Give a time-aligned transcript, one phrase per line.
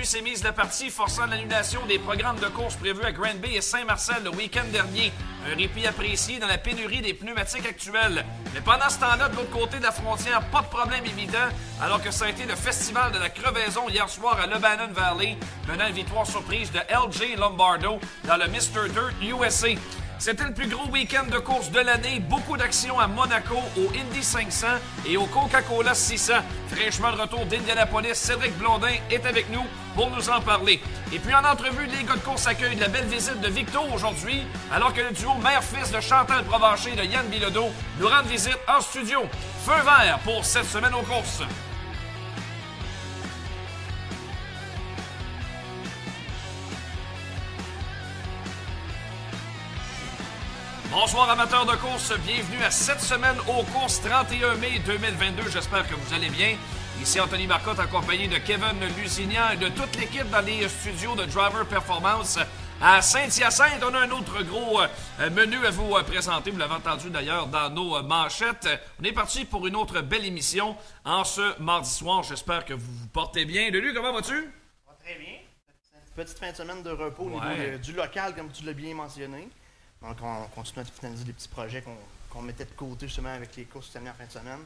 [0.00, 3.34] La pluie s'est mise de partie, forçant l'annulation des programmes de course prévus à Grand
[3.34, 5.12] Bay et Saint-Marcel le week-end dernier.
[5.46, 8.24] Un répit apprécié dans la pénurie des pneumatiques actuels.
[8.54, 11.50] Mais pendant ce temps-là, de l'autre côté de la frontière, pas de problème évident,
[11.82, 15.36] alors que ça a été le festival de la crevaison hier soir à Lebanon Valley,
[15.68, 18.88] menant une victoire surprise de LJ Lombardo dans le Mr.
[18.88, 19.74] Dirt USA.
[20.20, 22.20] C'était le plus gros week-end de course de l'année.
[22.20, 24.66] Beaucoup d'actions à Monaco, au Indy 500
[25.08, 26.34] et au Coca-Cola 600.
[26.68, 29.64] Fraîchement de retour d'Indianapolis, Cédric Blondin est avec nous
[29.94, 30.78] pour nous en parler.
[31.10, 34.42] Et puis en entrevue, les gars de course accueillent la belle visite de Victo aujourd'hui,
[34.70, 38.58] alors que le duo mère-fils de Chantal Provencher et de Yann Bilodeau nous rend visite
[38.68, 39.22] en studio.
[39.64, 41.44] Feu vert pour cette semaine aux courses.
[50.90, 55.48] Bonsoir amateurs de course, bienvenue à cette semaine aux courses 31 mai 2022.
[55.48, 56.56] J'espère que vous allez bien.
[57.00, 61.26] Ici Anthony Marcotte accompagné de Kevin Lusignan et de toute l'équipe dans les studios de
[61.26, 62.40] Driver Performance
[62.82, 63.84] à Saint-Hyacinthe.
[63.88, 66.50] On a un autre gros euh, menu à vous euh, présenter.
[66.50, 68.68] Vous l'avez entendu d'ailleurs dans nos euh, manchettes.
[69.00, 72.24] On est parti pour une autre belle émission en ce mardi soir.
[72.24, 73.70] J'espère que vous vous portez bien.
[73.70, 74.50] Lulu, comment vas-tu?
[75.04, 75.34] très bien.
[76.16, 79.48] Petite fin de semaine de repos au niveau du local, comme tu l'as bien mentionné.
[80.02, 81.84] Donc, on continue à finaliser les petits projets
[82.30, 84.64] qu'on mettait de côté justement avec les courses cette en fin de semaine.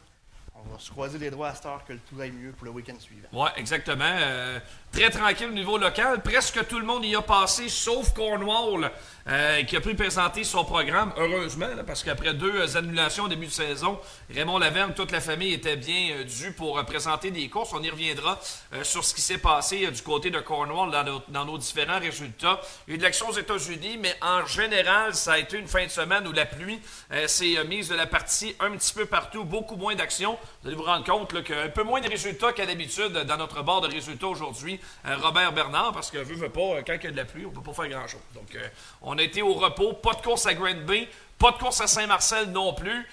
[0.57, 2.71] On va se croiser les doigts à cette heure que tout aille mieux pour le
[2.71, 3.27] week-end suivant.
[3.33, 4.05] Oui, exactement.
[4.05, 4.61] Euh,
[4.93, 6.23] très tranquille au niveau local.
[6.23, 8.89] Presque tout le monde y a passé, sauf Cornwall,
[9.27, 13.51] euh, qui a pu présenter son programme, heureusement, parce qu'après deux annulations au début de
[13.51, 13.99] saison,
[14.33, 17.73] Raymond Laverne, toute la famille était bien euh, pour présenter des courses.
[17.73, 18.39] On y reviendra
[18.85, 20.93] sur ce qui s'est passé du côté de Cornwall
[21.29, 22.61] dans nos, différents résultats.
[22.87, 25.67] Il y a eu de l'action aux États-Unis, mais en général, ça a été une
[25.67, 26.81] fin de semaine où la pluie
[27.27, 30.39] s'est mise de la partie un petit peu partout, beaucoup moins d'action.
[30.63, 33.81] Vous allez vous rendre compte qu'un peu moins de résultats qu'à d'habitude dans notre bord
[33.81, 34.81] de résultats aujourd'hui.
[35.07, 37.25] Euh, Robert Bernard, parce que veut, veut pas, euh, quand il y a de la
[37.25, 38.21] pluie, on peut pas faire grand-chose.
[38.35, 38.67] Donc, euh,
[39.03, 41.87] on a été au repos, pas de course à Grand Bay, pas de course à
[41.87, 43.07] Saint-Marcel non plus.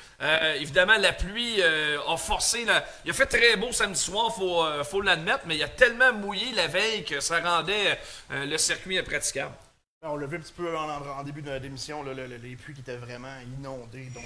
[0.56, 2.66] évidemment, la pluie a forcé.
[2.66, 2.86] La...
[3.04, 6.54] Il a fait très beau samedi soir, il faut, l'admettre, mais il a tellement mouillé
[6.54, 8.00] la veille que ça rendait
[8.30, 9.54] le circuit impraticable.
[10.04, 13.36] On l'a vu un petit peu en, début de l'émission, les pluies qui étaient vraiment
[13.58, 14.10] inondées.
[14.14, 14.24] Donc,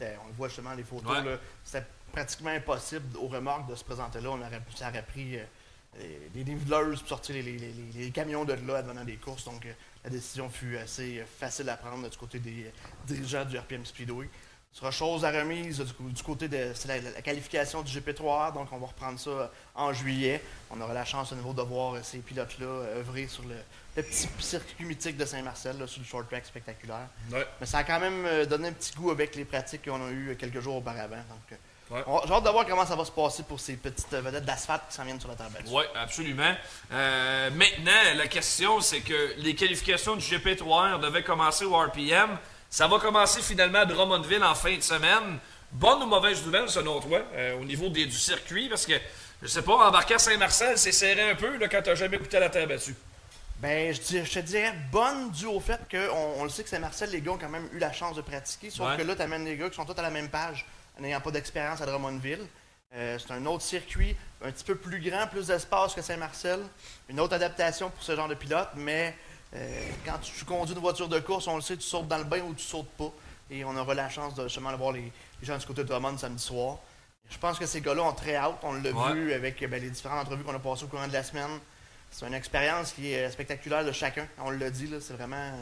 [0.00, 1.16] on le voit justement les photos.
[1.64, 1.84] C'était
[2.16, 4.30] pratiquement impossible aux remorques de se présenter là.
[4.30, 5.38] On aurait, ça aurait pris
[6.34, 9.44] des dévideuses pour sortir les, camions de là venant des courses.
[9.44, 9.72] Donc, euh,
[10.04, 12.70] la décision fut assez facile à prendre du côté des
[13.06, 14.28] dirigeants du RPM Speedway.
[14.72, 18.88] Ce sera chose à remise du, côté de la, qualification du GP3R, donc on va
[18.88, 20.42] reprendre ça en juillet.
[20.70, 23.56] On aura la chance à nouveau de voir ces pilotes-là œuvrer sur le,
[23.94, 27.08] petit circuit mythique de Saint-Marcel, sur le short track spectaculaire.
[27.30, 30.10] Mais ça a quand même euh, donné un petit goût avec les pratiques qu'on a
[30.10, 31.24] eues quelques jours auparavant.
[31.30, 31.58] Donc,
[31.90, 34.94] j'ai hâte de voir comment ça va se passer pour ces petites vedettes d'asphalte qui
[34.96, 35.54] s'en viennent sur la table.
[35.68, 36.54] Oui, absolument.
[36.92, 42.38] Euh, maintenant, la question, c'est que les qualifications du GP3R devaient commencer au RPM.
[42.68, 45.38] Ça va commencer finalement à Drummondville en fin de semaine.
[45.72, 48.68] Bonne ou mauvaise nouvelle, selon toi, euh, au niveau du circuit?
[48.68, 48.94] Parce que,
[49.42, 52.18] je sais pas, embarquer à Saint-Marcel, c'est serré un peu là, quand tu n'as jamais
[52.18, 52.94] goûté à la terre battue.
[53.60, 57.22] Ben, je, te dirais bonne dû au fait qu'on on le sait que Saint-Marcel, les
[57.22, 58.70] gars ont quand même eu la chance de pratiquer.
[58.70, 60.66] Sauf que là, tu amènes les gars qui sont tous à la même page
[61.00, 62.46] n'ayant pas d'expérience à Drummondville.
[62.94, 66.60] Euh, c'est un autre circuit, un petit peu plus grand, plus d'espace que Saint-Marcel.
[67.08, 69.14] Une autre adaptation pour ce genre de pilote, mais
[69.54, 72.24] euh, quand tu conduis une voiture de course, on le sait, tu sautes dans le
[72.24, 73.12] bain ou tu sautes pas.
[73.50, 75.12] Et on aura la chance de justement voir les,
[75.42, 76.78] gens du côté de Drummond samedi soir.
[77.28, 78.58] Je pense que ces gars-là ont très hâte.
[78.62, 81.22] On l'a vu avec ben, les différentes entrevues qu'on a passées au courant de la
[81.22, 81.58] semaine.
[82.10, 84.26] C'est une expérience qui est spectaculaire de chacun.
[84.38, 85.52] On l'a dit, c'est vraiment.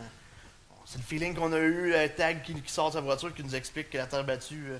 [0.85, 3.55] C'est le feeling qu'on a eu, un tag qui, sort de sa voiture, qui nous
[3.55, 4.73] explique que la terre battue.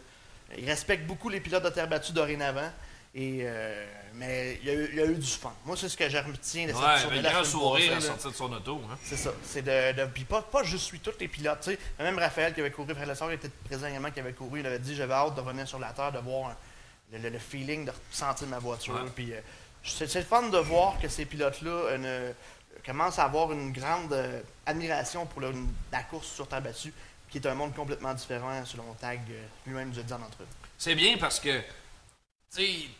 [0.55, 2.71] Euh, il respecte beaucoup les pilotes de terre battue dorénavant.
[3.17, 5.53] Et, euh, mais il y, a eu, du fun.
[5.65, 8.35] Moi, c'est ce que je retiens de cette ouais, un grand sourire à sortir de
[8.35, 8.81] son auto.
[8.91, 8.99] Hein.
[9.05, 9.31] C'est ça.
[9.45, 11.69] C'est de, de puis pas, pas je suis tous les pilotes.
[12.01, 14.81] Même Raphaël qui avait couru, Frère Lessard était présent également, qui avait couru, il avait
[14.81, 16.57] dit j'avais hâte de revenir sur la terre, de voir
[17.13, 19.05] le, feeling, de sentir ma voiture.
[19.15, 19.41] Puis euh,
[19.85, 22.33] c'est, le fun de voir que ces pilotes-là euh,
[22.85, 24.17] commencent à avoir une grande
[24.67, 26.93] admiration pour la course sur terre battue
[27.35, 30.19] qui est un monde complètement différent, selon Tag euh, lui-même nous a dit en.
[30.79, 31.61] C'est bien parce que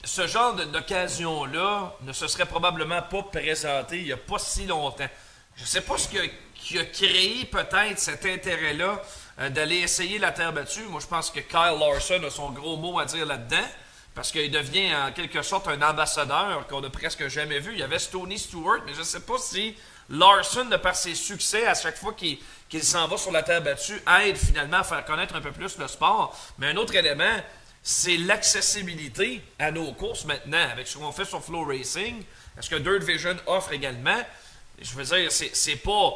[0.03, 5.07] ce genre d'occasion-là ne se serait probablement pas présenté il n'y a pas si longtemps.
[5.55, 9.01] Je ne sais pas ce qui a, créé peut-être cet intérêt-là
[9.39, 10.83] euh, d'aller essayer la terre battue.
[10.89, 13.69] Moi, je pense que Kyle Larson a son gros mot à dire là-dedans.
[14.17, 17.73] Parce qu'il devient en quelque sorte un ambassadeur qu'on n'a presque jamais vu.
[17.75, 19.77] Il y avait Tony Stewart, mais je ne sais pas si
[20.11, 24.01] Larson, de par ses succès, à chaque fois qu'il s'en va sur la terre battue,
[24.23, 26.39] aide finalement à faire connaître un peu plus le sport.
[26.59, 27.37] Mais un autre élément,
[27.83, 32.23] c'est l'accessibilité à nos courses maintenant, avec ce qu'on fait sur Flow Racing.
[32.59, 34.21] Est-ce que Dirt Vision offre également?
[34.81, 36.15] Je veux dire, c'est pas.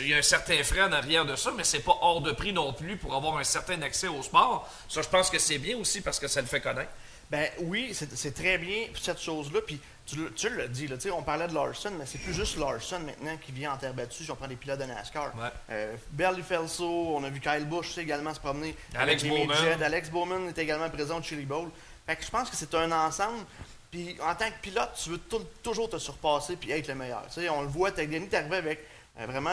[0.00, 2.32] Il y a un certain frein en arrière de ça, mais c'est pas hors de
[2.32, 4.68] prix non plus pour avoir un certain accès au sport.
[4.88, 6.90] Ça, je pense que c'est bien aussi parce que ça le fait connaître.
[7.30, 9.60] Ben oui, c'est très bien cette chose-là.
[9.66, 13.00] Puis tu, tu l'as dit, là, on parlait de Larson, mais c'est plus juste Larson
[13.00, 15.34] maintenant qui vient en terre battue si on prend des pilotes de NASCAR.
[15.36, 15.48] Ouais.
[15.70, 18.76] Euh, Berly Felso, on a vu Kyle Busch également se promener.
[18.94, 19.56] Alex Bowman.
[19.82, 21.70] Alex Bowman est également présent au Chili Bowl.
[22.06, 23.44] Fait que je pense que c'est un ensemble.
[23.90, 25.20] Puis en tant que pilote, tu veux
[25.62, 27.22] toujours te surpasser puis être le meilleur.
[27.52, 28.84] on le voit, Tagliani est arrivé avec
[29.20, 29.52] euh, vraiment,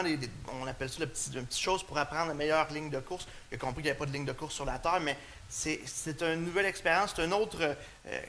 [0.60, 1.08] on appelle ça une
[1.46, 3.28] petite chose pour apprendre la meilleure ligne de course.
[3.50, 5.16] Il a compris qu'il n'y avait pas de ligne de course sur la terre, mais
[5.48, 8.20] c'est une nouvelle expérience, c'est un autre euh,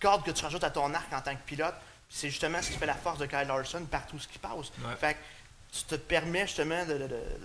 [0.00, 1.74] cadre que tu rajoutes à ton arc en tant que pilote.
[2.08, 4.72] C'est justement ce qui fait la force de Kyle Larson partout ce qui passe.
[4.98, 5.18] Fait que
[5.72, 6.84] tu te permets justement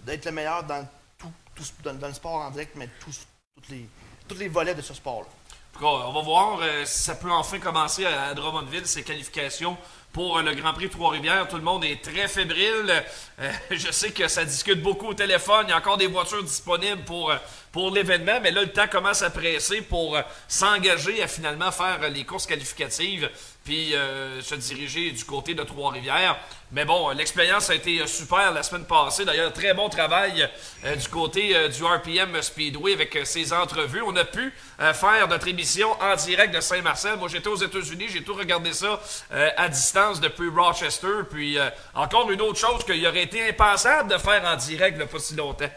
[0.04, 0.88] d'être le meilleur dans
[1.20, 1.32] tout,
[1.84, 3.28] dans, le sport en direct, mais tous,
[3.70, 3.88] les,
[4.28, 5.28] tous les volets de ce sport-là.
[5.82, 9.78] On va voir euh, si ça peut enfin commencer à Drummondville, ces qualifications
[10.16, 11.46] pour le Grand Prix Trois-Rivières.
[11.50, 13.04] Tout le monde est très fébrile.
[13.42, 15.66] Euh, je sais que ça discute beaucoup au téléphone.
[15.68, 17.36] Il y a encore des voitures disponibles pour, euh,
[17.70, 20.18] pour l'événement, mais là, le temps commence à presser pour
[20.48, 23.30] s'engager à finalement faire les courses qualificatives
[23.66, 26.38] puis euh, se diriger du côté de Trois-Rivières.
[26.72, 29.26] Mais bon, l'expérience a été super la semaine passée.
[29.26, 30.48] D'ailleurs, très bon travail
[30.86, 34.04] euh, du côté euh, du RPM Speedway avec ces entrevues.
[34.04, 37.18] On a pu faire notre émission en direct de Saint-Marcel.
[37.18, 39.02] Moi, j'étais aux États-Unis, j'ai tout regardé ça
[39.32, 41.24] à distance depuis Rochester.
[41.32, 41.58] Puis
[41.96, 45.36] encore une autre chose qu'il aurait été impensable de faire en direct il pas si
[45.36, 45.70] longtemps.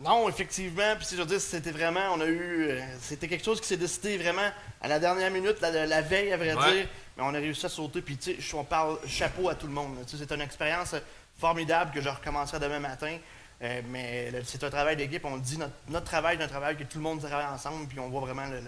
[0.00, 0.94] Non, effectivement.
[0.96, 4.16] Puis, je veux dire, c'était vraiment, on a eu, c'était quelque chose qui s'est décidé
[4.16, 4.48] vraiment
[4.80, 6.88] à la dernière minute, la, veille, à vrai dire.
[7.16, 8.00] Mais on a réussi à sauter.
[8.00, 9.96] Puis, tu sais, on parle chapeau à tout le monde.
[10.06, 10.94] C'est une expérience
[11.36, 13.18] formidable que je recommencerai demain matin.
[13.60, 15.24] Euh, mais c'est un travail d'équipe.
[15.24, 15.58] On dit
[15.88, 17.88] notre, travail c'est un travail que tout le monde travaille ensemble.
[17.88, 18.62] Puis, on voit vraiment, le,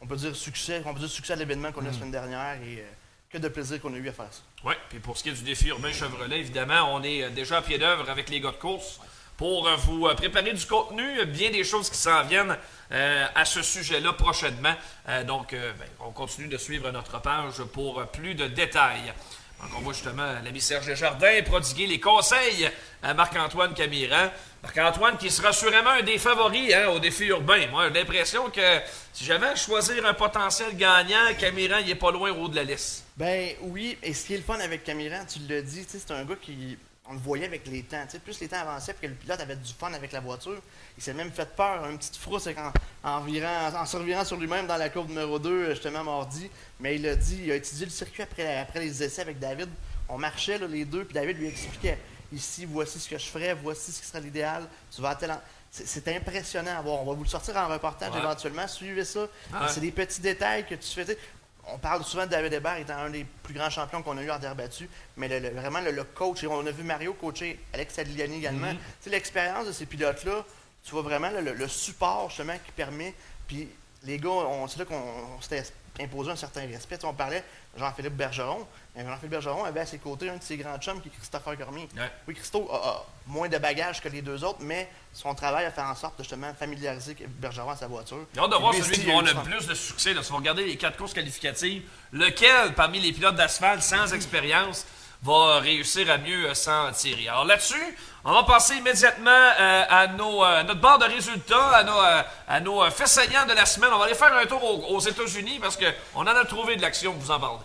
[0.00, 1.94] on peut dire succès, on peut dire succès à l'événement qu'on a la mm.
[1.94, 2.54] semaine dernière.
[2.56, 2.90] Et euh,
[3.30, 4.42] que de plaisir qu'on a eu à faire ça.
[4.64, 7.58] Oui, puis pour ce qui est du défi urbain Chevrolet, évidemment, on est euh, déjà
[7.58, 9.00] à pied d'œuvre avec les gars de course
[9.36, 12.56] pour vous préparer du contenu, bien des choses qui s'en viennent
[12.92, 14.74] euh, à ce sujet-là prochainement.
[15.08, 19.14] Euh, donc, euh, ben, on continue de suivre notre page pour plus de détails.
[19.62, 22.68] Donc, on voit justement l'ami Serge Jardin prodiguer les conseils
[23.02, 24.30] à Marc-Antoine Camiran.
[24.62, 27.66] Marc-Antoine qui sera sûrement un des favoris hein, au défi urbain.
[27.70, 28.80] Moi, j'ai l'impression que
[29.14, 32.56] si j'avais à choisir un potentiel gagnant, Camiran, il est pas loin au haut de
[32.56, 33.04] la liste.
[33.16, 36.24] Ben oui, et ce qui est le fun avec Camiran, tu l'as dit, c'est un
[36.24, 36.76] gars qui
[37.12, 38.04] on le voyait avec les temps.
[38.24, 40.60] plus les temps avançaient, puis que le pilote avait du fun avec la voiture,
[40.96, 44.66] il s'est même fait peur, une petite frousse en, en, en se revirant sur lui-même
[44.66, 46.50] dans la courbe numéro 2, justement mardi.
[46.80, 49.68] Mais il a dit, il a étudié le circuit après, après les essais avec David.
[50.08, 51.98] On marchait les deux, puis David lui expliquait
[52.32, 54.66] ici, voici ce que je ferais, voici ce qui serait l'idéal.
[54.94, 55.18] Tu vas
[55.70, 57.02] C'est impressionnant à voir.
[57.02, 58.66] On va vous le sortir en reportage éventuellement.
[58.66, 59.28] Suivez ça.
[59.68, 61.16] C'est des petits détails que tu fais
[61.68, 64.30] on parle souvent de David Hébert étant un des plus grands champions qu'on a eu
[64.30, 68.38] en terre battue, mais vraiment le, coach, et on a vu Mario coacher Alex Adliani
[68.38, 68.72] également.
[68.72, 69.10] Mm-hmm.
[69.10, 70.44] L'expérience de ces pilotes-là,
[70.84, 73.14] tu vois vraiment le, support justement qui permet.
[73.46, 73.68] Puis
[74.04, 74.30] les gars,
[74.68, 75.62] c'est là qu'on s'était
[76.00, 76.98] imposé un certain respect.
[77.04, 77.44] on parlait
[77.76, 78.66] Jean-Philippe Bergeron.
[78.94, 81.88] Jean-Philippe Bergeron avait à ses côtés un de ses grands chums qui est Christopher Cormier.
[82.28, 85.80] Oui, Christo a, moins de bagages que les deux autres, mais son travail a fait
[85.80, 88.26] en sorte de justement familiariser Bergeron à sa voiture.
[88.34, 90.12] Il a de voir celui qui a le plus de succès.
[90.12, 90.22] Là.
[90.22, 94.86] Si vous regardez les quatre courses qualificatives, lequel parmi les pilotes d'asphalte sans expérience
[95.22, 97.28] va réussir à mieux euh, s'en tirer.
[97.28, 101.84] Alors là-dessus, on va passer immédiatement euh, à, nos, euh, notre barre de résultats, à
[101.84, 102.00] nos,
[102.48, 103.90] à nos faits saillants de la semaine.
[103.92, 106.82] On va aller faire un tour aux, aux États-Unis parce qu'on en a trouvé de
[106.82, 107.58] l'action, vous en parlez.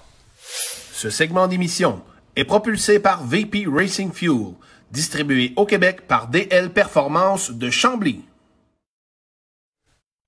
[0.94, 2.02] Ce segment d'émission
[2.36, 4.54] est propulsé par VP Racing Fuel,
[4.92, 8.24] distribué au Québec par DL Performance de Chambly.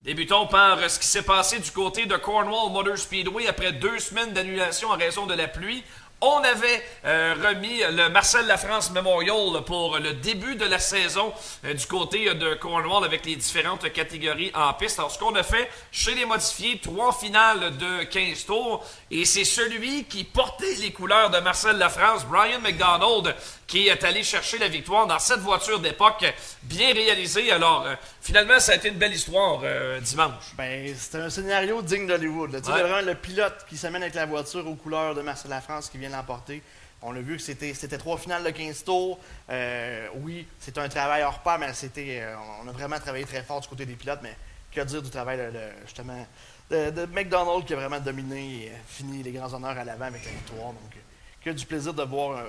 [0.02, 4.32] Débutons par ce qui s'est passé du côté de Cornwall Motor Speedway après deux semaines
[4.32, 5.84] d'annulation en raison de la pluie.
[6.22, 11.32] On avait euh, remis le Marcel Lafrance Memorial pour le début de la saison
[11.64, 15.00] euh, du côté de Cornwall avec les différentes catégories en piste.
[15.00, 18.84] Alors, ce qu'on a fait chez les modifiés, trois finales de 15 tours.
[19.10, 23.34] Et c'est celui qui portait les couleurs de Marcel Lafrance, Brian McDonald,
[23.70, 26.26] qui est allé chercher la victoire dans cette voiture d'époque
[26.64, 27.52] bien réalisée.
[27.52, 30.56] Alors, euh, finalement, ça a été une belle histoire euh, dimanche.
[30.58, 32.50] Ben, c'était un scénario digne d'Hollywood.
[32.50, 35.88] Tu sais, vraiment le pilote qui s'amène avec la voiture aux couleurs de Marcel Lafrance
[35.88, 36.64] qui vient l'emporter.
[37.04, 39.20] On a vu que c'était, c'était trois finales de 15 tours.
[39.52, 42.24] Euh, oui, c'est un travail hors pas, mais c'était,
[42.64, 44.20] on a vraiment travaillé très fort du côté des pilotes.
[44.24, 44.36] Mais
[44.74, 46.26] que dire du travail, de, justement,
[46.72, 50.32] de, McDonald qui a vraiment dominé et fini les grands honneurs à l'avant avec la
[50.32, 50.74] victoire.
[50.74, 50.98] Donc,
[51.46, 52.44] que du plaisir de voir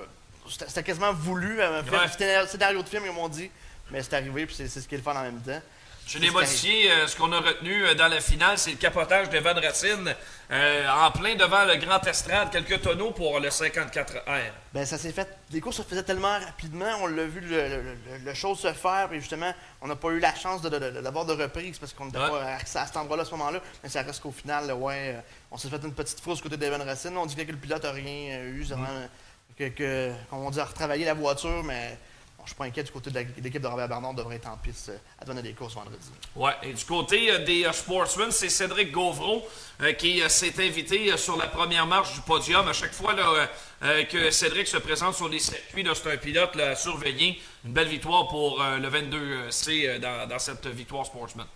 [0.47, 1.61] c'était quasiment voulu.
[1.61, 3.49] un scénario de film, ils m'ont dit.
[3.91, 5.61] Mais c'est arrivé, puis c'est ce qui est le fun en même temps.
[6.07, 10.13] Chez les modifiés, ce qu'on a retenu dans la finale, c'est le capotage d'Evan Racine
[10.49, 14.51] en plein devant le grand estrade, quelques tonneaux pour le 54R.
[14.73, 15.27] Ben, ça s'est fait.
[15.51, 17.95] Les courses se faisaient tellement rapidement, on l'a vu le,
[18.25, 21.43] le, chose se faire, et justement, on n'a pas eu la chance d'avoir de, de,
[21.43, 23.61] reprise parce qu'on n'était pas à, cet endroit-là à ce moment-là.
[23.83, 25.15] Mais ça reste qu'au final, ouais,
[25.49, 27.15] on s'est fait une petite fausse côté d'Evan Racine.
[27.15, 29.07] On dit que le pilote n'a rien eu, mm.
[29.57, 31.97] Que, que, on dit, retravailler la voiture, mais
[32.43, 34.89] je suis pas inquiet du côté de l'équipe de Robert Bernard devrait être en piste
[34.89, 36.09] euh, à donner des courses vendredi.
[36.35, 39.43] Ouais, et du côté euh, des euh, sportsmen, c'est Cédric Gauvreau
[39.97, 42.67] qui s'est invité sur la première marche du podium.
[42.67, 43.15] À chaque fois
[43.81, 47.41] que Cédric se présente sur les circuits, c'est un pilote à surveiller.
[47.65, 51.47] Une belle victoire pour le 22C dans, cette victoire sportsman.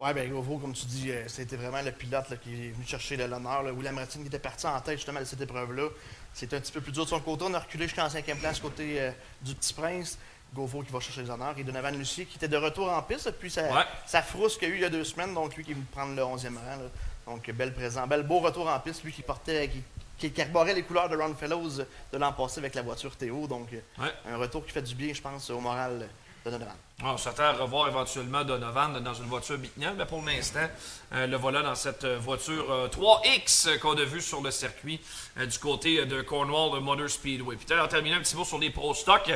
[0.00, 3.62] Oui, bien, Gauvreau, comme tu dis, c'était vraiment le pilote qui est venu chercher l'honneur.
[3.72, 5.88] William Martin qui était parti en tête justement de cette épreuve-là.
[6.34, 7.44] C'était un petit peu plus dur de son côté.
[7.46, 9.10] On a reculé jusqu'en cinquième place côté
[9.42, 10.18] du Petit Prince.
[10.54, 13.26] Gauvreau qui va chercher les honneurs et Donovan Lucier qui était de retour en piste
[13.26, 15.64] depuis sa, sa frousse qu'il y a eu il y a deux semaines, donc lui
[15.64, 17.32] qui vient prendre le 11e rang.
[17.32, 19.70] Donc bel présent, bel beau retour en piste, lui qui portait,
[20.18, 23.46] qui, les couleurs de Ron Fellows de l'an passé avec la voiture Théo.
[23.46, 23.68] Donc
[23.98, 26.08] un retour qui fait du bien, je pense, au moral
[26.44, 26.74] de Donovan.
[27.04, 30.66] On s'attend à revoir éventuellement Donovan dans une voiture Bicknell, mais pour l'instant,
[31.12, 35.00] euh, le voilà dans cette euh, voiture 3X euh, qu'on a vue sur le circuit
[35.36, 37.54] du côté de Cornwall Motor Speedway.
[37.54, 39.30] Puis en terminant un petit mot sur les Pro Stock,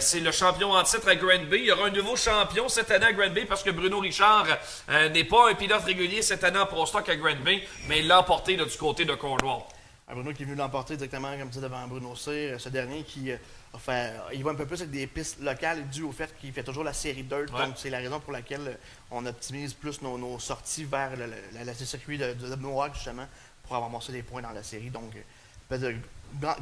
[0.00, 1.58] c'est le champion en titre à Granby.
[1.58, 4.46] Il y aura un nouveau champion cette année à Granby parce que Bruno Richard
[4.88, 8.20] n'est pas un pilote régulier cette année en Pro Stock à Granby, mais il l'a
[8.20, 9.64] emporté du côté de Cornwall.
[10.10, 13.30] Bruno qui est venu l'emporter directement comme ça devant Bruno Cyr, ce dernier qui
[13.74, 16.62] Enfin, il va un peu plus avec des pistes locales dû au fait qu'il fait
[16.62, 17.46] toujours la série Dirt.
[17.46, 18.78] Donc, c'est la raison pour laquelle
[19.10, 23.26] on optimise plus nos, sorties vers le, circuit de, de, justement,
[23.62, 24.90] pour avoir amassé des points dans la série.
[24.90, 25.14] Donc,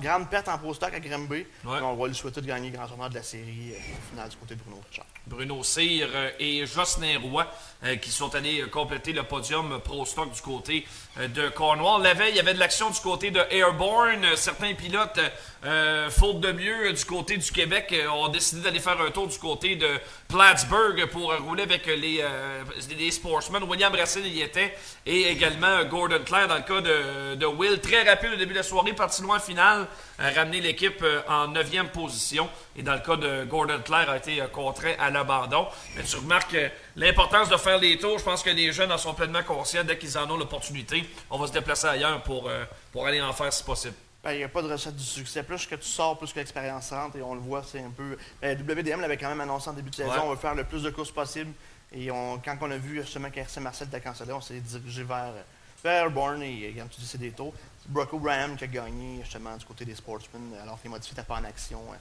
[0.00, 1.46] grande perte en pro stock à Grimby.
[1.64, 4.36] On va lui souhaiter de gagner grand tournoi de la série euh, au final du
[4.36, 5.06] côté de Bruno Richard.
[5.26, 7.46] Bruno Cyr euh, et Jocelyn Roy
[7.84, 10.86] euh, qui sont allés compléter le podium pro stock du côté
[11.18, 12.02] de Cornwall.
[12.02, 14.24] La veille, il y avait de l'action du côté de Airborne.
[14.36, 15.20] Certains pilotes,
[16.10, 19.76] faute de mieux du côté du Québec, ont décidé d'aller faire un tour du côté
[19.76, 19.88] de
[20.28, 23.64] Plattsburgh pour rouler avec les, sportsmen.
[23.64, 24.74] William Racine y était
[25.04, 27.80] et également Gordon Clare dans le cas de, Will.
[27.80, 29.86] Très rapide au début de la soirée, parti loin final
[30.18, 32.48] a ramené l'équipe euh, en neuvième position.
[32.76, 35.66] Et dans le cas de Gordon Clare, a été euh, contraint à l'abandon.
[35.96, 36.56] Mais tu remarques
[36.96, 38.18] l'importance de faire les tours.
[38.18, 39.84] Je pense que les jeunes en sont pleinement conscients.
[39.84, 43.32] Dès qu'ils en ont l'opportunité, on va se déplacer ailleurs pour, euh, pour aller en
[43.32, 43.94] faire si possible.
[44.22, 45.42] Ben, il n'y a pas de recette du succès.
[45.42, 47.16] Plus que tu sors, plus que l'expérience rentre.
[47.16, 48.16] Et on le voit, c'est un peu.
[48.40, 50.12] Ben, WDM l'avait quand même annoncé en début de saison.
[50.24, 51.52] On veut faire le plus de courses possible.
[51.92, 55.32] Et quand on a vu justement qu'RC Marcel était cancellé, on s'est dirigé vers,
[55.82, 56.42] vers Airborne.
[56.42, 57.52] Et comme tu dis, c'est des tours.
[57.86, 61.26] Brock O'Brien qui a gagné justement du côté des sportsmen alors que les modifiés n'étaient
[61.26, 61.96] pas en action euh,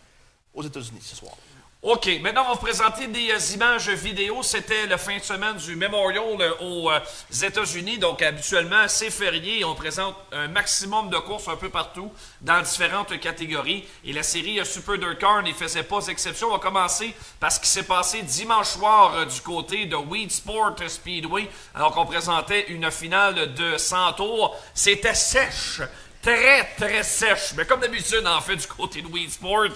[0.54, 1.34] aux États-Unis ce soir.
[1.82, 4.44] OK, maintenant on va vous présenter des euh, images vidéo.
[4.44, 6.92] C'était la fin de semaine du Memorial euh, aux
[7.32, 7.98] États-Unis.
[7.98, 9.64] Donc habituellement, c'est férié.
[9.64, 13.88] On présente un maximum de courses un peu partout dans différentes catégories.
[14.04, 16.50] Et la série Super Dirt Car n'y faisait pas exception.
[16.50, 20.76] On va commencer par ce qui s'est passé dimanche soir du côté de Weed Sport
[20.86, 21.50] Speedway.
[21.74, 24.54] Alors qu'on présentait une finale de 100 tours.
[24.74, 25.80] C'était sèche
[26.22, 27.54] très, très sèche.
[27.56, 29.68] Mais comme d'habitude, en fait, du côté de Sport,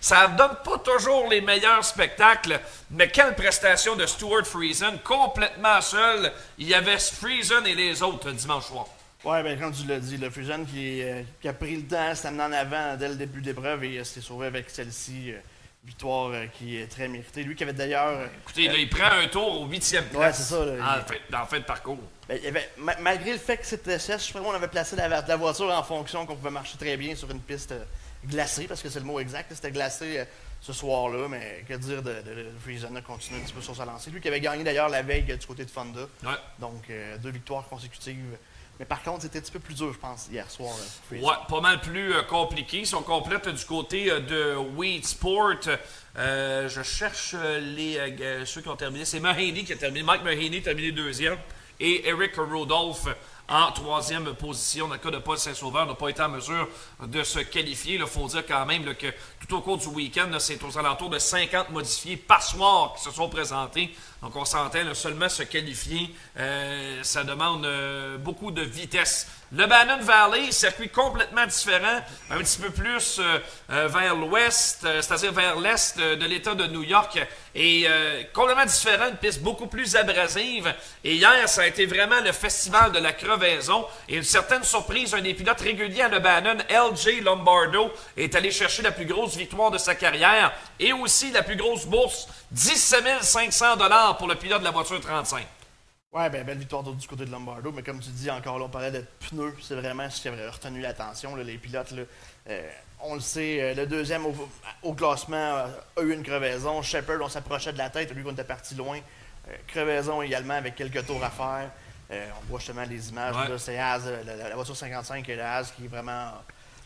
[0.00, 2.60] ça donne pas toujours les meilleurs spectacles.
[2.90, 6.32] Mais quelle prestation de Stuart Friesen, complètement seul.
[6.58, 8.86] Il y avait Friesen et les autres dimanche soir.
[9.24, 12.28] Ouais, ben, comme tu l'as dit, le Friesen euh, qui, a pris le temps, s'est
[12.28, 15.32] amené en avant dès le début d'épreuve et s'est sauvé avec celle-ci.
[15.32, 15.38] Euh,
[15.84, 17.42] victoire euh, qui est très méritée.
[17.42, 18.28] Lui qui avait d'ailleurs.
[18.42, 20.20] Écoutez, il prend un tour au huitième place.
[20.20, 21.42] Ouais, c'est ça.
[21.42, 21.98] en, fait, de parcours.
[22.40, 22.62] Ben,
[23.00, 26.36] malgré le fait que c'était sèche, je on avait placé la, voiture en fonction qu'on
[26.36, 27.84] pouvait marcher très bien sur une piste euh,
[28.26, 29.52] glacée, parce que c'est le mot exact.
[29.54, 30.24] C'était glacé euh,
[30.60, 33.84] ce soir-là, mais que dire de, de, de a continué un petit peu sur sa
[33.84, 34.10] lancée.
[34.10, 36.06] Lui qui avait gagné d'ailleurs la veille du côté de Fonda.
[36.58, 38.38] Donc, deux victoires consécutives
[38.78, 40.74] mais par contre, c'était un petit peu plus dur, je pense, hier soir.
[41.12, 42.78] Euh, ouais, pas mal plus euh, compliqué.
[42.78, 45.60] Ils sont complètes du côté euh, de Weed Sport.
[46.16, 49.04] je cherche les, ceux qui ont terminé.
[49.04, 50.02] C'est Mahaney qui a terminé.
[50.02, 51.36] Mike Mahaney a terminé deuxième.
[51.84, 53.08] Et Eric Rodolphe
[53.48, 54.86] en troisième position.
[54.86, 56.68] Dans le de Paul Saint-Sauveur, n'a pas été en mesure
[57.04, 57.96] de se qualifier.
[57.96, 59.08] Il faut dire quand même que
[59.40, 63.10] tout au cours du week-end, c'est aux alentours de 50 modifiés par soir qui se
[63.10, 63.92] sont présentés.
[64.22, 66.14] Donc on s'entend seulement se qualifier.
[66.38, 72.58] Euh, ça demande euh, beaucoup de vitesse Le Bannon Valley, circuit complètement différent, un petit
[72.58, 73.38] peu plus euh,
[73.70, 77.18] euh, vers l'ouest, euh, c'est-à-dire vers l'est de l'État de New York,
[77.54, 77.86] et
[78.32, 80.74] complètement différent, une piste beaucoup plus abrasive.
[81.04, 85.12] Et hier, ça a été vraiment le festival de la crevaison, et une certaine surprise,
[85.12, 89.36] un des pilotes réguliers à Le Bannon, LJ Lombardo, est allé chercher la plus grosse
[89.36, 94.34] victoire de sa carrière, et aussi la plus grosse bourse, 17 500 dollars pour le
[94.34, 95.46] pilote de la voiture 35.
[96.12, 98.68] Ouais, ben, belle victoire du côté de Lombardo, mais comme tu dis, encore là, on
[98.68, 101.90] parlait de pneus, c'est vraiment ce qui avait retenu l'attention, les pilotes.
[101.92, 102.02] Là,
[102.50, 104.26] euh, on le sait, euh, le deuxième
[104.82, 105.66] au, classement euh,
[105.96, 106.82] a eu une crevaison.
[106.82, 108.98] Shepard, on s'approchait de la tête, lui, on était parti loin.
[109.66, 111.70] crevaison également avec quelques tours à faire.
[112.10, 115.88] on voit justement les images, c'est Az, la, voiture 55 et le Az qui est
[115.88, 116.32] vraiment.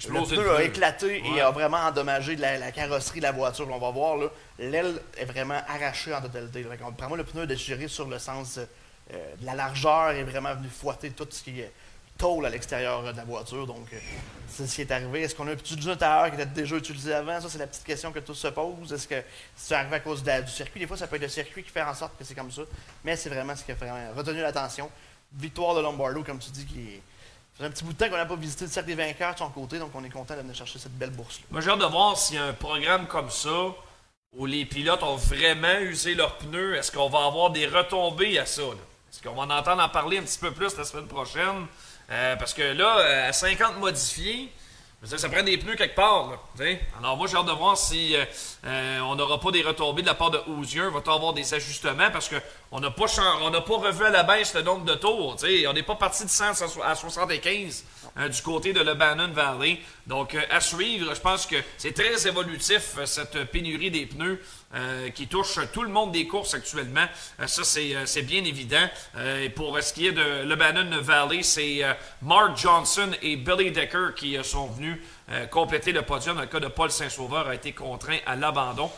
[0.09, 3.67] Le pneu a éclaté et a vraiment endommagé la, carrosserie de la voiture.
[3.73, 4.19] On va voir,
[4.57, 6.65] l'aile est vraiment arrachée en totalité.
[6.97, 8.61] Prends-moi le pneu déchiré sur le sens
[9.13, 11.73] euh, la largeur est vraiment venue fouetter tout ce qui est
[12.19, 13.67] tôle à l'extérieur de la voiture.
[13.67, 13.99] Donc, euh,
[14.49, 15.23] c'est ce qui est arrivé.
[15.23, 17.41] Est-ce qu'on a un petit générateur qui était déjà utilisé avant?
[17.41, 18.93] Ça, c'est la petite question que tous se posent.
[18.93, 19.23] Est-ce que
[19.55, 20.81] c'est arrivé à cause du circuit?
[20.81, 22.63] Des fois, ça peut être le circuit qui fait en sorte que c'est comme ça.
[23.05, 23.77] Mais c'est vraiment ce qui a
[24.15, 24.91] retenu l'attention.
[25.33, 27.01] Victoire de Lombardo, comme tu dis, qui
[27.55, 29.39] fait un petit bout de temps qu'on n'a pas visité le cercle des vainqueurs de
[29.39, 31.47] son côté, donc on est content d'aller chercher cette belle bourse-là.
[31.51, 33.75] Moi, j'ai hâte de voir s'il y a un programme comme ça
[34.33, 36.77] où les pilotes ont vraiment usé leurs pneus.
[36.77, 38.63] Est-ce qu'on va avoir des retombées à ça?
[39.25, 41.67] On va en entendre en parler un petit peu plus la semaine prochaine.
[42.11, 44.53] Euh, parce que là, euh, à 50 modifiés,
[45.05, 46.45] ça prend des pneus quelque part.
[46.99, 50.15] Alors moi, j'ai hâte de voir si euh, on n'aura pas des retombées de la
[50.15, 50.89] part de Hoosier.
[50.93, 52.11] Va-t-on avoir des ajustements?
[52.11, 55.37] Parce qu'on n'a pas, pas revu à la baisse le nombre de tours.
[55.69, 57.85] On n'est pas parti de 100 à 75
[58.31, 59.79] du côté de Lebanon Valley.
[60.07, 64.43] Donc, à suivre, je pense que c'est très évolutif, cette pénurie des pneus.
[64.77, 67.07] Euh, qui touche tout le monde des courses actuellement.
[67.41, 68.87] Euh, ça, euh, c'est bien évident.
[69.43, 71.81] et pour ce qui est de Lebanon Valley, c'est
[72.21, 74.99] Mark Johnson et Billy Decker qui sont venus
[75.51, 76.37] compléter le podium.
[76.37, 78.91] Dans le cas de Paul Saint-Sauveur, a été contraint à l'abandon.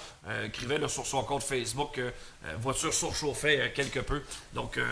[0.44, 2.00] écrivait sur son compte Facebook
[2.60, 4.22] voiture surchauffée quelque peu.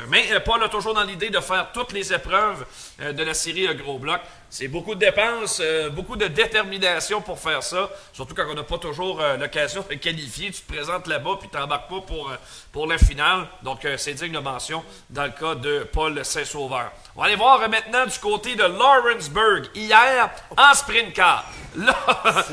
[0.08, 2.64] Mais Paul a toujours dans l'idée de faire toutes les épreuves
[3.00, 4.20] de la série Gros Bloc.
[4.48, 7.90] C'est beaucoup de dépenses, euh, beaucoup de détermination pour faire ça.
[8.12, 10.50] Surtout quand on n'a pas toujours euh, l'occasion de qualifier.
[10.50, 12.36] Tu te présentes là-bas puis tu n'embarques pas pour, euh,
[12.72, 13.48] pour la finale.
[13.62, 16.92] Donc, c'est digne de mention dans le cas de Paul Saint-Sauveur.
[17.16, 19.68] On va aller voir maintenant du côté de Lawrenceburg.
[19.74, 21.25] Hier, en sprint car.
[21.76, 21.94] Là,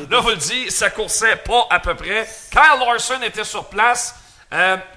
[0.09, 2.27] là, vous le dit, ça coursait pas à peu près.
[2.51, 4.15] Kyle Larson était sur place.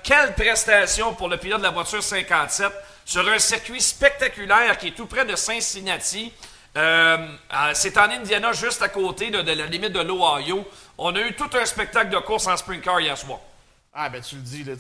[0.03, 2.73] quelle prestation pour le pilote de la voiture 57
[3.05, 6.33] sur un circuit spectaculaire qui est tout près de Cincinnati.
[6.77, 7.17] Euh,
[7.73, 10.67] c'est en Indiana, juste à côté de, la limite de l'Ohio.
[10.99, 13.41] On a eu tout un spectacle de course en sprint car hier soir.
[13.95, 14.75] Ah, ben tu le dis, là,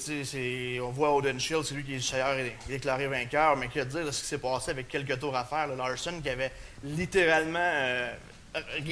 [0.85, 4.11] on voit Oden Shield, c'est lui qui est d'ailleurs déclaré vainqueur, mais qu'à dire de
[4.11, 5.69] ce qui s'est passé avec quelques tours à faire.
[5.69, 6.53] Larson qui avait
[6.85, 8.13] littéralement euh,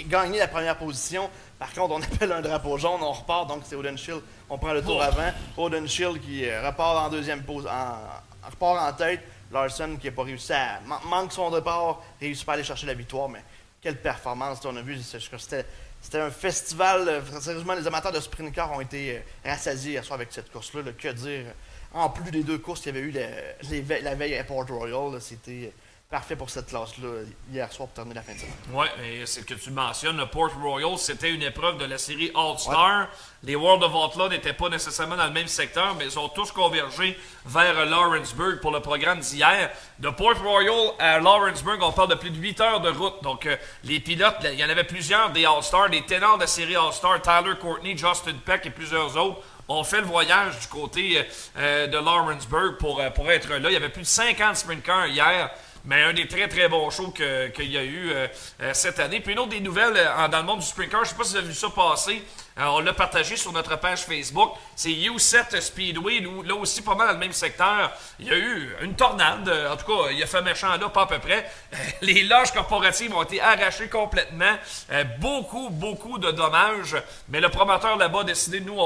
[0.06, 1.28] gagné la première position.
[1.58, 4.22] Par contre, on appelle un drapeau jaune, on repart, donc c'est Oden Shield.
[4.50, 5.02] On prend le tour oh.
[5.02, 5.32] avant.
[5.56, 9.20] Oden Shield qui euh, repart en deuxième pose, en, repart en tête.
[9.52, 10.80] Larson qui n'a pas réussi à.
[11.04, 13.42] manque son départ, réussit pas à aller chercher la victoire, mais
[13.80, 14.98] quelle performance on a vu.
[15.00, 15.66] C'était,
[16.00, 17.08] c'était un festival.
[17.08, 20.50] Euh, sérieusement, les amateurs de sprint car ont été euh, rassasiés hier soir avec cette
[20.50, 20.82] course-là.
[20.98, 21.44] que dire?
[21.92, 25.72] En plus des deux courses qu'il y avait eu la veille à Port Royal, c'était
[26.14, 28.54] parfait pour cette classe-là hier soir pour terminer la fin de semaine.
[28.72, 32.30] Oui, et c'est que tu mentionnes, le Port Royal, c'était une épreuve de la série
[32.36, 33.08] All-Star.
[33.42, 36.52] Les World of Outlaw n'étaient pas nécessairement dans le même secteur, mais ils ont tous
[36.52, 39.72] convergé vers Lawrenceburg pour le programme d'hier.
[39.98, 43.20] De Port Royal à Lawrenceburg, on parle de plus de 8 heures de route.
[43.24, 46.46] Donc, euh, les pilotes, il y en avait plusieurs des All-Stars, des ténors de la
[46.46, 51.26] série All-Star, Tyler Courtney, Justin Peck et plusieurs autres ont fait le voyage du côté
[51.56, 53.68] euh, de Lawrenceburg pour, euh, pour être là.
[53.68, 55.50] Il y avait plus de 50 sprint cars hier
[55.84, 58.26] mais un des très très bons shows qu'il y a eu euh,
[58.62, 59.20] euh, cette année.
[59.20, 61.24] Puis une autre des nouvelles euh, dans le monde du sprint car, je sais pas
[61.24, 62.22] si vous avez vu ça passer,
[62.56, 67.14] on l'a partagé sur notre page Facebook, c'est U7 Speedway, là aussi pas mal dans
[67.14, 67.90] le même secteur.
[68.20, 71.02] Il y a eu une tornade, en tout cas, il a fait méchant là, pas
[71.02, 71.50] à peu près.
[72.00, 74.56] Les loges corporatives ont été arrachées complètement,
[75.18, 76.96] beaucoup, beaucoup de dommages,
[77.28, 78.78] mais le promoteur là-bas a décidé, nous,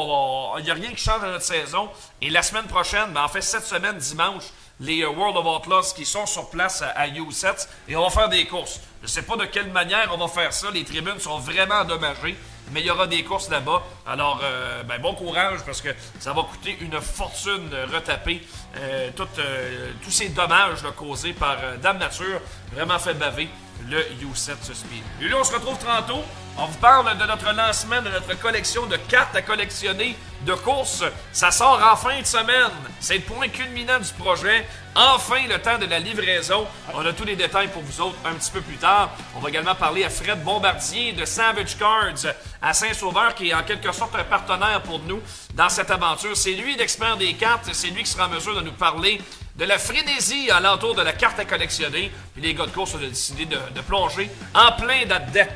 [0.58, 1.90] il n'y a rien qui change dans notre saison,
[2.22, 4.44] et la semaine prochaine, ben, en fait cette semaine, dimanche,
[4.80, 8.28] les euh, World of Outlaws qui sont sur place à, U7 et on va faire
[8.28, 8.80] des courses.
[9.00, 10.70] Je ne sais pas de quelle manière on va faire ça.
[10.72, 12.36] Les tribunes sont vraiment endommagées,
[12.72, 13.82] mais il y aura des courses là-bas.
[14.06, 18.42] Alors, euh, ben, bon courage parce que ça va coûter une fortune retaper
[18.76, 22.40] euh, tous ces dommages causés par Dame Nature.
[22.72, 23.48] Vraiment fait baver
[23.90, 25.02] le U7 Speed.
[25.20, 26.22] Et là, on se retrouve tantôt
[26.58, 31.04] On vous parle de notre lancement de notre collection de cartes à collectionner de courses.
[31.32, 32.70] Ça sort en fin de semaine.
[33.00, 34.66] C'est le point culminant du projet.
[34.94, 36.66] Enfin, le temps de la livraison.
[36.92, 39.10] On a tous les détails pour vous autres un petit peu plus tard.
[39.36, 43.62] On va également parler à Fred Bombardier de Savage Cards à Saint-Sauveur, qui est en
[43.62, 45.20] quelque sorte un partenaire pour nous
[45.54, 46.36] dans cette aventure.
[46.36, 47.68] C'est lui l'expert des cartes.
[47.72, 49.20] C'est lui qui sera en mesure de nous parler
[49.58, 52.12] de la frénésie alentour de la carte à collectionner.
[52.32, 55.04] Puis les gars de course ont décidé de, plonger en plein.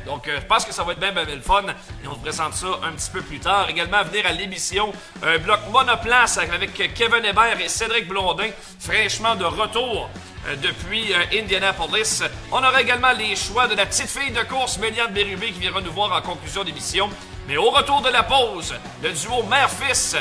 [0.07, 1.63] Donc, euh, je pense que ça va être bien, bien, bien le fun.
[2.03, 3.69] Et on vous présente ça un petit peu plus tard.
[3.71, 8.49] Également, à venir à l'émission, un bloc monoplace avec Kevin Hébert et Cédric Blondin,
[8.81, 10.11] fraîchement de retour
[10.49, 12.25] euh, depuis euh, Indianapolis.
[12.51, 15.81] On aura également les choix de la petite fille de course, Méliane Bérubé, qui viendra
[15.81, 17.09] nous voir en conclusion d'émission.
[17.47, 20.17] Mais au retour de la pause, le duo mère-fils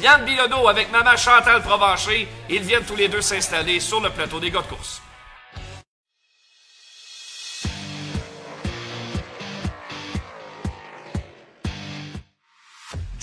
[0.00, 4.40] Yann Bilodeau avec maman Chantal Provencher, ils viennent tous les deux s'installer sur le plateau
[4.40, 5.03] des gars de course.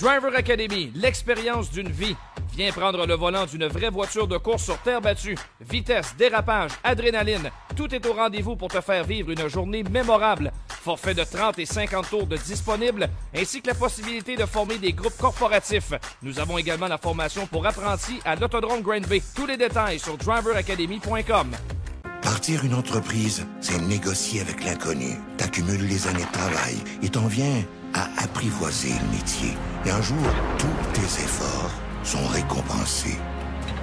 [0.01, 2.15] Driver Academy, l'expérience d'une vie.
[2.55, 5.37] Viens prendre le volant d'une vraie voiture de course sur terre battue.
[5.69, 10.51] Vitesse, dérapage, adrénaline, tout est au rendez-vous pour te faire vivre une journée mémorable.
[10.69, 14.91] Forfait de 30 et 50 tours de disponible, ainsi que la possibilité de former des
[14.91, 15.93] groupes corporatifs.
[16.23, 19.21] Nous avons également la formation pour apprentis à l'Autodrome Grand Bay.
[19.35, 21.51] Tous les détails sur driveracademy.com.
[22.23, 25.19] Partir une entreprise, c'est négocier avec l'inconnu.
[25.37, 29.53] T'accumules les années de travail et t'en viens à apprivoiser le métier.
[29.85, 30.17] Et un jour,
[30.57, 31.71] tous tes efforts
[32.03, 33.17] sont récompensés.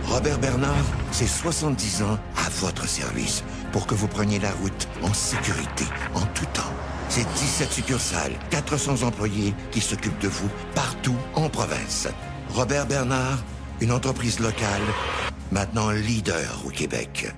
[0.07, 5.12] Robert Bernard, c'est 70 ans à votre service pour que vous preniez la route en
[5.12, 6.73] sécurité, en tout temps.
[7.09, 12.09] C'est 17 succursales, 400 employés qui s'occupent de vous partout en province.
[12.51, 13.38] Robert Bernard,
[13.81, 14.83] une entreprise locale,
[15.53, 17.33] maintenant leader au Québec.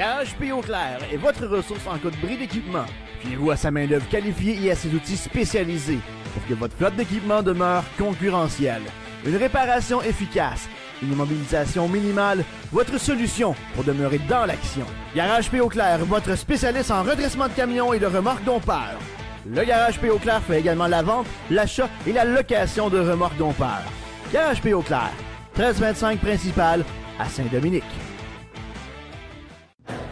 [0.00, 0.62] Garage P.O.
[0.62, 2.86] Clair est votre ressource en cas de bris d'équipement.
[3.20, 5.98] Fiez-vous à sa main-d'œuvre qualifiée et à ses outils spécialisés
[6.32, 8.80] pour que votre flotte d'équipement demeure concurrentielle.
[9.26, 10.70] Une réparation efficace,
[11.02, 14.86] une immobilisation minimale, votre solution pour demeurer dans l'action.
[15.14, 15.68] Garage P.O.
[15.68, 18.98] Clair, votre spécialiste en redressement de camions et de remorques dompeurs.
[19.46, 20.16] Le Garage P.O.
[20.16, 23.84] Clair fait également la vente, l'achat et la location de remorques dompeurs.
[24.32, 24.80] Garage P.O.
[24.80, 25.12] Clair,
[25.58, 26.86] 1325 principal
[27.18, 27.84] à Saint-Dominique.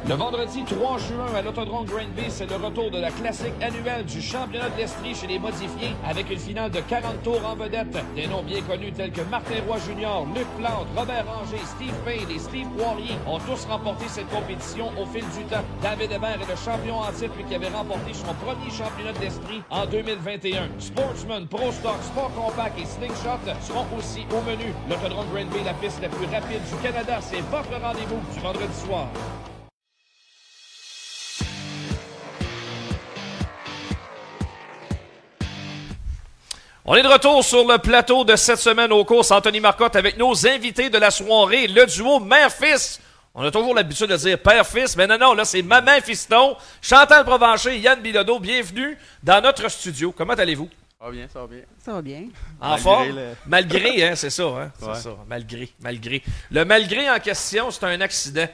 [0.09, 4.07] Le vendredi 3 juin à l'Autodrome Grand Bay, c'est le retour de la classique annuelle
[4.07, 7.95] du championnat de l'Estrie chez les modifiés avec une finale de 40 tours en vedette.
[8.17, 12.31] Des noms bien connus tels que Martin Roy Jr., Luc Plante, Robert Ranger, Steve Payne
[12.35, 15.65] et Steve Poirier ont tous remporté cette compétition au fil du temps.
[15.83, 19.29] David Hébert est le champion en titre qui avait remporté son premier championnat de
[19.69, 20.69] en 2021.
[20.79, 24.73] Sportsman, Pro Stock, Sport Compact et Slingshot seront aussi au menu.
[24.89, 28.75] L'Autodrome Grand Bay, la piste la plus rapide du Canada, c'est votre rendez-vous du vendredi
[28.87, 29.07] soir.
[36.91, 39.31] On est de retour sur le plateau de cette semaine aux courses.
[39.31, 42.99] Anthony Marcotte avec nos invités de la soirée, le duo mère-fils.
[43.35, 46.57] On a toujours l'habitude de dire père-fils, mais non, non, là, c'est maman-fiston.
[46.81, 50.15] Chantal Provencher et Yann Bilodeau, bienvenue dans notre studio.
[50.17, 50.71] Comment allez-vous?
[50.99, 51.61] Ça va bien, ça va bien.
[51.85, 52.25] Ça va bien.
[52.59, 53.21] En forme?
[53.45, 54.73] Malgré, hein, c'est ça, hein?
[54.81, 56.23] C'est ça, malgré, malgré.
[56.51, 58.49] Le malgré en question, c'est un accident.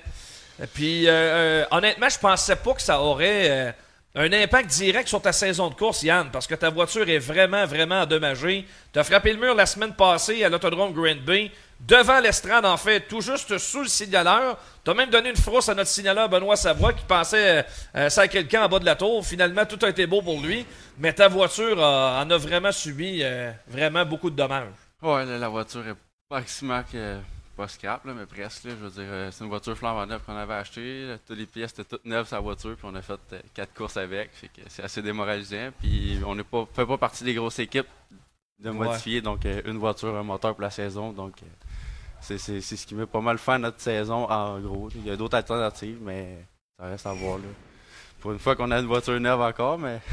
[0.75, 3.49] Puis, euh, euh, honnêtement, je pensais pas que ça aurait...
[3.49, 3.73] Euh,
[4.17, 7.67] un impact direct sur ta saison de course, Yann, parce que ta voiture est vraiment,
[7.67, 8.65] vraiment endommagée.
[8.93, 11.51] Tu as frappé le mur la semaine passée à l'autodrome Grand Bay,
[11.81, 14.57] devant l'estrade, en fait, tout juste sous le signaleur.
[14.85, 18.29] Tu as même donné une frousse à notre signaleur Benoît Savoie qui pensait euh, ça
[18.29, 19.27] quelqu'un en bas de la tour.
[19.27, 20.65] Finalement, tout a été beau pour lui,
[20.97, 24.69] mais ta voiture en a vraiment subi euh, vraiment beaucoup de dommages.
[25.03, 25.97] Ouais, la voiture est
[26.29, 27.19] pratiquement que
[27.55, 28.65] pas scrap, là, mais presque.
[28.65, 31.17] je veux dire, euh, c'est une voiture flambant neuve qu'on avait achetée.
[31.27, 33.97] Toutes les pièces étaient toutes neuves la voiture, puis on a fait euh, quatre courses
[33.97, 34.31] avec.
[34.69, 35.71] c'est assez démoralisant.
[35.81, 37.89] Puis on ne fait pas partie des grosses équipes
[38.59, 39.21] de modifier.
[39.21, 41.13] Donc, euh, une voiture, un moteur pour la saison.
[41.13, 41.37] Donc,
[42.21, 44.89] c'est ce qui met pas mal fin notre saison, en gros.
[44.95, 46.45] Il y a d'autres alternatives, mais
[46.79, 47.39] ça reste à voir.
[48.21, 50.01] Pour une fois qu'on a une voiture neuve encore, mais.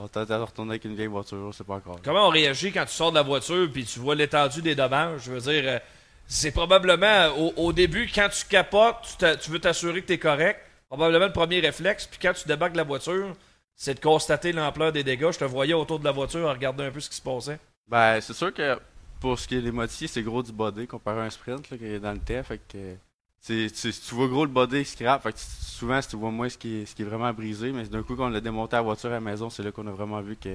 [0.00, 1.98] On tente de retourner avec une vieille voiture, c'est pas encore.
[2.04, 5.22] Comment on réagit quand tu sors de la voiture puis tu vois l'étendue des dommages?
[5.24, 5.80] Je veux dire,
[6.28, 10.60] c'est probablement au, début, quand tu capotes, tu, veux t'assurer que tu es correct.
[10.88, 12.06] probablement le premier réflexe.
[12.06, 13.34] Puis quand tu débarques de la voiture,
[13.74, 15.30] c'est de constater l'ampleur des dégâts.
[15.32, 17.58] Je te voyais autour de la voiture à regarder un peu ce qui se passait.
[17.88, 18.78] Ben, c'est sûr que
[19.20, 21.78] pour ce qui est des modifiés, c'est gros du body comparé à un sprint là,
[21.78, 22.48] qui est dans le TF.
[22.48, 22.96] Fait que,
[23.46, 26.86] tu, vois gros le body scrap, fait que souvent tu vois moins ce qui est,
[26.86, 29.14] ce qui est vraiment brisé, mais d'un coup quand on l'a démonté la voiture à
[29.14, 30.50] la maison, c'est là qu'on a vraiment vu que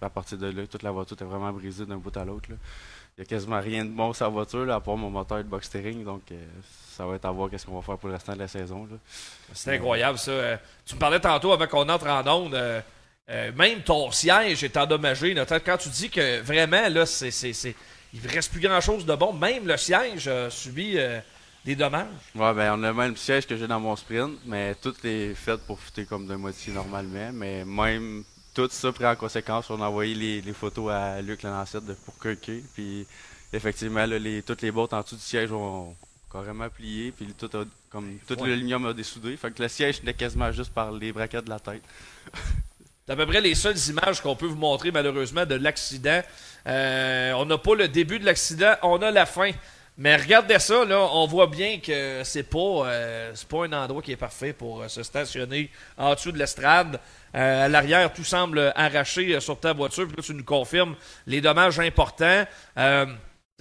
[0.00, 2.48] à partir de là, toute la voiture était vraiment brisée d'un bout à l'autre.
[3.20, 5.36] Il n'y a quasiment rien de bon sur la voiture, là, à part mon moteur
[5.36, 6.42] de box steering, donc euh,
[6.96, 8.88] ça va être à voir qu'est-ce qu'on va faire pour le restant de la saison.
[9.52, 10.30] C'est incroyable ça.
[10.30, 10.56] Euh,
[10.86, 12.54] tu me parlais tantôt avant qu'on entre en onde.
[12.54, 12.80] Euh,
[13.28, 15.34] même ton siège est endommagé.
[15.66, 17.28] Quand tu dis que vraiment, là, c'est,
[18.14, 20.96] il ne reste plus grand-chose de bon, même le siège a subi
[21.62, 22.06] des dommages.
[22.34, 25.34] Ouais, ben on a le même siège que j'ai dans mon sprint, mais tout est
[25.34, 27.30] fait pour foutre comme de moitié normalement.
[27.34, 31.84] Mais même tout ça pris en conséquence, on a envoyé les, photos à Luc Lanancette
[31.84, 32.62] de pour Kirky.
[32.74, 33.06] Puis
[33.52, 35.94] effectivement, les, toutes les bottes en dessous du siège ont
[36.32, 37.12] carrément plié.
[37.12, 37.50] Puis tout,
[37.90, 39.36] comme, tout l'aluminium a dessoudé.
[39.36, 41.82] Fait que le siège n'est quasiment juste par les braquettes de la tête.
[43.06, 46.22] C'est à peu près les seules images qu'on peut vous montrer malheureusement de l'accident.
[46.68, 49.50] Euh, on n'a pas le début de l'accident, on a la fin.
[49.98, 54.12] Mais regardez ça, là, on voit bien que c'est pas, euh, pas un endroit qui
[54.12, 57.00] est parfait pour euh, se stationner en dessous de l'estrade.
[57.34, 60.06] Euh, à l'arrière, tout semble arraché sur ta voiture.
[60.06, 62.44] Puis là, tu nous confirmes les dommages importants.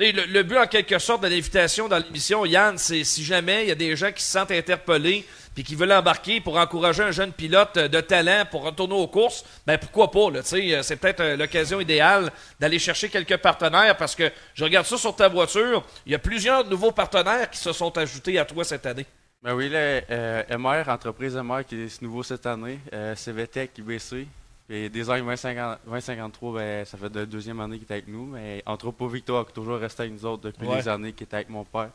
[0.02, 3.72] Le, but, en quelque sorte, de l'invitation dans l'émission, Yann, c'est si jamais il y
[3.72, 7.34] a des gens qui se sentent interpellés puis qui veulent embarquer pour encourager un jeune
[7.34, 10.42] pilote de talent pour retourner aux courses, ben pourquoi pas?
[10.44, 15.14] C'est peut-être euh, l'occasion idéale d'aller chercher quelques partenaires parce que je regarde ça sur
[15.14, 18.86] ta voiture, il y a plusieurs nouveaux partenaires qui se sont ajoutés à toi cette
[18.86, 19.06] année.
[19.42, 24.28] Ben oui, le euh, MR, entreprise MR qui est nouveau cette année, euh, CVTech, IBC,
[24.70, 29.08] et Design 2053, ben, ça fait la deuxième année qu'il est avec nous, mais Entrepôt
[29.08, 31.64] Victoire qui est toujours resté avec nous autres depuis des années, qui était avec mon
[31.64, 31.92] père.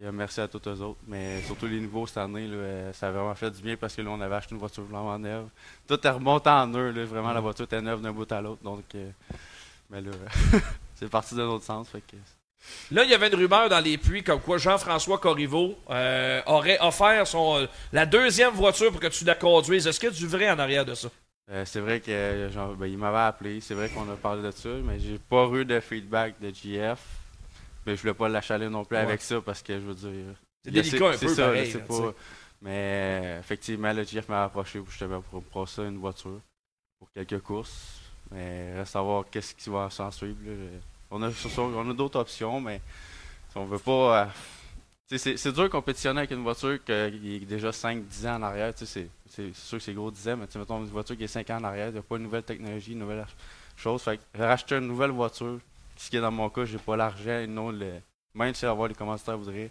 [0.00, 3.34] merci à tous les autres, mais surtout les nouveaux cette année, là, ça a vraiment
[3.34, 5.48] fait du bien parce que là, on avait acheté une voiture vraiment neuve.
[5.88, 8.62] Tout est remonté en eux, là, vraiment, la voiture était neuve d'un bout à l'autre,
[8.62, 9.10] donc, euh,
[9.90, 10.12] mais là,
[10.94, 11.88] c'est parti d'un autre sens.
[11.88, 12.16] Fait que,
[12.90, 16.78] Là, il y avait une rumeur dans les puits comme quoi Jean-François Corriveau euh, aurait
[16.80, 19.86] offert son, euh, la deuxième voiture pour que tu la conduises.
[19.86, 21.08] Est-ce qu'il y a du vrai en arrière de ça?
[21.50, 24.50] Euh, c'est vrai que genre, ben, il m'avait appelé, c'est vrai qu'on a parlé de
[24.50, 26.98] ça, mais j'ai pas eu de feedback de GF.
[27.86, 30.34] Mais je voulais pas l'achaler non plus avec ça parce que je veux dire.
[30.64, 32.14] C'est délicat un peu, ça, pareil, pas,
[32.62, 36.40] Mais effectivement, le GF m'a approché pour justement pour prendre ça une voiture
[36.98, 38.00] pour quelques courses.
[38.32, 40.36] Mais reste à voir qu'est-ce qui va s'en suivre.
[41.10, 42.80] On a, on a d'autres options, mais
[43.50, 44.22] si on veut pas.
[44.22, 44.26] Euh,
[45.16, 48.72] c'est dur de compétitionner avec une voiture qui est déjà 5-10 ans en arrière.
[48.76, 49.08] C'est
[49.54, 51.64] sûr que c'est gros 10 ans, mais mettons une voiture qui est 5 ans en
[51.64, 53.24] arrière, il n'y a pas une nouvelle technologie, une nouvelle
[53.76, 54.02] chose.
[54.02, 55.60] Fait racheter une nouvelle voiture,
[55.96, 58.00] ce qui est dans mon cas, j'ai pas l'argent, non le.
[58.34, 59.70] Même si avoir les commentaires voudraient,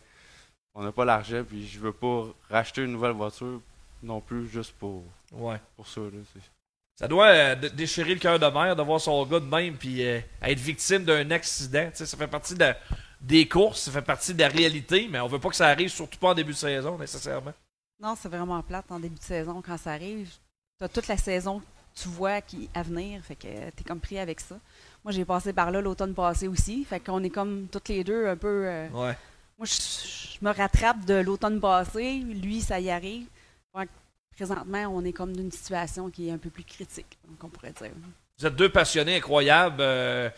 [0.73, 3.61] on n'a pas l'argent, puis je veux pas racheter une nouvelle voiture
[4.01, 5.59] non plus juste pour, ouais.
[5.75, 6.01] pour ça.
[6.95, 10.05] Ça doit euh, déchirer le cœur de mère de voir son gars de même puis
[10.05, 11.89] euh, être victime d'un accident.
[11.93, 12.73] ça fait partie de,
[13.21, 15.89] des courses, ça fait partie de la réalité, mais on veut pas que ça arrive,
[15.89, 17.53] surtout pas en début de saison, nécessairement.
[17.99, 20.29] Non, c'est vraiment plate en début de saison quand ça arrive.
[20.77, 21.61] Tu as toute la saison
[21.95, 24.55] tu vois qui à venir, fait que tu es comme pris avec ça.
[25.03, 28.27] Moi, j'ai passé par là l'automne passé aussi, fait qu'on est comme toutes les deux
[28.27, 28.65] un peu.
[28.67, 29.17] Euh, ouais.
[29.57, 33.27] Moi, je, me rattrape de l'automne passé, lui, ça y arrive.
[34.35, 37.73] Présentement, on est comme d'une situation qui est un peu plus critique, donc on pourrait
[37.79, 37.91] dire.
[38.37, 39.77] Vous êtes deux passionnés incroyables.
[39.79, 40.29] Euh,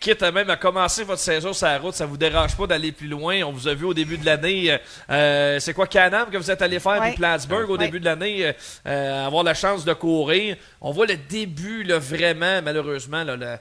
[0.00, 2.90] quitte à même à commencer votre saison sur la route, ça vous dérange pas d'aller
[2.90, 3.44] plus loin.
[3.44, 4.76] On vous a vu au début de l'année.
[5.08, 8.52] Euh, c'est quoi Canam que vous êtes allé faire, puis Plattsburgh au début de l'année,
[8.88, 10.56] euh, avoir la chance de courir.
[10.80, 13.60] On voit le début, là, vraiment, malheureusement, là,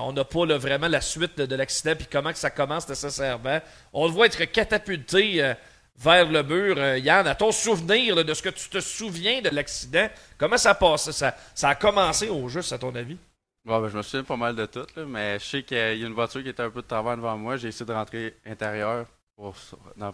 [0.00, 3.60] on n'a pas vraiment la suite de l'accident, puis comment que ça commence nécessairement.
[3.92, 5.54] On le voit être catapulté
[5.98, 6.76] vers le mur.
[6.78, 10.74] Euh, Yann, à ton souvenir de ce que tu te souviens de l'accident, comment ça
[10.74, 11.10] passe?
[11.10, 13.16] Ça, ça a commencé au juste, à ton avis?
[13.64, 16.14] ben, je me souviens pas mal de tout, mais je sais qu'il y a une
[16.14, 17.56] voiture qui était un peu de travers devant moi.
[17.56, 19.06] J'ai essayé de rentrer intérieur
[19.36, 19.54] pour,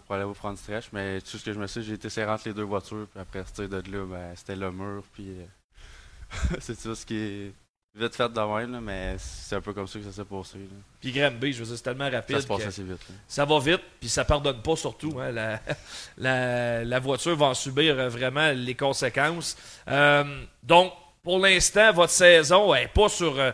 [0.09, 2.47] aller au front stretch, mais tout ce que je me souviens, j'ai été serré entre
[2.47, 6.95] les deux voitures, puis après, de là, ben, c'était le mur, puis euh, c'est tout
[6.95, 7.53] ce qui est
[7.95, 10.57] vite fait de même, mais c'est un peu comme ça que ça s'est passé.
[10.99, 12.37] Puis Granby, je veux dire, c'est tellement rapide.
[12.37, 12.99] Ça se passe assez vite.
[13.27, 15.19] Ça va vite, puis ça pardonne pas surtout.
[15.19, 15.31] Hein,
[16.17, 19.55] la, la, voiture va en subir euh, vraiment les conséquences.
[19.87, 23.51] Euh, donc, pour l'instant, votre saison n'est pas sur, euh,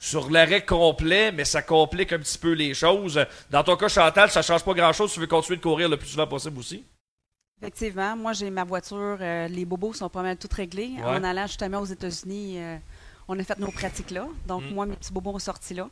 [0.00, 3.24] sur l'arrêt complet, mais ça complique un petit peu les choses.
[3.50, 5.12] Dans ton cas, Chantal, ça change pas grand-chose.
[5.12, 6.84] Tu veux continuer de courir le plus souvent possible aussi?
[7.62, 8.16] Effectivement.
[8.16, 9.16] Moi, j'ai ma voiture.
[9.18, 10.94] les bobos sont pas mal toutes réglés.
[11.02, 12.58] En allant justement aux États-Unis
[13.28, 14.26] on a fait nos pratiques là.
[14.46, 14.74] Donc, mm.
[14.74, 15.88] moi, mes petits bobos ont sorti là.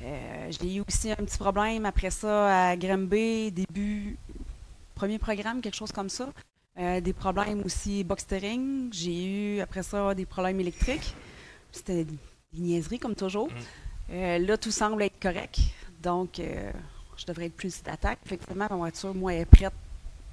[0.00, 4.16] Euh, j'ai eu aussi un petit problème après ça à Granby, début,
[4.94, 6.28] premier programme, quelque chose comme ça.
[6.78, 8.90] Euh, des problèmes aussi box steering.
[8.92, 9.24] J'ai
[9.56, 11.14] eu, après ça, des problèmes électriques.
[11.72, 12.16] C'était des
[12.54, 13.48] niaiseries, comme toujours.
[14.10, 15.58] Euh, là, tout semble être correct.
[16.00, 16.40] Donc,
[17.16, 18.20] je devrais être plus d'attaque.
[18.24, 19.72] Effectivement, ma voiture, moi, est prête.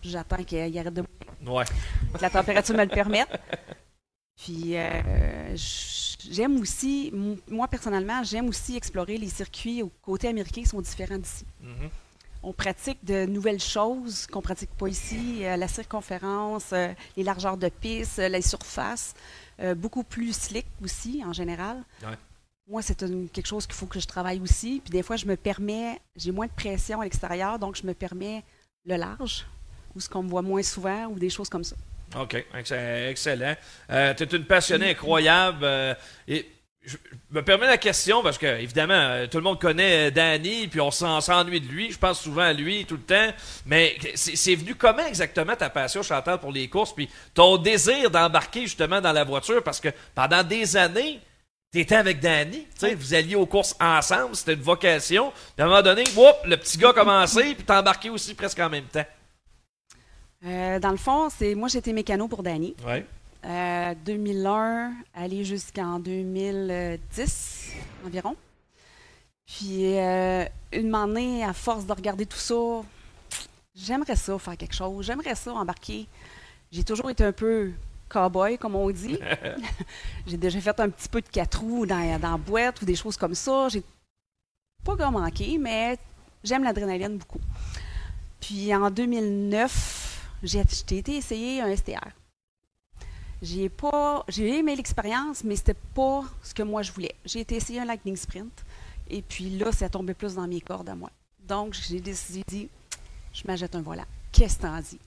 [0.04, 1.04] J'attends qu'il arrête de
[1.48, 1.66] Ouais.
[2.14, 3.28] que la température me le permette.
[4.38, 5.56] Puis, euh,
[6.30, 7.12] j'aime aussi,
[7.50, 11.46] moi personnellement, j'aime aussi explorer les circuits au côté américain qui sont différents d'ici.
[11.62, 11.90] Mhm.
[12.44, 17.58] On pratique de nouvelles choses qu'on pratique pas ici, euh, la circonférence, euh, les largeurs
[17.58, 19.14] de piste, les surfaces,
[19.78, 21.82] beaucoup plus slick aussi en général.
[22.04, 22.18] Ouais.
[22.68, 22.98] Moi, c'est
[23.32, 24.82] quelque chose qu'il faut que je travaille aussi.
[24.84, 27.94] Puis des fois, je me permets, j'ai moins de pression à l'extérieur, donc je me
[27.94, 28.44] permets
[28.86, 29.48] le large,
[29.96, 31.78] ou ce qu'on me voit moins souvent, ou des choses comme ça.
[32.18, 32.72] OK, ex-
[33.10, 33.56] excellent.
[33.92, 35.60] Euh, tu es une passionnée incroyable.
[35.64, 35.94] euh,
[36.28, 36.50] et
[36.86, 36.98] je
[37.32, 40.80] me permets la question parce que, évidemment, euh, tout le monde connaît euh, Danny, puis
[40.80, 41.92] on s'en- s'ennuie de lui.
[41.92, 43.34] Je pense souvent à lui tout le temps.
[43.66, 48.62] Mais c'est venu comment exactement ta passion, Chantal, pour les courses, puis ton désir d'embarquer
[48.62, 49.64] justement dans la voiture?
[49.64, 51.20] Parce que pendant des années,
[51.74, 55.32] tu étais avec Danny, tu sais, vous alliez aux courses ensemble, c'était une vocation.
[55.56, 58.34] Puis à un moment donné, whoop, le petit gars a commencé, puis t'as embarqué aussi
[58.36, 59.04] presque en même temps.
[60.46, 62.76] Euh, dans le fond, c'est moi j'étais mécano pour Danny.
[62.86, 63.06] Ouais.
[63.46, 67.72] Euh, 2001, aller jusqu'en 2010
[68.06, 68.36] environ.
[69.46, 72.56] Puis euh, une année, à force de regarder tout ça,
[73.76, 75.06] j'aimerais ça faire quelque chose.
[75.06, 76.08] J'aimerais ça embarquer.
[76.72, 77.72] J'ai toujours été un peu
[78.10, 79.20] cow-boy, comme on dit.
[80.28, 82.96] J'ai déjà fait un petit peu de quatre roues dans, dans la boîte ou des
[82.96, 83.70] choses comme ça.
[83.70, 83.84] J'ai
[84.84, 85.98] pas grand manqué, mais
[86.44, 87.42] j'aime l'adrénaline beaucoup.
[88.40, 89.95] Puis en 2009,
[90.46, 92.10] j'ai été essayer un STR.
[93.42, 97.16] J'ai pas, j'ai aimé l'expérience, mais c'était pas ce que moi je voulais.
[97.26, 98.64] J'ai été essayer un Lightning Sprint,
[99.10, 101.10] et puis là, ça tombait plus dans mes cordes à moi.
[101.48, 102.70] Donc, j'ai décidé, dit,
[103.34, 104.06] je m'achète un volant.
[104.32, 105.00] Qu'est-ce que t'en dis?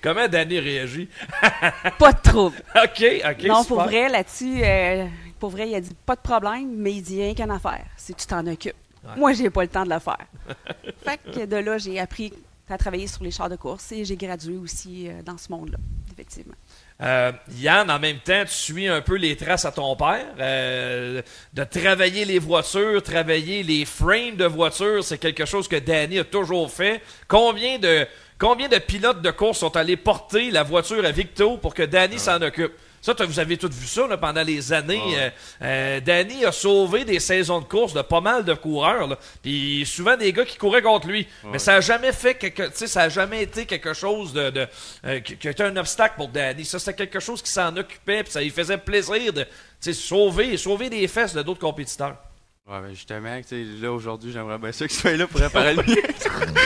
[0.00, 1.08] Comment Danny réagit?
[1.98, 2.56] Pas de trouble.
[2.76, 3.42] OK, OK.
[3.44, 3.66] non, super.
[3.66, 5.06] pour vrai, là-dessus, euh,
[5.38, 8.12] pour vrai, il a dit pas de problème, mais il dit rien qu'une affaire, que
[8.12, 8.74] tu t'en occupes.
[9.02, 9.16] Ouais.
[9.16, 10.26] Moi, j'ai pas le temps de le faire.
[11.04, 12.32] fait que de là, j'ai appris
[12.72, 15.78] à travailler sur les chars de course et j'ai gradué aussi euh, dans ce monde-là,
[16.12, 16.54] effectivement.
[17.02, 20.26] Euh, Yann, en même temps, tu suis un peu les traces à ton père.
[20.38, 21.20] euh,
[21.52, 26.24] de travailler les voitures, travailler les frames de voitures, c'est quelque chose que Danny a
[26.24, 27.02] toujours fait.
[27.28, 28.06] Combien de,
[28.38, 32.18] combien de pilotes de course sont allés porter la voiture à Victo pour que Danny
[32.18, 32.72] s'en occupe?
[33.04, 35.02] Ça, vous avez tous vu ça là, pendant les années.
[35.18, 39.06] Euh, euh, Danny a sauvé des saisons de course de pas mal de coureurs.
[39.06, 39.18] là.
[39.42, 41.26] Puis souvent des gars qui couraient contre lui.
[41.44, 44.66] Mais ça a jamais fait quelque, ça a jamais été quelque chose de, de
[45.04, 46.64] euh, qui, qui a été un obstacle pour Danny.
[46.64, 49.44] Ça, c'était quelque chose qui s'en occupait, puis ça lui faisait plaisir de
[49.92, 52.16] sauver, sauver des fesses de d'autres compétiteurs.
[52.66, 55.74] Ouais, ben justement, tu sais, là aujourd'hui, j'aimerais bien ça qu'il soit là pour réparer
[55.74, 55.94] le mien.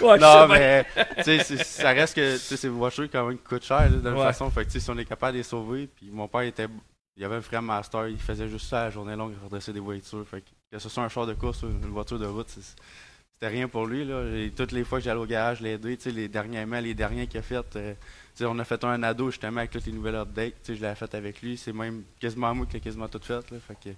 [0.00, 0.84] Ouais, non, mais
[1.16, 3.80] tu sais, c'est- ça reste que tu sais, ces voitures quand même qui coûtent cher
[3.82, 4.22] là, de toute Ouais.
[4.24, 4.48] façon.
[4.50, 6.66] Fait que tu sais, si on est capable de les sauver, puis mon père était.
[7.16, 9.72] Il avait un frère master, il faisait juste ça à la journée longue, il redressait
[9.72, 10.24] des voitures.
[10.30, 13.48] Fait que, que ce soit un char de course ou une voiture de route, c'était
[13.48, 14.04] rien pour lui.
[14.04, 14.22] Là.
[14.36, 17.26] Et toutes les fois que j'allais au garage l'aider, tu sais, les dernièrement, les derniers
[17.26, 17.98] qu'il a fait, euh, tu
[18.36, 20.54] sais, on a fait un ado justement avec toutes les nouvelles updates.
[20.62, 21.56] tu sais, Je l'avais fait avec lui.
[21.56, 23.50] C'est même quasiment moi qui l'ai quasiment tout fait.
[23.50, 23.88] Là, fait que,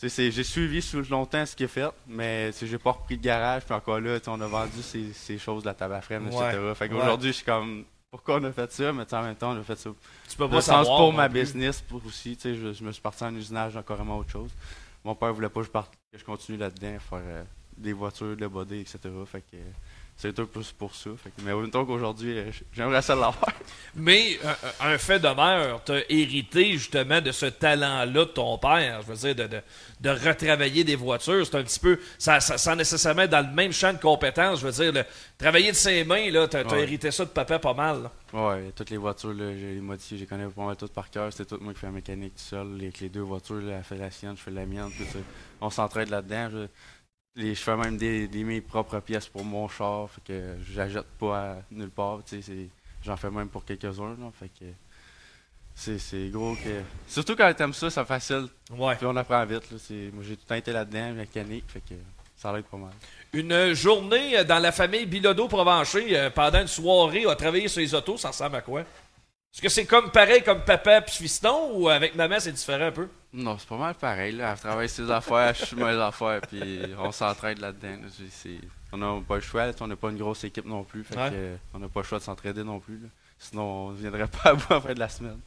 [0.00, 0.80] j'ai suivi
[1.10, 3.64] longtemps ce qu'il a fait, mais j'ai pas repris de garage.
[3.64, 6.40] Puis encore là, on a vendu ces, ces choses, la table à frame, etc.
[6.40, 6.90] Ouais, Fait ouais.
[6.90, 8.92] qu'aujourd'hui, je suis comme, pourquoi on a fait ça?
[8.92, 9.90] Mais en même temps, on a fait ça
[10.28, 11.40] Tu peux pas sens pour ma plus.
[11.40, 14.30] business, pour aussi, tu sais, je, je me suis parti en usinage dans carrément autre
[14.30, 14.50] chose.
[15.04, 17.44] Mon père voulait pas que je, parte, que je continue là-dedans, faire euh,
[17.76, 18.98] des voitures, de body, etc.
[19.26, 19.70] Fait que euh,
[20.20, 21.10] c'est un peu pour ça.
[21.22, 23.38] Fait que, mais en même temps qu'aujourd'hui, euh, j'aimerais ça l'avoir.
[23.96, 29.00] Mais euh, un fait de mère, t'as hérité justement de ce talent-là de ton père.
[29.02, 29.62] Je veux dire, de, de,
[30.00, 31.44] de retravailler des voitures.
[31.46, 34.60] C'est un petit peu, ça, ça, sans nécessairement être dans le même champ de compétences.
[34.60, 35.04] Je veux dire, le-
[35.38, 36.82] travailler de ses mains, là, t'as, t'as Ouais.
[36.82, 38.02] hérité ça de papa pas mal.
[38.04, 38.12] là.
[38.32, 41.10] Ouais, toutes les voitures, là, j'ai les modifiées, je les connais pas mal toutes par
[41.10, 41.32] cœur.
[41.32, 42.76] C'était tout moi qui fais la mécanique tout seul.
[42.76, 44.90] Les deux voitures, là, elle fait la sienne, je fais la mienne.
[44.96, 45.18] Tu sais,
[45.60, 46.50] on s'entraide là-dedans.
[46.52, 46.66] Je,
[47.36, 50.10] les, je fais même des, des mes propres pièces pour mon char.
[50.10, 52.20] Fait que pas à nulle part.
[53.04, 54.16] J'en fais même pour quelques-uns.
[54.38, 54.64] Fait que
[55.74, 56.82] c'est gros que.
[57.06, 58.46] Surtout quand t'aimes ça, c'est facile.
[58.70, 58.96] Ouais.
[58.96, 59.70] Puis on apprend vite.
[59.70, 59.78] Là,
[60.12, 61.64] moi j'ai tout le temps été là-dedans, mécanique.
[61.68, 61.94] Fait que
[62.36, 62.90] ça l'aide pas mal.
[63.32, 67.94] Une journée euh, dans la famille Bilodeau-Provencher euh, pendant une soirée à travailler sur les
[67.94, 68.84] autos, ça ressemble à quoi?
[69.58, 72.92] Est-ce que c'est comme pareil comme papa puis fiston ou avec maman c'est différent un
[72.92, 73.08] peu?
[73.32, 74.30] Non, c'est pas mal pareil.
[74.36, 74.52] Là.
[74.52, 77.88] Elle travaille ses affaires, je suis mes affaires, puis on s'entraide là-dedans.
[78.02, 78.08] là.
[78.16, 80.84] C'est- c'est- On n'a pas le choix, là, on n'a pas une grosse équipe non
[80.84, 81.02] plus.
[81.02, 81.30] Fait Ouais.
[81.30, 82.98] que, euh, on n'a pas le choix de s'entraider non plus.
[82.98, 83.08] là.
[83.36, 85.40] Sinon, on ne viendrait pas à bout en fin de la semaine.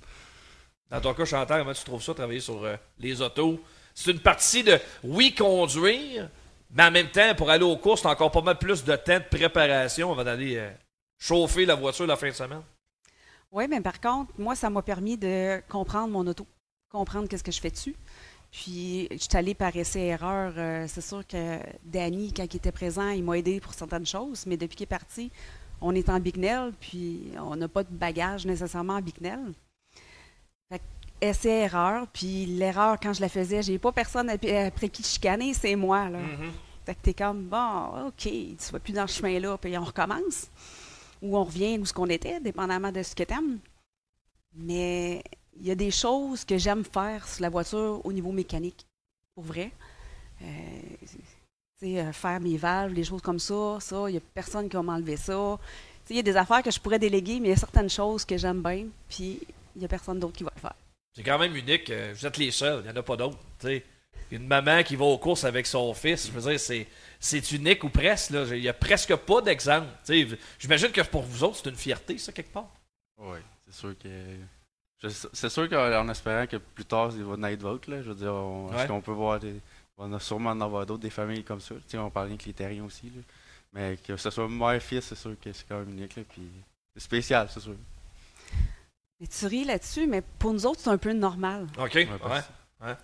[0.90, 3.64] Dans ton cas, Chantal, comment tu trouves ça, travailler sur euh, les autos?
[3.96, 6.28] C'est une partie de, oui, conduire,
[6.76, 9.20] mais en même temps, pour aller aux courses, t'as encore pas mal plus de temps
[9.20, 10.70] de préparation avant d'aller euh,
[11.18, 12.62] chauffer la voiture la fin de semaine.
[13.52, 16.48] Oui, mais par contre, moi, ça m'a permis de comprendre mon auto,
[16.90, 17.96] comprendre qu'est-ce que je fais dessus.
[18.50, 20.54] Puis, je suis allée par essai-erreur.
[20.58, 24.46] Euh, c'est sûr que Danny, quand il était présent, il m'a aidé pour certaines choses,
[24.46, 25.32] mais depuis qu'il est parti,
[25.82, 29.54] on est en Bignell, puis on n'a pas de bagage nécessairement en Bignell.
[30.70, 30.82] Fait
[31.22, 36.10] essai-erreur, puis l'erreur, quand je la faisais, j'ai pas personne après qui chicaner, c'est moi.
[36.10, 36.20] Là.
[36.20, 36.52] Mhm.
[36.86, 40.50] Fait que t'es comme, bon, OK, tu vas plus dans ce chemin-là, puis on recommence.
[41.22, 43.60] Ou on revient où ce qu'on était, dépendamment de ce que t'aimes.
[44.56, 45.24] Mais
[45.60, 48.86] il y a des choses que j'aime faire sur la voiture au niveau mécanique,
[49.36, 49.72] pour vrai.
[50.42, 50.46] Euh,
[51.84, 54.84] euh, faire mes valves, des choses comme ça, ça, il n'y a personne qui va
[54.84, 55.58] m'enlever ça.
[56.10, 58.26] Il y a des affaires que je pourrais déléguer, mais il y a certaines choses
[58.26, 59.40] que j'aime bien, puis
[59.76, 60.76] il n'y a personne d'autre qui va le faire.
[61.14, 61.90] C'est quand même unique.
[61.90, 63.38] euh, Vous êtes les seuls, il n'y en a pas d'autres.
[64.32, 66.88] Une maman qui va aux courses avec son fils, je veux dire, c'est,
[67.24, 68.32] c'est unique ou presque.
[68.32, 68.44] là.
[68.54, 69.88] Il n'y a presque pas d'exemple.
[70.60, 72.68] J'imagine que pour vous autres, c'est une fierté, ça, quelque part.
[73.18, 74.10] Oui, c'est sûr que.
[75.34, 78.02] C'est sûr qu'en espérant que plus tard, il va naître d'autres, là.
[78.04, 78.78] Je veux dire, on, Ouais.
[78.78, 79.56] est-ce qu'on peut voir des.
[79.98, 81.76] On a sûrement en avoir d'autres, des familles comme ça.
[81.76, 83.22] Tu sais, on parle rien que les terriens aussi, là.
[83.74, 86.24] Mais que ce soit mère-fils, c'est sûr que c'est quand même unique, là.
[86.28, 86.42] Puis
[86.96, 87.76] c'est spécial, c'est sûr.
[89.20, 91.68] Mais tu ris là-dessus, mais pour nous autres, c'est un peu normal.
[91.78, 91.94] OK.
[91.94, 92.08] Ouais,
[92.82, 92.96] Ouais.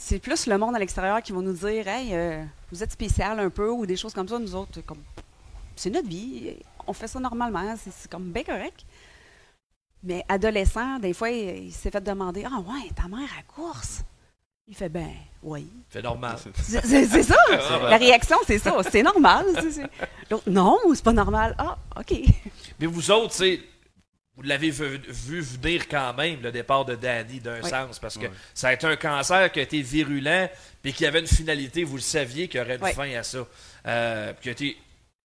[0.00, 3.38] C'est plus le monde à l'extérieur qui va nous dire Hey, euh, vous êtes spécial
[3.40, 4.38] un peu ou des choses comme ça.
[4.38, 5.02] Nous autres, comme
[5.74, 8.84] c'est notre vie, on fait ça normalement, c'est c'est comme bien correct.
[10.04, 14.02] Mais adolescent, des fois, il, il s'est fait demander Ah ouais, ta mère à course.
[14.68, 15.10] Il fait ben
[15.42, 15.66] oui.
[15.90, 16.36] C'est normal.
[16.54, 17.36] C'est c'est- c'est ça.
[17.90, 18.76] La réaction, c'est ça.
[18.90, 19.46] C'est normal.
[19.54, 19.90] c'est- c'est-
[20.30, 21.54] L'autre, non, c'est pas normal.
[21.58, 22.14] Ah, OK.
[22.78, 23.60] Mais vous autres, sais,
[24.38, 27.68] vous l'avez vu, vu venir quand même, le départ de Danny, d'un Oui.
[27.68, 30.48] sens, parce que ça a été un cancer qui a été virulent,
[30.80, 32.92] puis qui avait une finalité, vous le saviez, qu'il y aurait une Oui.
[32.94, 33.44] fin à ça.
[33.86, 34.76] Euh, qui a été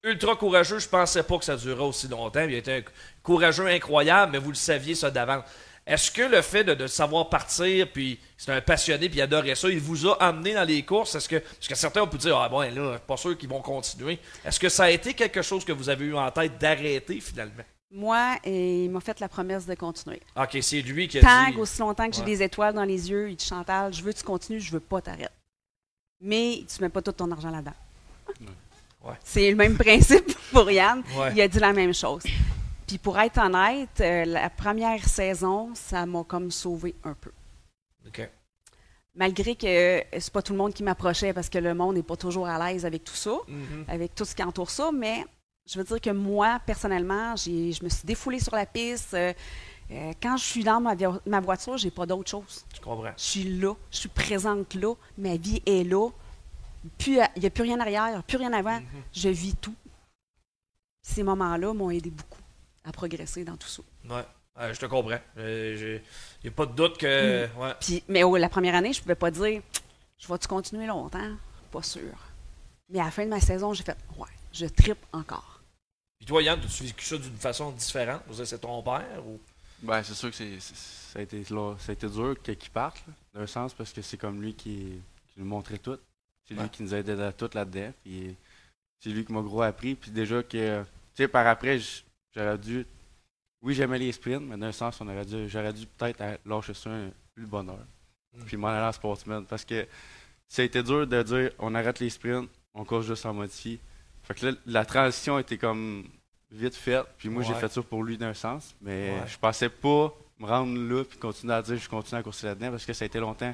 [0.04, 2.42] ultra courageux, je pensais pas que ça durerait aussi longtemps.
[2.42, 2.82] Il a été un
[3.22, 5.44] courageux incroyable, mais vous le saviez ça d'avance.
[5.86, 9.54] Est-ce que le fait de, de savoir partir, puis c'est un passionné, puis il adorait
[9.54, 11.14] ça, il vous a amené dans les courses?
[11.14, 13.62] Est-ce que, parce que certains ont pu dire, ah bon, là, pas sûr qu'ils vont
[13.62, 14.18] continuer.
[14.44, 17.64] Est-ce que ça a été quelque chose que vous avez eu en tête d'arrêter finalement?
[17.96, 20.20] Moi, et il m'a fait la promesse de continuer.
[20.36, 21.58] Ok, c'est lui qui a Tant dit.
[21.58, 22.26] aussi longtemps que j'ai Ouais.
[22.26, 24.80] des étoiles dans les yeux, il dit Chantal, je veux que tu continues, je veux
[24.80, 25.28] pas t'arrêter.
[26.20, 27.74] Mais tu mets pas tout ton argent là-dedans.
[29.04, 29.14] Ouais.
[29.24, 31.04] C'est le même principe pour Yann.
[31.16, 31.34] Ouais.
[31.36, 32.24] Il a dit la même chose.
[32.88, 37.32] Puis pour être honnête, euh, la première saison, ça m'a comme sauvé un peu.
[38.08, 38.28] Ok.
[39.16, 42.16] Malgré que c'est pas tout le monde qui m'approchait parce que le monde n'est pas
[42.18, 43.86] toujours à l'aise avec tout ça, Mhm.
[43.88, 45.24] avec tout ce qui entoure ça, mais
[45.66, 49.14] je veux dire que moi, personnellement, je me suis défoulée sur la piste.
[49.14, 49.34] euh,
[49.92, 50.96] euh, quand je suis dans ma,
[51.26, 52.66] ma voiture, j'ai pas d'autre chose.
[52.74, 53.12] Je comprends.
[53.18, 56.10] Je suis là, je suis présente là, ma vie est là.
[56.98, 58.80] Puis il n'y a plus rien arrière, plus rien avant.
[58.80, 58.86] Mhm.
[59.14, 59.76] Je vis tout.
[61.02, 62.42] Ces moments-là m'ont aidé beaucoup
[62.86, 63.82] à progresser dans tout ça.
[64.10, 64.26] Ouais.
[64.60, 65.18] Ouais, je te comprends.
[65.38, 66.02] Il
[66.44, 67.48] n'y a pas de doute que.
[67.48, 67.60] Mm.
[67.60, 67.74] Ouais.
[67.80, 69.62] Puis, mais oh, la première année, je pouvais pas dire
[70.20, 71.32] je vais-tu continuer longtemps?
[71.72, 72.14] Pas sûr.
[72.90, 75.53] Mais à la fin de ma saison, j'ai fait ouais, je tripe encore.
[76.24, 78.22] Puis toi, Yann, as-tu vécu ça d'une façon différente?
[78.46, 79.42] C'est ton père ou?
[79.82, 83.04] Ben, c'est sûr que c'est, ça, a été, là- ça a été dur qu'il parte,
[83.34, 86.00] d'un sens, parce que c'est comme lui qui, qui nous montrait tout.
[86.48, 87.92] C'est lui qui nous a aidé à tout là-dedans.
[88.06, 88.38] Puis
[89.02, 89.96] c'est lui qui m'a gros appris.
[89.96, 91.78] Puis déjà que, tu sais, par après,
[92.34, 92.86] j'aurais dû.
[93.62, 96.90] Oui, j'aimais les sprints, mais d'un sens, on aurait dû, j'aurais dû peut-être lâcher ça
[96.90, 97.86] un plus bonheur.
[98.34, 98.44] Mm.
[98.46, 99.46] Puis m'en aller en sportsman.
[99.46, 99.86] Parce que
[100.48, 103.78] ça a été dur de dire on arrête les sprints, on court juste en modifie.
[104.24, 106.08] Fait que là, la transition était comme
[106.52, 107.06] vite faite.
[107.18, 108.76] Puis moi, j'ai fait ça pour lui d'un sens.
[108.82, 109.28] Mais Ouais.
[109.28, 112.72] je pensais pas me rendre là puis continuer à dire je continue à courser là-dedans
[112.72, 113.54] parce que ça a été longtemps.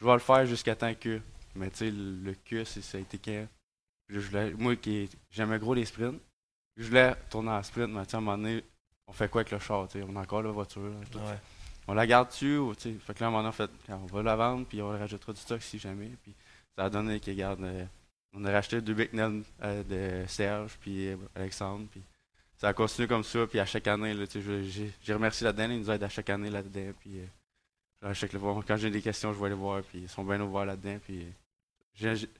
[0.00, 1.20] Je vais le faire jusqu'à temps que.
[1.54, 3.46] Mais tu sais, le, que, ça a été quand?
[4.08, 6.20] Je voulais- moi qui j'aimais gros les sprints,
[6.76, 8.62] je voulais tourner en sprint, mais à un moment donné,
[9.06, 9.86] on fait quoi avec le char?
[10.08, 10.92] On a encore la voiture.
[11.10, 11.18] tout.
[11.18, 11.38] Ouais.
[11.88, 13.52] On la garde dessus, ou, tu sais, fait que là, à un moment donné, on
[13.52, 16.10] fait, on va la vendre, puis on rajoutera du stock si jamais.
[16.22, 16.32] Puis
[16.76, 17.62] ça a donné qu'il garde.
[17.64, 17.84] euh,
[18.34, 22.02] on a racheté deux Big euh, de Serge, puis euh, Alexandre, puis
[22.56, 24.24] ça a continué comme ça, puis à chaque année, là,
[25.02, 28.62] j'ai remercié là-dedans, ils nous aident à chaque année là-dedans, puis euh, à chaque fois,
[28.66, 31.26] quand j'ai des questions, je vais les voir, puis ils sont bien ouverts là-dedans, puis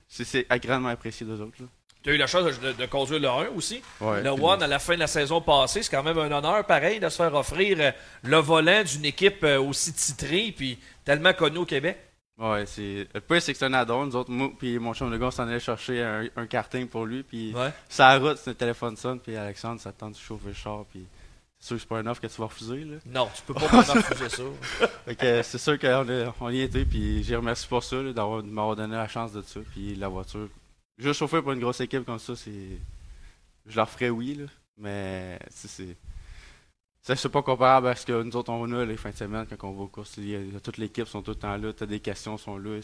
[0.07, 1.57] c'est agréablement apprécié d'eux autres.
[1.59, 1.67] Là.
[2.03, 3.79] Tu as eu la chance de, de conduire le 1 aussi.
[3.99, 6.31] Ouais, le puis- One, à la fin de la saison passée, c'est quand même un
[6.31, 11.59] honneur pareil de se faire offrir le volant d'une équipe aussi titrée puis tellement connue
[11.59, 11.99] au Québec.
[12.41, 13.07] Ouais, c'est.
[13.13, 14.05] Le pire, c'est que c'est un add-on.
[14.07, 16.87] Nous autres, moi, puis mon chum de gars, on s'en allait chercher un, un karting
[16.87, 17.71] pour lui, puis Ouais.
[17.87, 21.05] sa route, c'est le téléphone sonne, puis Alexandre s'attend de chauffer le char, puis
[21.59, 22.97] c'est sûr que c'est pas un offre que tu vas refuser, là.
[23.05, 24.43] Non, tu peux pas refuser ça.
[25.05, 28.11] Fait que c'est sûr qu'on a- on y était, puis j'ai remercié pour ça, là,
[28.11, 30.47] d'avoir, de m'avoir donné la chance de ça, puis la voiture.
[30.97, 32.79] Juste chauffer pour une grosse équipe comme ça, c'est.
[33.67, 34.45] Je leur ferais oui, là,
[34.77, 35.95] mais c'est.
[37.01, 39.45] C'est- c'est pas comparable à ce que nous autres on a les fins de semaine
[39.49, 40.17] quand on va aux courses.
[40.63, 42.79] Toute l'équipe sont tout le temps là, t'as des questions sont là.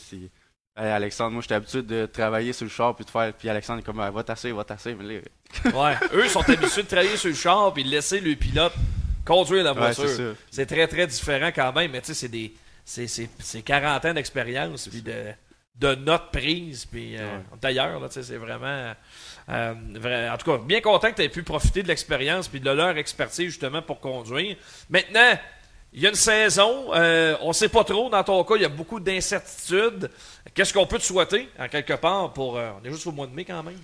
[0.79, 3.33] Hey, Alexandre, moi j'étais habitué de travailler sur le char puis de faire.
[3.33, 4.93] Puis Alexandre est comme Ah, va tasser, va tasser.
[4.95, 5.23] Mais
[5.73, 5.95] Ouais.
[6.13, 8.73] Eux sont habitués de travailler sur le char puis de laisser le pilote
[9.25, 10.35] conduire la voiture.
[10.51, 12.53] c'est très, très différent quand même, mais tu sais, c'est des.
[12.85, 15.33] C'est, c'est, c'est 40 ans d'expérience puis de,
[15.75, 16.85] de notes prises.
[16.85, 17.43] Puis, euh, Ouais.
[17.59, 18.93] D'ailleurs, là, tu sais, c'est vraiment.
[19.49, 22.69] Euh, en tout cas, bien content que tu aies pu profiter de l'expérience puis de
[22.69, 24.57] leur expertise justement pour conduire.
[24.89, 25.37] Maintenant,
[25.93, 28.09] il y a une saison, euh, on sait pas trop.
[28.09, 30.11] Dans ton cas, il y a beaucoup d'incertitudes.
[30.53, 32.57] Qu'est-ce qu'on peut te souhaiter, en quelque part, pour.
[32.57, 33.79] euh, on est juste au mois de mai quand même?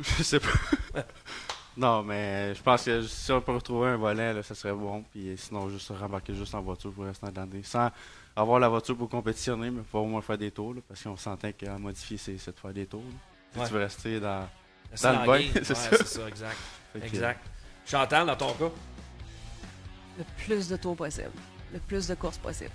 [0.00, 0.48] je sais pas.
[1.76, 5.04] non, mais je pense que si on peut retrouver un là, ça serait bon.
[5.12, 7.62] Puis sinon, juste rembarquer juste en voiture pour rester dans l'année.
[7.62, 7.90] Sans
[8.34, 10.74] avoir la voiture pour compétitionner, mais pour au moins faire des tours.
[10.86, 13.02] parce qu'on s'entend qu'à modifier, c'est de faire des tours.
[13.52, 13.66] Si Ouais.
[13.66, 14.48] tu veux rester dans.
[15.02, 15.90] Dans le bain, c'est c'est ça.
[15.96, 16.56] c'est ça, exact.
[17.02, 17.40] Exact.
[17.86, 18.70] Chantal, dans ton cas?
[20.18, 21.30] Le plus de tours possible.
[21.72, 22.70] Le plus de courses possible.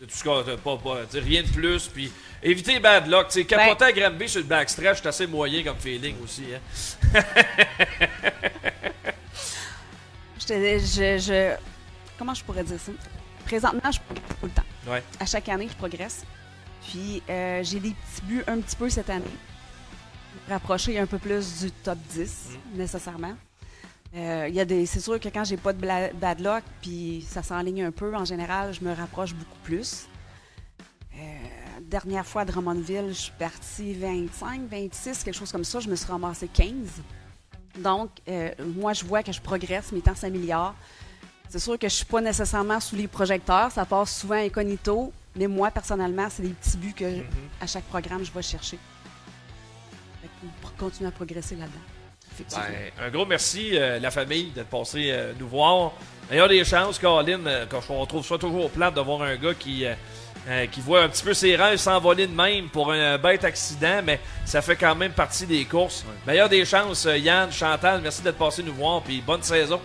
[0.00, 1.86] Tout ce qu'on- pas, pas, rien de plus.
[1.88, 2.10] Puis
[2.42, 3.28] éviter bad luck.
[3.28, 6.46] Tu sais, capoter à Granby sur le backstretch, c'est assez moyen comme feeling aussi.
[6.54, 7.20] Hein.
[10.40, 11.54] Je, te- je, je-
[12.18, 12.90] comment je pourrais dire ça?
[13.44, 14.62] Présentement, je progresse tout le temps.
[14.88, 15.02] Ouais.
[15.20, 16.24] À chaque année, je progresse.
[16.88, 19.24] Puis, euh, j'ai des petits buts un petit peu cette année.
[20.48, 23.34] Rapprocher un peu plus du top 10, nécessairement.
[24.14, 25.80] Euh, il y a des, c'est sûr que quand j'ai pas de
[26.14, 30.06] bad luck, puis ça s'enligne un peu, en général, je me rapproche beaucoup plus.
[31.14, 31.18] Euh,
[31.80, 35.80] dernière fois à Drummondville, je suis partie 25, 26, quelque chose comme ça.
[35.80, 36.74] Je me suis ramassée 15.
[37.78, 40.74] Donc, euh, moi, je vois que je progresse, mes temps s'améliorent.
[41.48, 45.46] C'est sûr que je suis pas nécessairement sous les projecteurs, ça passe souvent incognito, mais
[45.46, 47.20] moi, personnellement, c'est des petits buts que,
[47.60, 48.78] à chaque programme, je vais chercher.
[50.20, 51.78] Fait que Pour continuer à progresser là-dedans.
[52.32, 52.64] Effectivement.
[52.68, 55.92] Ben, un gros merci, euh, la famille, d'être passé euh, nous voir.
[56.30, 59.22] Il y a des chances, Caroline, euh, quand on trouve ça toujours plate de voir
[59.22, 59.94] un gars qui, euh,
[60.48, 64.00] euh, qui voit un petit peu ses rêves s'envoler de même pour un bête accident,
[64.02, 66.04] mais ça fait quand même partie des courses.
[66.26, 69.80] Meilleure des chances, euh, Yann, Chantal, merci d'être passé nous voir, puis bonne saison.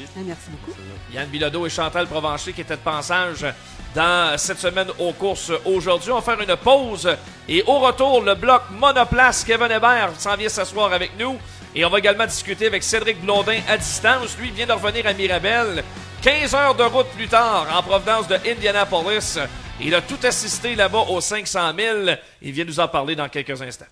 [0.00, 0.76] Ah, merci beaucoup.
[1.12, 3.46] Yann Bilodeau et Chantal Provencher qui étaient de passage
[3.94, 6.10] dans cette semaine aux courses aujourd'hui.
[6.10, 7.08] On va faire une pause
[7.48, 11.38] et au retour, le bloc monoplace Kevin Hébert s'en vient s'asseoir avec nous.
[11.74, 14.36] Et on va également discuter avec Cédric Blondin à distance.
[14.38, 15.82] Lui vient de revenir à Mirabel.
[16.22, 19.38] 15 heures de route plus tard, en provenance de Indianapolis.
[19.80, 21.98] Il a tout assisté là-bas aux 500 000.
[22.42, 23.86] Il vient nous en parler dans quelques instants.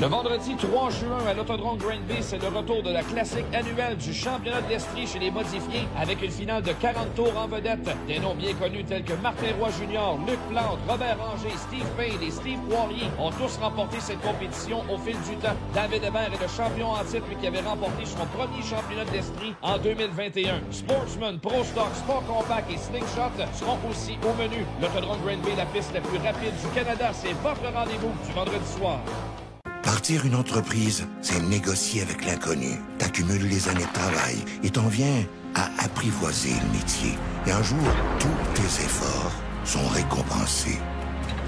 [0.00, 4.12] Le vendredi 3 juin à l'Autodrome Granby, c'est le retour de la classique annuelle du
[4.12, 7.88] championnat de l'Estrie chez les modifiés avec une finale de 40 tours en vedette.
[8.08, 12.20] Des noms bien connus tels que Martin Roy Jr., Luc Plante, Robert Ranger, Steve Payne
[12.26, 15.54] et Steve Poirier ont tous remporté cette compétition au fil du temps.
[15.72, 19.78] David Hébert est le champion en titre qui avait remporté son premier championnat de en
[19.78, 20.60] 2021.
[20.72, 24.66] Sportsman, Pro Stock, Sport Compact et Slingshot seront aussi au menu.
[24.82, 28.98] L'Autodrome Granby, la piste la plus rapide du Canada, c'est votre rendez-vous du vendredi soir.
[29.84, 32.80] Partir une entreprise, c'est négocier avec l'inconnu.
[32.98, 35.24] T'accumules les années de travail et t'en viens
[35.54, 37.18] à apprivoiser le métier.
[37.46, 37.84] Et un jour,
[38.18, 39.32] tous tes efforts
[39.64, 40.78] sont récompensés.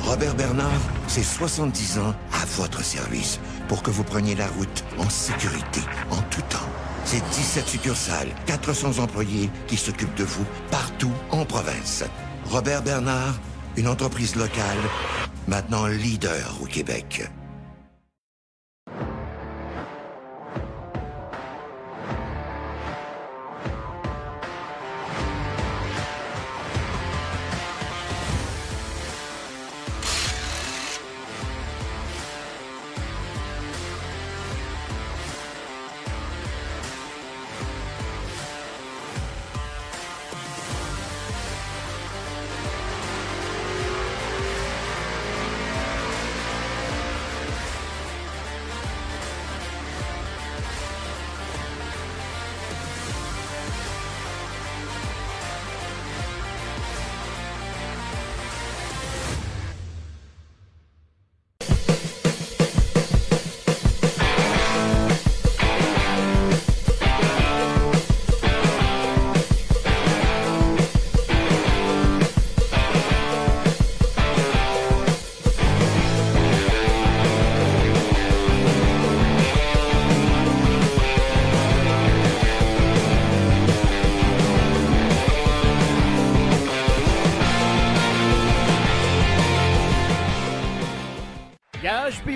[0.00, 5.08] Robert Bernard, c'est 70 ans à votre service pour que vous preniez la route en
[5.08, 5.80] sécurité,
[6.10, 6.58] en tout temps.
[7.06, 12.04] C'est 17 succursales, 400 employés qui s'occupent de vous partout en province.
[12.50, 13.34] Robert Bernard,
[13.78, 14.78] une entreprise locale,
[15.48, 17.30] maintenant leader au Québec.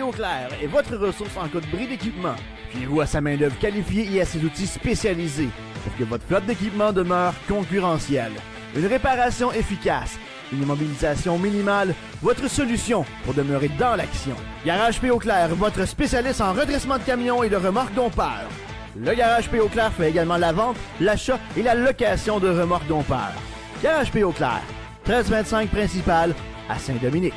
[0.02, 2.34] Auclair est votre ressource en cas de bris d'équipement.
[2.70, 5.48] Fiez-vous à sa main-d'œuvre qualifiée et à ses outils spécialisés
[5.84, 8.32] pour que votre flotte d'équipement demeure concurrentielle.
[8.76, 10.18] Une réparation efficace,
[10.52, 14.36] une immobilisation minimale, votre solution pour demeurer dans l'action.
[14.64, 15.10] Garage P.
[15.10, 18.48] Auclair, votre spécialiste en redressement de camions et de remorques dompeurs.
[18.96, 19.60] Le Garage P.
[19.60, 23.34] Auclair fait également la vente, l'achat et la location de remorques dompeurs.
[23.82, 24.24] Garage P.
[24.24, 24.60] Auclair,
[25.06, 26.34] 1325 principal
[26.68, 27.34] à Saint-Dominique.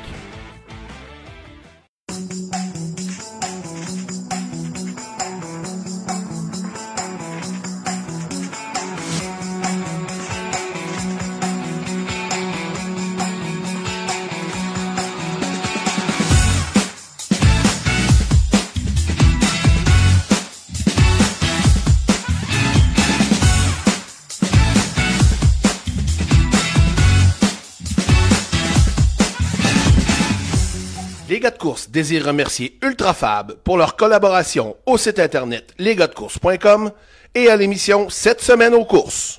[31.94, 36.90] Désirent remercier Ultrafab pour leur collaboration au site internet lesgars-de-course.com
[37.36, 39.38] et à l'émission Cette semaine aux courses.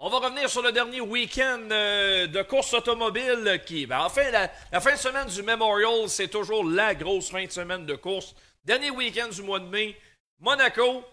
[0.00, 4.50] On va revenir sur le dernier week-end euh, de course automobile qui, ben, enfin, la,
[4.72, 8.34] la fin de semaine du Memorial, c'est toujours la grosse fin de semaine de course.
[8.64, 9.96] Dernier week-end du mois de mai,
[10.40, 11.04] Monaco,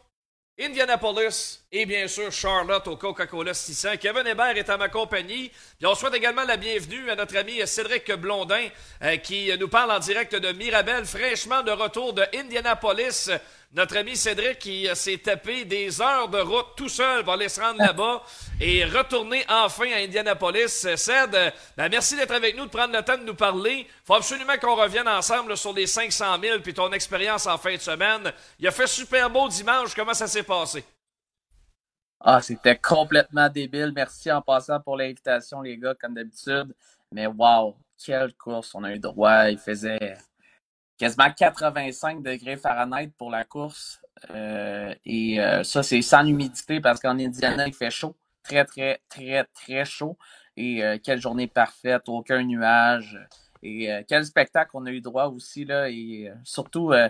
[0.62, 3.92] Indianapolis et bien sûr Charlotte au Coca-Cola 600.
[3.98, 5.50] Kevin Hébert est à ma compagnie.
[5.78, 8.68] Puis on souhaite également la bienvenue à notre ami Cédric Blondin
[9.04, 13.30] euh, qui nous parle en direct de Mirabel, fraîchement de retour de Indianapolis.
[13.72, 17.62] Notre ami Cédric qui s'est tapé des heures de route tout seul pour aller se
[17.62, 18.24] rendre là-bas
[18.60, 20.86] et retourner enfin à Indianapolis.
[20.86, 23.86] Euh, ben merci d'être avec nous, de prendre le temps de nous parler.
[24.06, 27.80] faut absolument qu'on revienne ensemble sur les 500 000 puis ton expérience en fin de
[27.80, 28.34] semaine.
[28.58, 29.94] Il a fait super beau dimanche.
[29.94, 30.84] Comment ça s'est passé?
[32.20, 33.92] Ah, c'était complètement débile.
[33.96, 36.76] Merci en passant pour l'invitation, les gars, comme d'habitude.
[37.12, 39.48] Mais wow, quelle course on a eu droit.
[39.52, 40.18] Il faisait
[41.00, 44.02] quasiment 85 degrés Fahrenheit pour la course.
[44.32, 48.16] Euh, et euh, ça, c'est sans humidité parce qu'en Indiana, il fait chaud.
[48.44, 50.18] Très, très, très, très chaud.
[50.58, 53.18] Et euh, quelle journée parfaite, aucun nuage.
[53.64, 55.66] Et euh, quel spectacle on a eu droit aussi.
[55.66, 57.10] Là, et euh, surtout, euh,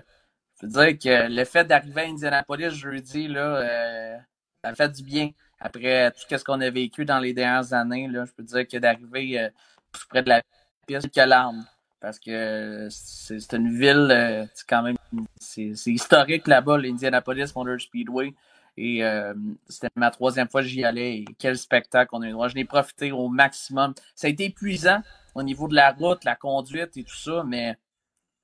[0.62, 4.20] je veux dire que le fait d'arriver à Indianapolis jeudi, là,
[4.64, 5.32] ça fait du bien.
[5.60, 8.78] Après tout ce qu'on a vécu dans les dernières années, là, je peux dire que
[8.78, 9.50] d'arriver
[9.92, 10.42] tout près de la
[10.86, 11.66] piste, que larmes
[12.00, 14.96] parce que c'est une ville, euh, c'est quand même,
[15.40, 18.34] c'est historique là-bas, l'Indianapolis Motor Speedway.
[18.78, 19.34] Et euh,
[19.68, 21.26] c'était ma troisième fois que j'y allais.
[21.38, 22.48] Quel spectacle on a eu droit.
[22.48, 23.94] Je n'ai profité au maximum.
[24.16, 25.02] Ça a été épuisant
[25.36, 27.78] au niveau de la route, la conduite et tout ça, mais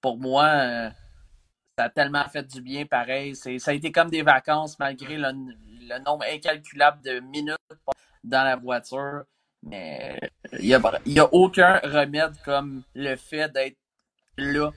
[0.01, 0.89] pour moi, euh,
[1.77, 3.35] ça a tellement fait du bien pareil.
[3.35, 7.57] Ça a été comme des vacances malgré le nombre incalculable de minutes
[8.23, 9.23] dans la voiture.
[9.66, 10.20] Mais
[10.59, 10.80] il n'y a,
[11.24, 13.78] a aucun remède comme le fait d'être
[14.38, 14.72] là,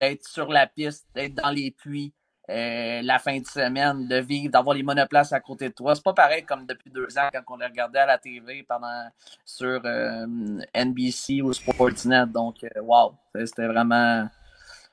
[0.00, 2.12] d'être sur la piste, d'être dans les puits
[2.50, 5.94] euh, la fin de semaine, de vivre, d'avoir les monoplaces à côté de toi.
[5.94, 9.06] C'est pas pareil comme depuis deux ans quand on les regardait à la TV pendant
[9.44, 10.26] sur euh,
[10.74, 12.26] NBC ou Sportsnet.
[12.26, 14.26] Donc, euh, wow, c'était vraiment,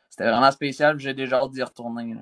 [0.09, 0.99] c'était vraiment spécial.
[0.99, 2.15] J'ai déjà hâte d'y retourner.
[2.15, 2.21] Là.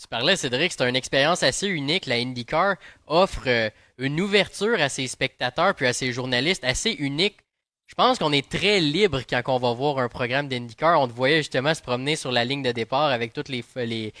[0.00, 2.06] Tu parlais, Cédric, c'est une expérience assez unique.
[2.06, 3.68] La IndyCar offre euh,
[4.00, 7.38] une ouverture à ses spectateurs puis à ses journalistes assez unique.
[7.86, 11.00] Je pense qu'on est très libre quand on va voir un programme d'IndyCar.
[11.00, 14.12] On te voyait justement se promener sur la ligne de départ avec toutes les, les,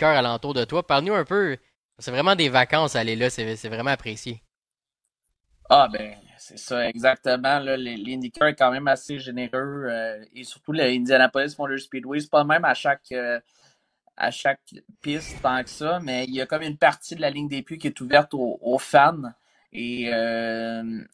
[0.00, 0.86] alentour de toi.
[0.86, 1.56] Parle-nous un peu.
[1.98, 3.28] C'est vraiment des vacances aller là.
[3.28, 4.40] C'est vraiment apprécié.
[5.68, 7.58] Ah ben, c'est ça, exactement.
[7.58, 9.86] L'IndyCar est quand même assez généreux.
[9.90, 13.12] Euh, et surtout l'Indianapolis Motor Speedway, c'est pas même à chaque...
[13.12, 13.40] Euh,
[14.18, 14.60] à chaque
[15.00, 17.62] piste tant que ça, mais il y a comme une partie de la ligne des
[17.62, 19.32] puits qui est ouverte aux, fans.
[19.72, 21.04] Et euh,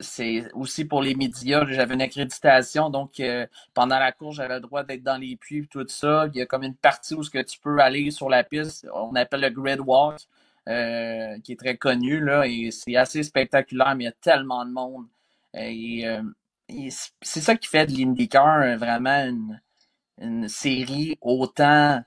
[0.00, 1.66] c'est aussi pour les médias.
[1.68, 5.68] J'avais une accréditation, donc euh, pendant la course, j'avais le droit d'être dans les puits
[5.68, 6.26] tout ça.
[6.32, 8.86] Il y a comme une partie où ce que tu peux aller sur la piste.
[8.94, 10.18] On appelle le grid walk,
[10.68, 14.64] euh, qui est très connu là, et c'est assez spectaculaire, mais il y a tellement
[14.64, 15.06] de monde.
[15.54, 16.06] Et,
[17.20, 19.30] c'est ça qui fait de l'IndyCar vraiment
[20.18, 22.02] une série autant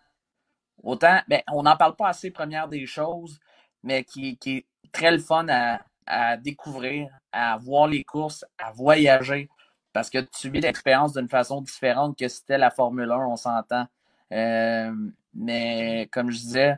[0.87, 3.39] autant, ben, on n'en parle pas assez, première des choses,
[3.83, 8.71] mais qui, qui est très le fun à, à, découvrir, à voir les courses, à
[8.71, 9.49] voyager,
[9.93, 13.87] parce que tu vis l'expérience d'une façon différente que c'était la Formule 1, on s'entend.
[14.31, 14.93] Euh,
[15.33, 16.77] mais comme je disais,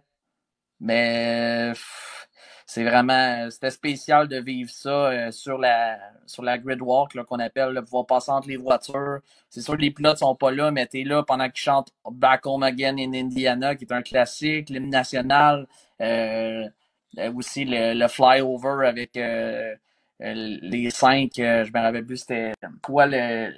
[0.79, 1.73] mais
[2.69, 5.97] c'est vraiment c'était spécial de vivre ça euh, sur la
[6.27, 9.21] sur la qu'on appelle le pouvoir passer entre les voitures.
[9.49, 12.45] C'est sûr que les pilotes sont pas là, mais t'es là pendant qu'ils chantent Back
[12.45, 15.65] Home Again in Indiana, qui est un classique, l'hymne national,
[15.99, 16.69] euh,
[17.33, 19.73] aussi le, flyover avec euh,
[20.19, 22.53] les cinq, je me rappelle plus c'était
[22.83, 23.51] quoi le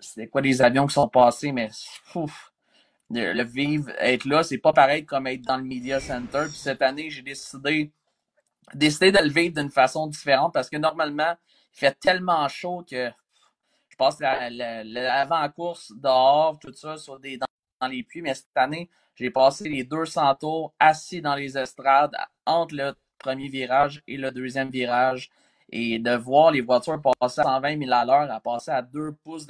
[0.00, 1.68] c'était quoi les avions qui sont passés, mais
[3.10, 6.44] le, vivre, être là, c'est pas pareil comme être dans le Media Center.
[6.48, 7.90] Puis cette année, j'ai décidé,
[8.74, 11.34] décidé de le vivre d'une façon différente parce que normalement,
[11.74, 13.10] il fait tellement chaud que
[13.88, 18.22] je passe l'avant-course dehors, tout ça, sur des, dans, les puits.
[18.22, 22.16] Mais cette année, j'ai passé les 200 tours assis dans les estrades
[22.46, 25.30] entre le premier virage et le deuxième virage.
[25.72, 29.12] Et de voir les voitures passer à 120 000 à l'heure, à passer à deux
[29.22, 29.46] pouces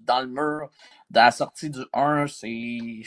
[0.00, 0.70] dans le mur,
[1.10, 3.02] de la sortie du 1, c'est.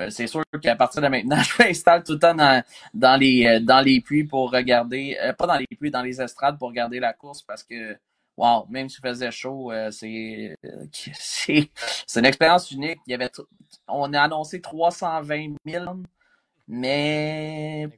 [0.00, 2.62] Euh, c'est sûr qu'à partir de maintenant, je m'installe tout le temps dans,
[2.92, 6.20] dans, les, euh, dans les puits pour regarder, euh, pas dans les puits, dans les
[6.20, 7.96] estrades pour regarder la course parce que,
[8.36, 10.56] wow, même s'il faisait chaud, c'est,
[10.92, 11.70] c'est,
[12.16, 12.98] une expérience unique.
[13.06, 13.30] Il y avait
[13.88, 15.84] on a annoncé 320 000,
[16.68, 17.88] mais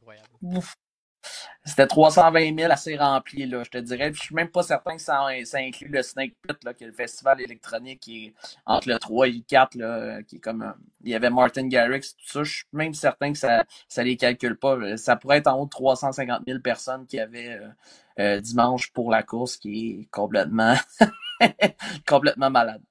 [1.65, 4.13] c'était 320 000 assez rempli, là, je te dirais.
[4.13, 6.93] je suis même pas certain que ça, inclut le Snake Pit, là, qui est le
[6.93, 10.63] festival électronique qui est entre le 3 et le 4, là, qui est comme.
[10.63, 10.73] Euh,
[11.05, 12.43] il y avait Martin Garrix, tout ça.
[12.43, 13.65] Je suis même certain que ça
[13.99, 14.97] ne les calcule pas.
[14.97, 17.69] Ça pourrait être en haut de 350 000 personnes qui avaient euh,
[18.19, 20.75] euh, dimanche pour la course, qui est complètement,
[22.07, 22.83] complètement malade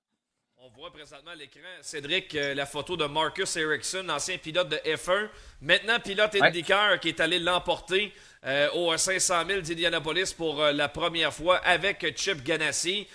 [0.77, 5.27] voit présentement à l'écran, Cédric, euh, la photo de Marcus Ericsson, ancien pilote de F1,
[5.59, 8.13] maintenant pilote IndyCar qui est allé l'emporter
[8.45, 13.07] euh, au 500 000 d'Indianapolis pour euh, la première fois avec Chip Ganassi.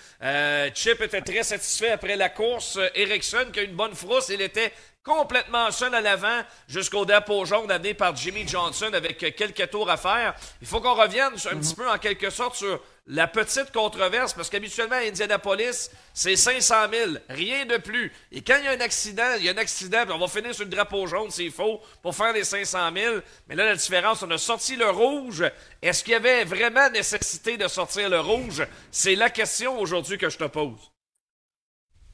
[0.73, 2.79] Chip était très satisfait après la course.
[2.95, 7.69] Ericsson qui a une bonne frousse, il était complètement seul à l'avant jusqu'au dépôt jaune
[7.69, 10.33] amené par Jimmy Johnson avec quelques tours à faire.
[10.61, 14.49] Il faut qu'on revienne un petit peu en quelque sorte sur la petite controverse, parce
[14.49, 18.13] qu'habituellement à Indianapolis, c'est 500 000, rien de plus.
[18.31, 20.27] Et quand il y a un accident, il y a un accident, puis on va
[20.27, 23.15] finir sur le drapeau jaune, c'est faux, pour faire les 500 000.
[23.47, 25.43] Mais là, la différence, on a sorti le rouge.
[25.81, 28.65] Est-ce qu'il y avait vraiment nécessité de sortir le rouge?
[28.89, 30.91] C'est la question aujourd'hui que je te pose.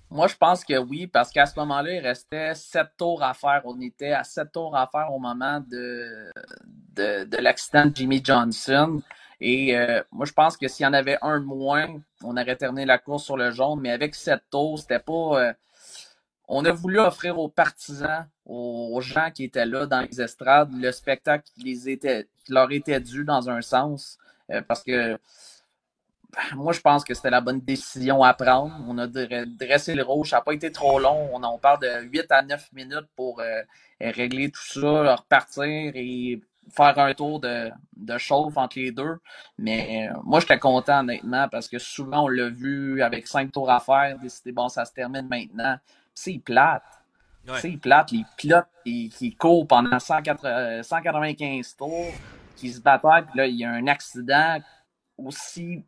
[0.10, 3.62] Moi, je pense que oui, parce qu'à ce moment-là, il restait sept tours à faire.
[3.66, 6.32] On était à sept tours à faire au moment de,
[6.96, 9.04] de, de l'accident de Jimmy Johnson.
[9.42, 11.88] Et euh, moi, je pense que s'il y en avait un de moins,
[12.24, 13.80] on aurait terminé la course sur le jaune.
[13.82, 15.42] Mais avec sept tours, c'était pas.
[15.42, 15.54] Euh,
[16.48, 20.92] on a voulu offrir aux partisans, aux gens qui étaient là dans les estrades, le
[20.92, 24.18] spectacle qui, les était, qui leur était dû dans un sens.
[24.50, 25.18] Euh, parce que
[26.56, 28.74] moi, je pense que c'était la bonne décision à prendre.
[28.88, 30.32] On a dressé le rouge.
[30.32, 31.30] Ça n'a pas été trop long.
[31.34, 33.42] On, en parle de 8 à 9 minutes pour
[34.02, 39.20] régler tout ça, repartir et faire un tour de, de chauffe entre les deux.
[39.58, 43.70] Mais euh, moi, j'étais content, honnêtement, parce que souvent, on l'a vu avec cinq tours
[43.70, 45.78] à faire, décider, bon, ça se termine maintenant.
[46.14, 46.84] C'est plate.
[47.60, 48.12] C'est plate.
[48.12, 52.14] Les pilotes qui, qui courent pendant 195 euh, tours,
[52.56, 54.60] qui se battent, puis là, il y a un accident
[55.18, 55.84] aussi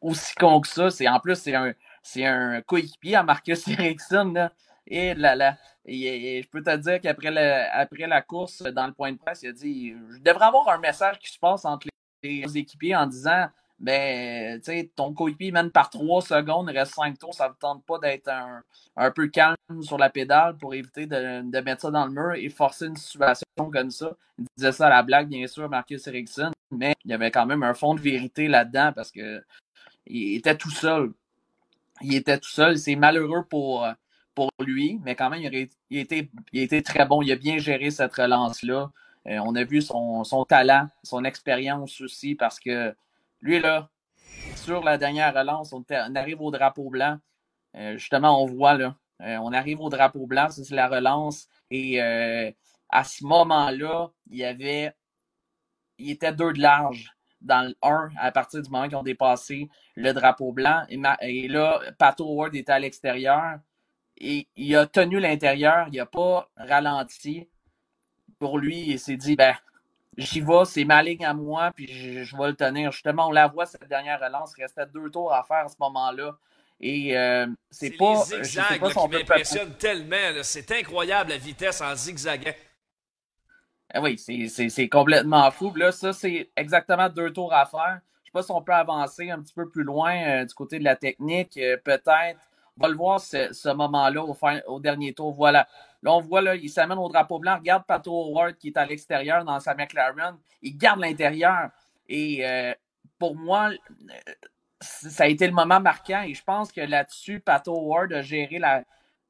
[0.00, 0.90] aussi con que ça.
[0.90, 1.72] C'est en plus, c'est un,
[2.02, 4.32] c'est un coéquipier à Marcus Ericsson.
[4.34, 4.52] Là.
[4.86, 5.56] Et là, là.
[5.86, 9.52] Je peux te dire qu'après après la course, dans le point de presse, il a
[9.52, 11.86] dit Je devrais avoir un message qui se passe entre
[12.22, 13.46] les, équipiers en disant
[13.78, 17.54] ben, tu sais, ton coéquipier mène par trois secondes, il reste cinq tours, ça ne
[17.54, 18.28] tente pas d'être
[18.96, 22.32] un, peu calme sur la pédale pour éviter de, de, mettre ça dans le mur
[22.34, 24.16] et forcer une situation comme ça.
[24.38, 27.44] Il disait ça à la blague, bien sûr, Marcus Ericsson, mais il y avait quand
[27.44, 29.42] même un fond de vérité là-dedans parce que
[30.06, 31.12] il était tout seul.
[32.00, 32.78] Il était tout seul.
[32.78, 33.86] C'est malheureux pour,
[34.36, 37.22] pour lui, mais quand même, il, il était très bon.
[37.22, 38.92] Il a bien géré cette relance-là.
[39.26, 42.94] Euh, on a vu son, talent, son expérience aussi, parce que
[43.40, 43.90] lui, là,
[44.54, 45.84] sur la dernière relance, on,
[46.14, 47.18] arrive au drapeau blanc.
[47.76, 51.48] Euh, justement, on voit là, euh, on arrive au drapeau blanc, c'est la relance.
[51.70, 52.00] Et
[52.90, 54.94] à ce moment-là, il y avait,
[55.98, 57.10] il était deux de large
[57.40, 60.84] dans le 1 à partir du moment qu'ils ont dépassé le drapeau blanc.
[61.22, 63.58] Et, là, Pat Howard était à l'extérieur
[64.18, 67.48] et il a tenu l'intérieur, il n'a pas ralenti.
[68.38, 69.54] Pour lui, il s'est dit, ben,
[70.16, 72.92] j'y vais, c'est ma ligne à moi, puis je, vais le tenir.
[72.92, 75.76] Justement, on la voit, cette dernière relance, il restait deux tours à faire à ce
[75.80, 76.36] moment-là.
[76.80, 78.22] Et euh, c'est pas.
[78.30, 80.42] Les zigzags qui m'impressionnent tellement.
[80.42, 82.52] C'est incroyable la vitesse en zigzagant.
[83.94, 85.72] Ah oui, c'est complètement fou.
[85.74, 88.00] Là, ça, c'est exactement deux tours à faire.
[88.00, 90.52] Je ne sais pas si on peut avancer un petit peu plus loin euh, du
[90.52, 91.56] côté de la technique.
[91.56, 92.40] Euh, peut-être.
[92.78, 94.22] On va le voir ce, moment-là
[94.66, 95.32] au, dernier tour.
[95.32, 95.66] Voilà.
[96.02, 97.56] Là, on voit, là, il s'amène au drapeau blanc.
[97.56, 100.36] Regarde Pato Howard qui est à l'extérieur dans sa McLaren.
[100.60, 101.70] Il garde l'intérieur.
[102.08, 102.74] Et euh,
[103.18, 103.70] pour moi,
[104.80, 106.22] ça a été le moment marquant.
[106.22, 108.60] Et je pense que là-dessus, Pato Howard a géré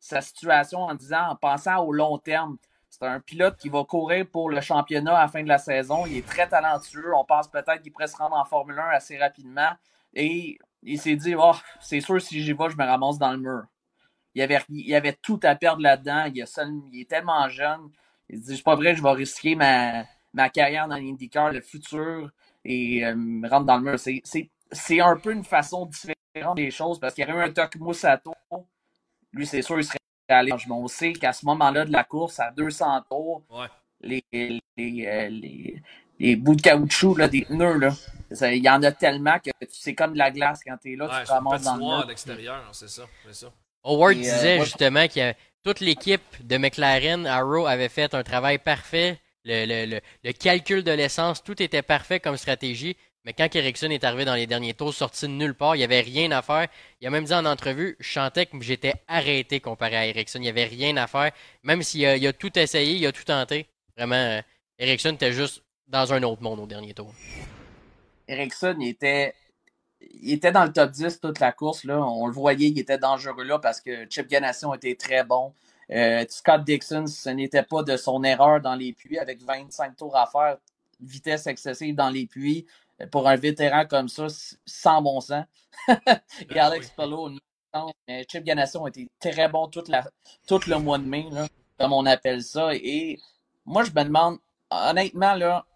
[0.01, 2.59] sa situation en disant, en pensant au long terme
[2.91, 6.05] C'est un pilote qui va courir pour le championnat à la fin de la saison.
[6.05, 7.15] Il est très talentueux.
[7.15, 9.71] On pense peut-être qu'il pourrait se rendre en Formule 1 assez rapidement.
[10.15, 13.39] Et il s'est dit, oh, c'est sûr, si j'y vais, je me ramasse dans le
[13.39, 13.63] mur.
[14.35, 16.27] Il avait, il avait tout à perdre là-dedans.
[16.27, 16.45] Il,
[16.93, 17.91] il, est tellement jeune.
[18.29, 20.05] Il se dit, c'est pas vrai, je vais risquer ma,
[20.35, 22.31] ma carrière dans l'IndyCar, le futur,
[22.65, 23.99] et euh, me rendre dans le mur.
[23.99, 27.95] C'est un peu une façon différente des choses parce qu'il y aurait eu un Takuma
[27.95, 28.35] Sato.
[29.33, 29.99] Lui, c'est sûr, il serait
[30.29, 30.53] allé.
[30.53, 33.43] Mais on sait qu'à ce moment-là de la course, à 200 tours,
[34.01, 35.83] les, les, euh, les,
[36.19, 37.93] les, bouts de caoutchouc là, des pneus, là,
[38.53, 41.09] il y en a tellement que c'est comme de la glace quand tu es là,
[41.21, 43.03] tu te ramasses dans le à l'extérieur, c'est ça,
[43.33, 43.53] ça.
[43.85, 49.21] Howard euh, disait justement que toute l'équipe de McLaren, Arrow, avait fait un travail parfait.
[49.45, 52.97] Le, le, le, calcul de l'essence, tout était parfait comme stratégie.
[53.25, 55.85] Mais quand Ericsson est arrivé dans les derniers tours, sorti de nulle part, il n'y
[55.85, 56.69] avait rien à faire.
[57.01, 60.39] Il a même dit en entrevue, je chantais que j'étais arrêté comparé à Ericsson.
[60.39, 61.33] Il n'y avait rien à faire.
[61.65, 63.67] Même s'il a, il a tout essayé, il a tout tenté.
[63.97, 64.41] Vraiment, euh,
[64.79, 67.13] Ericsson était juste dans un autre monde au dernier tour.
[68.29, 69.35] Ericsson, il était
[70.01, 71.85] il était dans le top 10 toute la course.
[71.85, 72.01] Là.
[72.01, 75.53] On le voyait, il était dangereux là parce que Chip Ganassion était très bon.
[75.91, 80.17] Euh, Scott Dixon, ce n'était pas de son erreur dans les puits avec 25 tours
[80.17, 80.59] à faire,
[81.01, 82.67] vitesse excessive dans les puits.
[83.11, 84.27] Pour un vétéran comme ça,
[84.65, 85.45] sans bon sens.
[85.89, 87.31] Et ben Alex Pello,
[88.09, 90.09] mais Chip Ganassion était très bon toute la,
[90.47, 91.47] tout le mois de mai, là,
[91.79, 92.75] comme on appelle ça.
[92.75, 93.19] Et
[93.67, 94.39] moi, je me demande,
[94.71, 95.67] honnêtement, là,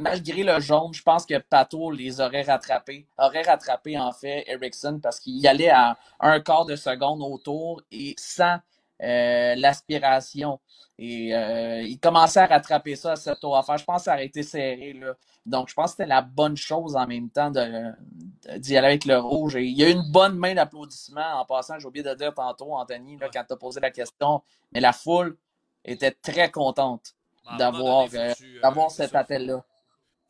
[0.00, 5.00] malgré le jaune, je pense que Pato les aurait rattrapés, aurait rattrapé en fait Ericsson
[5.02, 8.58] parce qu'il allait à un quart de seconde autour et sans
[9.02, 10.60] euh, l'aspiration.
[10.98, 13.78] Et euh, il commençait à rattraper ça à cette tour à faire.
[13.78, 14.92] Je pense que ça aurait été serré.
[14.92, 15.14] Là.
[15.46, 19.18] Donc, je pense que c'était la bonne chose en même temps d'y aller avec le
[19.18, 19.56] rouge.
[19.56, 21.78] Et il y a eu une bonne main d'applaudissements en passant.
[21.78, 24.42] J'ai oublié de dire tantôt, Anthony, là, quand tu as posé la question.
[24.72, 25.38] Mais la foule
[25.82, 27.14] était très contente
[27.46, 29.64] bah, d'avoir euh, cet appel-là.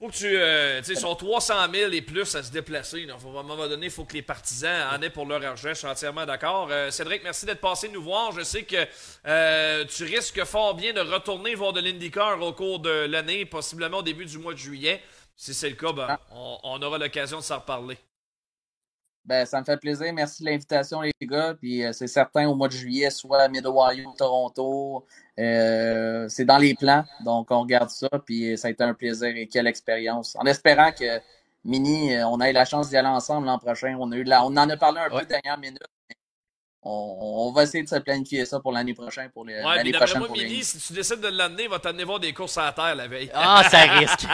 [0.01, 0.35] Faut que tu.
[0.35, 3.05] Euh, tu sais, sont 300 000 et plus à se déplacer.
[3.05, 5.69] Donc, à un moment donné, il faut que les partisans en aient pour leur argent.
[5.69, 6.69] Je suis entièrement d'accord.
[6.71, 8.33] Euh, Cédric, merci d'être passé nous voir.
[8.33, 8.87] Je sais que
[9.27, 13.99] euh, tu risques fort bien de retourner voir de l'IndyCar au cours de l'année, possiblement
[13.99, 15.03] au début du mois de juillet.
[15.37, 16.19] Si c'est le cas, ben, ah.
[16.33, 17.99] on, aura l'occasion de s'en reparler.
[19.25, 20.13] Ben, ça me fait plaisir.
[20.13, 21.55] Merci de l'invitation, les gars.
[21.55, 25.05] Puis c'est certain, au mois de juillet, soit à Mid-Ohio, Toronto,
[25.41, 29.29] euh, c'est dans les plans, donc on regarde ça, puis ça a été un plaisir
[29.35, 30.37] et quelle expérience.
[30.39, 31.21] En espérant que
[31.65, 33.97] Mini, euh, on ait la chance d'y aller ensemble l'an prochain.
[33.99, 35.83] On, a eu on en a parlé un peu dernière minute.
[36.83, 39.29] On, va essayer de se planifier ça pour l'année prochaine.
[39.31, 40.19] Pour les, ouais, l'année prochaine.
[40.19, 42.73] Moi, Mini, si tu décides de l'amener, il va t'amener voir des courses à la
[42.73, 43.31] terre la veille.
[43.35, 44.21] Ah, ça risque.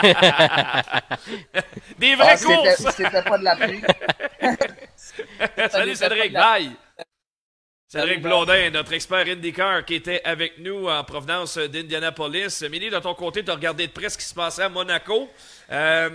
[1.99, 2.87] des vraies ah, courses!
[2.97, 3.83] C'était pas de la pluie.
[5.71, 6.71] Salut Cédric, bye!
[7.89, 12.63] Cédric Blondin, notre expert IndyCar qui était avec nous en provenance d'Indianapolis.
[12.71, 15.29] Mini, de ton côté, tu as regardé de près ce qui se passait à Monaco.
[15.71, 16.11] Euh,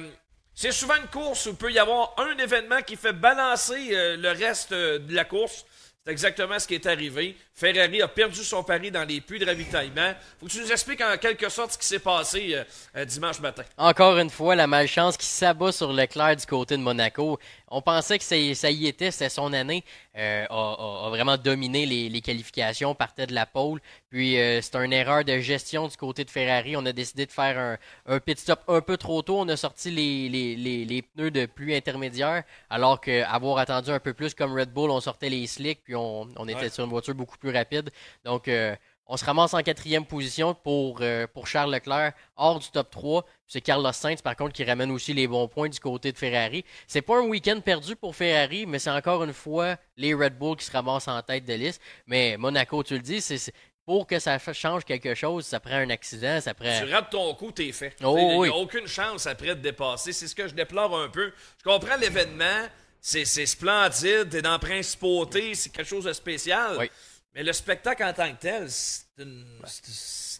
[0.53, 4.17] c'est souvent une course où il peut y avoir un événement qui fait balancer euh,
[4.17, 5.65] le reste euh, de la course.
[6.03, 7.37] C'est exactement ce qui est arrivé.
[7.61, 10.13] Ferrari a perdu son pari dans les puits de ravitaillement.
[10.39, 12.63] Faut que tu nous expliques en quelque sorte ce qui s'est passé euh,
[12.95, 13.61] euh, dimanche matin.
[13.77, 17.37] Encore une fois, la malchance qui s'abat sur Leclerc du côté de Monaco.
[17.67, 19.83] On pensait que ça, y était, c'était son année.
[20.17, 23.79] Euh, a, vraiment dominé les, qualifications, partait de la pole.
[24.09, 26.75] Puis c'est une erreur de gestion du côté de Ferrari.
[26.75, 29.39] On a décidé de faire un, pit stop un peu trop tôt.
[29.39, 30.55] On a sorti les,
[30.85, 34.99] les pneus de pluie intermédiaire, alors qu'avoir attendu un peu plus comme Red Bull, on
[34.99, 37.91] sortait les slicks, puis on, était sur une voiture beaucoup plus rapide.
[38.23, 38.75] Donc, euh,
[39.13, 43.25] on se ramasse en quatrième position pour, euh, pour Charles Leclerc, hors du top 3.
[43.45, 46.63] C'est Carlos Sainz, par contre, qui ramène aussi les bons points du côté de Ferrari.
[46.87, 50.55] C'est pas un week-end perdu pour Ferrari, mais c'est encore une fois les Red Bull
[50.55, 51.81] qui se ramassent en tête de liste.
[52.07, 53.53] Mais Monaco, tu le dis, c'est
[53.85, 56.79] pour que ça change quelque chose, ça prend un accident, ça prend...
[56.81, 57.93] Tu rates ton coup, t'es fait.
[58.01, 60.13] Oh, il n'y a aucune chance après de dépasser.
[60.13, 61.33] C'est ce que je déplore un peu.
[61.57, 62.67] Je comprends l'événement,
[63.01, 66.77] c'est splendide, t'es dans principauté, c'est quelque chose de spécial.
[66.79, 66.89] Oui.
[67.33, 69.05] Mais le spectacle en tant que tel, c'est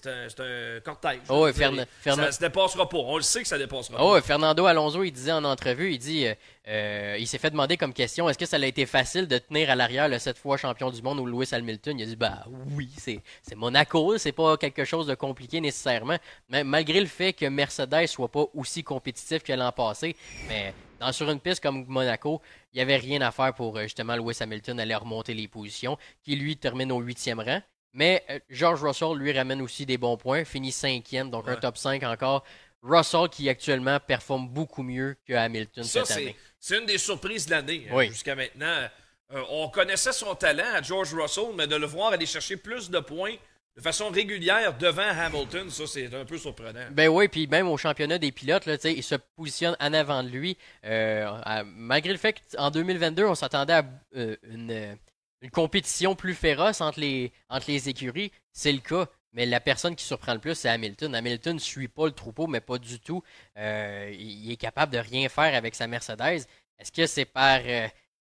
[0.05, 1.21] un, un, cortège.
[1.29, 1.85] Oh, Fernando.
[2.03, 2.97] Ça se dépassera pas.
[2.97, 4.21] On le sait que ça dépassera oh, pas.
[4.21, 6.33] Fernando Alonso, il disait en entrevue, il dit, euh,
[6.67, 9.69] euh, il s'est fait demander comme question, est-ce que ça a été facile de tenir
[9.69, 11.97] à l'arrière le sept fois champion du monde ou Lewis Hamilton?
[11.97, 12.43] Il a dit, bah
[12.75, 13.21] oui, c'est
[13.55, 16.17] Monaco, c'est pas quelque chose de compliqué nécessairement.
[16.49, 20.13] Mais malgré le fait que Mercedes soit pas aussi compétitif que l'an passé,
[20.49, 22.41] mais dans, sur une piste comme Monaco,
[22.71, 25.97] il n'y avait rien à faire pour euh, justement Lewis Hamilton aller remonter les positions,
[26.23, 27.61] qui lui termine au huitième rang.
[27.93, 31.77] Mais euh, George Russell lui ramène aussi des bons points, finit cinquième, donc un top
[31.77, 32.43] 5 encore.
[32.83, 36.35] Russell qui actuellement performe beaucoup mieux que Hamilton cette année.
[36.59, 38.87] C'est une des surprises de l'année hein, jusqu'à maintenant.
[39.33, 42.89] Euh, on connaissait son talent à George Russell, mais de le voir aller chercher plus
[42.89, 43.35] de points
[43.75, 45.69] de façon régulière devant Hamilton.
[45.69, 46.85] Ça, c'est un peu surprenant.
[46.91, 50.29] Ben oui, puis même au championnat des pilotes, là, il se positionne en avant de
[50.29, 50.57] lui.
[50.85, 54.95] Euh, malgré le fait qu'en 2022, on s'attendait à euh, une, euh,
[55.41, 59.07] une compétition plus féroce entre les, entre les écuries, c'est le cas.
[59.33, 61.15] Mais la personne qui surprend le plus, c'est Hamilton.
[61.15, 63.23] Hamilton ne suit pas le troupeau, mais pas du tout.
[63.55, 66.45] Il est capable de rien faire avec sa Mercedes.
[66.77, 67.61] Est-ce que c'est par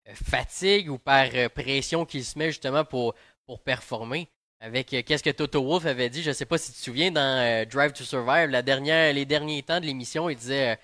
[0.06, 4.28] fatigue ou par pression qu'il se met justement pour, pour performer?
[4.60, 7.12] Avec euh, qu'est-ce que Toto Wolff avait dit, je sais pas si tu te souviens,
[7.12, 10.76] dans euh, Drive to Survive, la dernière, les derniers temps de l'émission, il disait euh,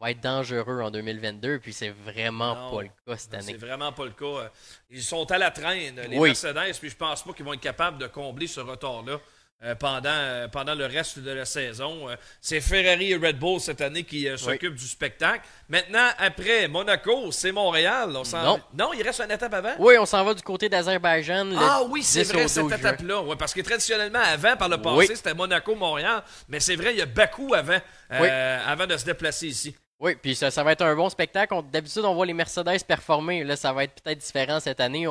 [0.00, 2.76] on va être dangereux en 2022, puis c'est vraiment Non.
[2.76, 3.44] pas le cas cette année.
[3.52, 4.50] C'est vraiment pas le cas.
[4.90, 6.30] Ils sont à la traîne, les Oui.
[6.30, 9.20] Mercedes, puis je pense pas qu'ils vont être capables de combler ce retard-là.
[9.62, 12.08] Euh, pendant, euh, pendant le reste de la saison.
[12.08, 15.42] Euh, c'est Ferrari et Red Bull cette année qui euh, s'occupent du spectacle.
[15.68, 18.10] Maintenant, après Monaco, c'est Montréal.
[18.16, 18.60] On Non.
[18.74, 19.74] non, il reste une étape avant?
[19.78, 21.50] Oui, on s'en va du côté d'Azerbaïdjan.
[21.58, 23.20] Ah oui, c'est 10 au vrai, 12 cette étape-là.
[23.22, 25.10] Ouais, parce que traditionnellement, avant, par le passé, Oui.
[25.14, 26.22] c'était Monaco-Montréal.
[26.48, 27.78] Mais c'est vrai, il y a Bakou avant,
[28.12, 29.76] euh, avant de se déplacer ici.
[30.00, 31.54] Oui, puis ça, ça va être un bon spectacle.
[31.70, 33.44] D'habitude, on voit les Mercedes performer.
[33.44, 35.06] Là, ça va être peut-être différent cette année.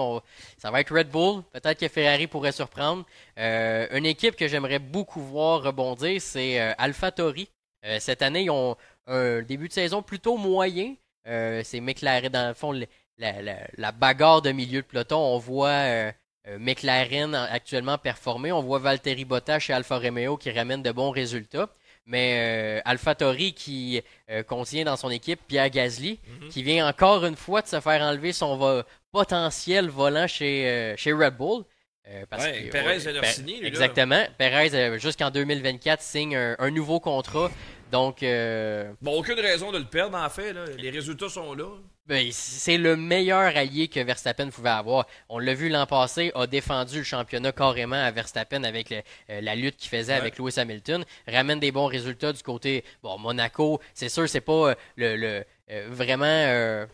[0.58, 1.44] Ça va être Red Bull.
[1.54, 3.06] Peut-être que Ferrari pourrait surprendre.
[3.38, 7.50] Euh, une équipe que j'aimerais beaucoup voir rebondir, c'est euh, AlphaTauri.
[7.86, 8.76] Euh, cette année, ils ont
[9.08, 10.96] un début de saison plutôt moyen.
[11.28, 12.74] Euh, c'est McLaren, dans le fond,
[13.18, 15.18] la, bagarre de milieu de peloton.
[15.18, 16.12] On voit euh,
[16.58, 18.52] McLaren actuellement performer.
[18.52, 21.70] On voit Valtteri Bottas chez Alfa Romeo qui ramène de bons résultats.
[22.06, 26.50] Mais euh, AlphaTauri qui euh, contient dans son équipe Pierre Gasly, Mhm.
[26.50, 28.82] qui vient encore une fois de se faire enlever son vo-
[29.12, 31.64] potentiel volant chez, euh, chez Red Bull.
[32.08, 33.68] Euh, parce Ouais, que- Perez ouais, signer, lui, là.
[33.68, 34.24] Exactement.
[34.40, 37.52] Perez, jusqu'en 2024, signe un, un nouveau contrat.
[37.92, 40.54] Donc, euh, Bon, aucune raison de le perdre, en fait.
[40.54, 40.66] là.
[40.78, 41.66] Les résultats sont là.
[42.10, 45.06] Ben, c'est le meilleur allié que Verstappen pouvait avoir.
[45.30, 49.40] On l'a vu l'an passé, a défendu le championnat carrément à Verstappen avec le- euh,
[49.42, 50.20] la lutte qu'il faisait Ouais.
[50.20, 51.06] avec Lewis Hamilton.
[51.28, 53.80] Ramène des bons résultats du côté bon Monaco.
[53.94, 56.86] C'est sûr, c'est pas euh, le, le, euh, vraiment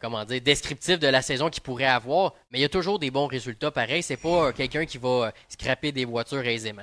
[0.00, 3.10] comment dire descriptif de la saison qu'il pourrait avoir, mais il y a toujours des
[3.10, 3.70] bons résultats.
[3.70, 6.82] Pareil, c'est pas quelqu'un qui va scraper des voitures aisément.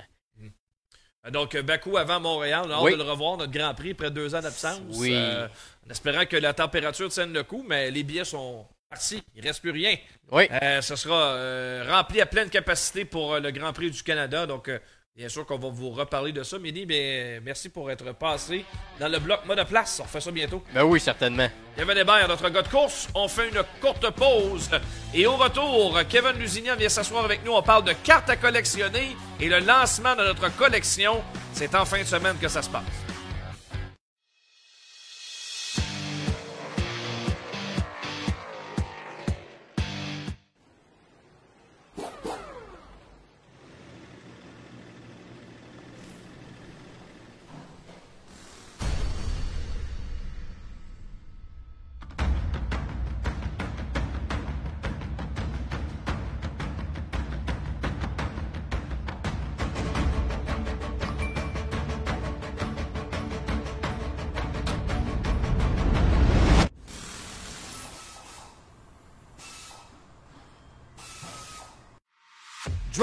[1.25, 2.91] Euh, Donc, euh, Bakou avant Montréal, on a hâte Oui.
[2.93, 4.79] de le revoir, notre Grand Prix, après deux ans d'absence.
[4.95, 5.11] Oui.
[5.13, 5.47] Euh,
[5.87, 9.23] en espérant que la température tienne le coup, mais les billets sont partis.
[9.35, 9.95] Il ne reste plus rien.
[10.31, 10.47] Oui.
[10.61, 14.45] Euh, ce sera euh, rempli à pleine capacité pour le Grand Prix du Canada.
[14.45, 14.69] Donc,
[15.15, 16.57] bien sûr qu'on va vous reparler de ça.
[16.57, 18.65] Midi, mais merci pour être passé
[18.99, 19.99] dans le bloc monoplace.
[19.99, 20.63] On refait ça bientôt.
[20.73, 21.47] Ben oui, certainement.
[21.75, 23.07] Kevin Hébert, notre gars de course.
[23.13, 24.69] On fait une courte pause.
[25.13, 27.51] Et au retour, Kevin Lusignan vient s'asseoir avec nous.
[27.53, 31.21] On parle de cartes à collectionner et le lancement de notre collection.
[31.53, 33.02] C'est en fin de semaine que ça se passe.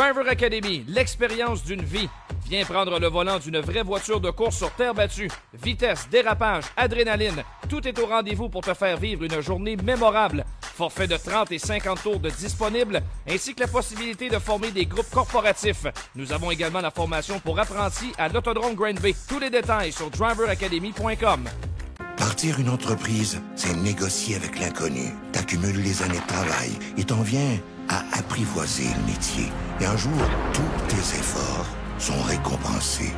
[0.00, 2.08] Driver Academy, l'expérience d'une vie.
[2.48, 5.30] Viens prendre le volant d'une vraie voiture de course sur terre battue.
[5.52, 10.46] Vitesse, dérapage, adrénaline, tout est au rendez-vous pour te faire vivre une journée mémorable.
[10.62, 12.30] Forfait de 30 et 50 tours de
[13.28, 15.86] ainsi que la possibilité de former des groupes corporatifs.
[16.16, 19.14] Nous avons également la formation pour apprentis à l'Autodrome Grand Bay.
[19.28, 21.44] Tous les détails sur driveracademy.com.
[22.16, 25.10] Partir une entreprise, c'est négocier avec l'inconnu.
[25.32, 27.58] T'accumules les années de travail et t'en viens
[27.90, 29.52] à apprivoiser le métier.
[29.80, 30.12] Et un jour,
[30.52, 31.66] tous tes efforts
[31.98, 33.12] sont récompensés.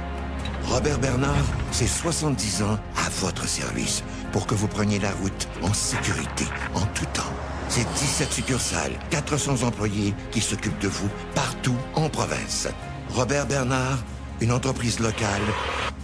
[0.65, 4.03] Robert Bernard, c'est 70 ans à votre service
[4.33, 7.33] pour que vous preniez la route en sécurité, en tout temps.
[7.69, 12.69] C'est 17 succursales, 400 employés qui s'occupent de vous partout en province.
[13.11, 13.99] Robert Bernard,
[14.41, 15.43] une entreprise locale,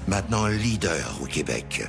[0.07, 1.89] maintenant leader au Québec.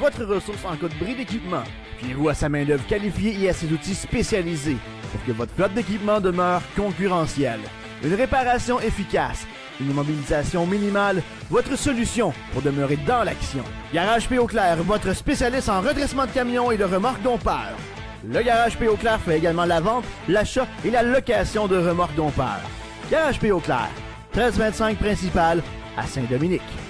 [0.00, 1.62] Votre ressource en cas de bris d'équipement.
[1.98, 4.78] Fiez-vous à sa main-d'œuvre qualifiée et à ses outils spécialisés.
[5.12, 7.60] pour que votre flotte d'équipement demeure concurrentielle.
[8.04, 9.44] Une réparation efficace,
[9.80, 11.20] une immobilisation minimale,
[11.50, 13.64] votre solution pour demeurer dans l'action.
[13.92, 14.38] Garage P.
[14.46, 17.76] Clair, votre spécialiste en redressement de camions et de remorques dompeurs.
[18.24, 18.86] Le Garage P.
[19.00, 22.62] Clair fait également la vente, l'achat et la location de remorques dompeurs.
[23.10, 23.50] Garage P.
[23.64, 23.90] Clair,
[24.34, 25.60] 1325 principal
[25.96, 26.89] à Saint-Dominique.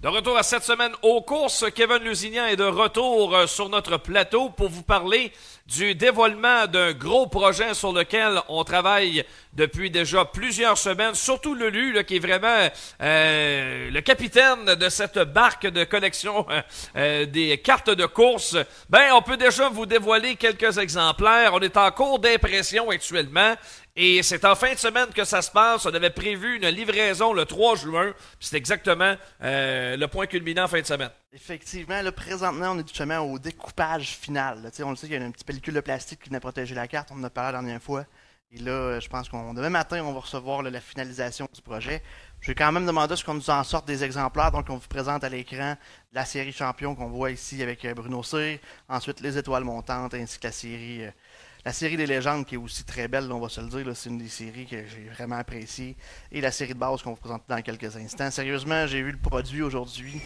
[0.00, 3.98] De retour à cette semaine aux courses, Kevin Lusignan est de retour euh, sur notre
[3.98, 5.30] plateau pour vous parler
[5.70, 11.92] du dévoilement d'un gros projet sur lequel on travaille depuis déjà plusieurs semaines, surtout Lulu,
[11.92, 12.68] là, qui est vraiment
[13.00, 16.62] euh, le capitaine de cette barque de collection euh,
[16.96, 18.56] euh, des cartes de course.
[18.88, 21.54] Ben, on peut déjà vous dévoiler quelques exemplaires.
[21.54, 23.54] On est en cours d'impression actuellement.
[23.94, 25.86] Et c'est en fin de semaine que ça se passe.
[25.86, 28.12] On avait prévu une livraison le 3 juin.
[28.38, 31.10] C'est exactement le point culminant en fin de semaine.
[31.32, 34.68] Effectivement, là, présentement, on est justement au découpage final.
[34.82, 36.88] On le sait qu'il y a une petite pellicule de plastique qui venait protéger la
[36.88, 37.10] carte.
[37.12, 38.04] On en a parlé la dernière fois.
[38.50, 42.02] Et là, je pense qu'on demain matin, on va recevoir la finalisation du projet.
[42.40, 44.50] Je vais quand même demander ce qu'on nous en sorte des exemplaires.
[44.50, 45.76] Donc, on vous présente à l'écran
[46.12, 48.60] la série champion qu'on voit ici avec euh, Bruno C.
[48.88, 51.10] Ensuite, les étoiles montantes, ainsi que la série, euh,
[51.64, 53.96] la série des légendes qui est aussi très belle, on va se le dire.
[53.96, 55.96] C'est une des séries que j'ai vraiment appréciées.
[56.32, 58.32] Et la série de base qu'on vous présenter dans quelques instants.
[58.32, 60.20] Sérieusement, j'ai vu le produit aujourd'hui.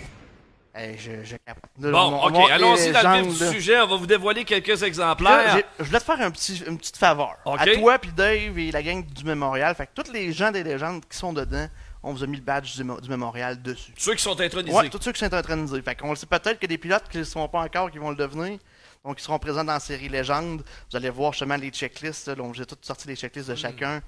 [1.78, 3.80] Bon, ok, allons-y dans le vif du sujet.
[3.80, 5.62] On va vous dévoiler quelques exemplaires.
[5.78, 7.36] je voulais te faire un petit, une petite faveur.
[7.46, 9.74] À toi, puis Dave et la gang du Mémorial.
[9.74, 11.68] Fait que tous les gens des légendes qui sont dedans,
[12.02, 13.92] on vous a mis le badge du, Mémorial dessus.
[13.96, 14.76] Ceux qui sont intronisés.
[14.76, 15.80] Oui, tous ceux qui sont intronisés.
[15.82, 18.10] Fait qu'on le sait peut-être que des pilotes qui ne sont pas encore, qui vont
[18.10, 18.58] le devenir.
[19.04, 20.64] Donc, ils seront présents dans la série Légende.
[20.90, 22.30] Vous allez voir justement les checklists.
[22.30, 23.58] Donc, j'ai tout sorti les checklists de hmm.
[23.58, 24.02] chacun.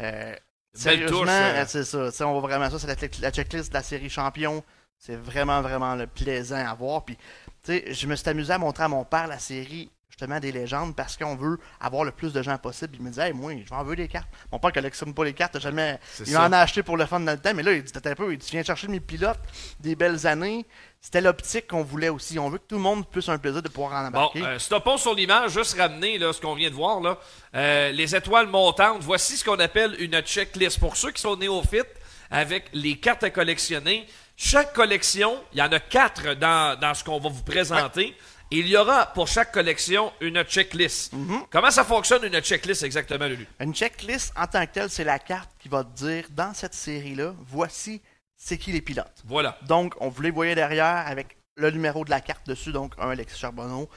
[0.00, 0.34] Euh,
[0.72, 1.26] sérieusement,
[1.66, 2.26] c'est ça.
[2.26, 2.78] On va vraiment ça.
[2.78, 4.64] C'est la, la, checklist de la série Champion.
[4.98, 7.04] C'est vraiment, vraiment le plaisant à voir.
[7.04, 7.16] Puis,
[7.64, 10.50] tu sais, je me suis amusé à montrer à mon père la série justement des
[10.50, 12.96] légendes parce qu'on veut avoir le plus de gens possible.
[12.96, 14.28] Il me disait, hey, moi, je m'en veux des cartes.
[14.50, 16.00] Mon père collectionne pas les cartes, jamais.
[16.26, 18.14] Il en a acheté pour le fun dans le temps, mais là, il dit, un
[18.16, 19.38] peu, il dit, viens chercher mes pilotes
[19.78, 20.66] des belles années.
[21.00, 22.36] C'était l'optique qu'on voulait aussi.
[22.40, 24.40] On veut que tout le monde puisse un plaisir de pouvoir en embarquer.
[24.40, 27.00] Bon, euh, stoppons sur l'image, juste ramener là, ce qu'on vient de voir.
[27.00, 27.16] Là.
[27.54, 30.80] Euh, les étoiles montantes, voici ce qu'on appelle une checklist.
[30.80, 31.94] Pour ceux qui sont néophytes,
[32.30, 34.06] avec les cartes à collectionner,
[34.40, 38.16] chaque collection, il y en a quatre dans, dans ce qu'on va vous présenter.
[38.52, 41.12] il y aura pour chaque collection une checklist.
[41.12, 41.42] Mhm.
[41.50, 43.48] Comment ça fonctionne une checklist exactement, Lulu?
[43.58, 46.74] Une checklist en tant que telle, c'est la carte qui va te dire dans cette
[46.74, 48.00] série-là, voici
[48.36, 49.22] c'est qui les pilotes.
[49.24, 49.58] Voilà.
[49.66, 53.10] Donc, on vous les voyait derrière avec le numéro de la carte dessus, donc un
[53.10, 53.88] Alexis Charbonneau,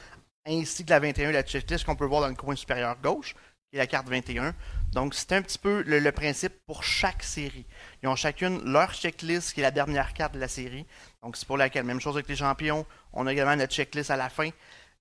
[0.44, 3.36] ainsi que la 21, la checklist qu'on peut voir dans le coin supérieur gauche,
[3.72, 4.54] qui est la carte 21.
[4.92, 7.64] Donc, c'est un petit peu le principe pour chaque série.
[8.02, 10.86] Ils ont chacune leur checklist, qui est la dernière carte de la série.
[11.22, 14.16] Donc, c'est pour laquelle, même chose avec les champions, on a également notre checklist à
[14.18, 14.50] la fin.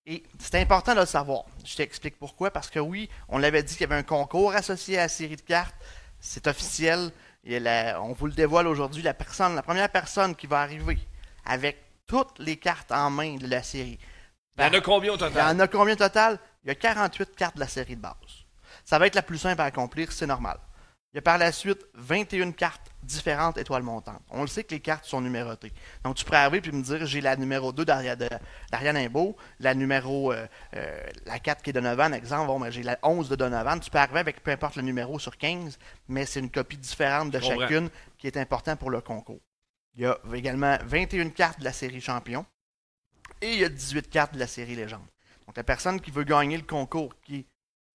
[0.06, 1.44] Et c'est important de le savoir.
[1.66, 2.50] Je t'explique pourquoi.
[2.50, 5.36] Parce que oui, on l'avait dit qu'il y avait un concours associé à la série
[5.36, 5.76] de cartes.
[6.22, 7.12] C'est officiel.
[7.44, 7.60] Et
[8.02, 9.04] on vous le dévoile aujourd'hui.
[9.04, 10.98] La, personne, la première personne qui va arriver
[11.46, 14.00] avec toutes les cartes en main de la série.
[14.58, 15.34] Il y en a combien au total?
[15.34, 16.40] Il y en a combien au total?
[16.64, 18.41] Il y a 48 cartes de la série de base.
[18.86, 20.58] Ça va être la plus simple à accomplir, c'est normal.
[21.14, 24.22] Il y a par la suite 21 cartes différentes étoiles montantes.
[24.30, 25.74] On le sait que les cartes sont numérotées.
[26.06, 30.32] Donc, tu pourrais arriver et me dire j'ai la numéro 2 d'Ariane Imbeau, la numéro
[30.32, 33.82] euh, euh, la 4 qui est Donovan, exemple, bon, ben, j'ai la 11 de Donovan.
[33.82, 35.78] Tu peux arriver avec peu importe le numéro sur 15,
[36.08, 39.42] mais c'est une copie différente de chacune qui est important pour le concours.
[39.96, 42.46] Il y a également 21 cartes de la série Champion
[43.42, 45.08] et il y a 18 cartes de la série Légende.
[45.46, 47.46] Donc, la personne qui veut gagner le concours, qui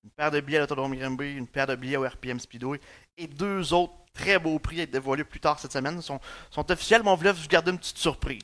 [0.07, 2.79] une paire de billets à l'autodrome Grimby, une paire de billets au RPM Speedway
[3.19, 6.01] et deux autres très beaux prix à être dévoilés plus tard cette semaine.
[6.01, 6.21] sont,
[6.51, 8.41] sont officiels, mais on voulait vous garder une petite surprise.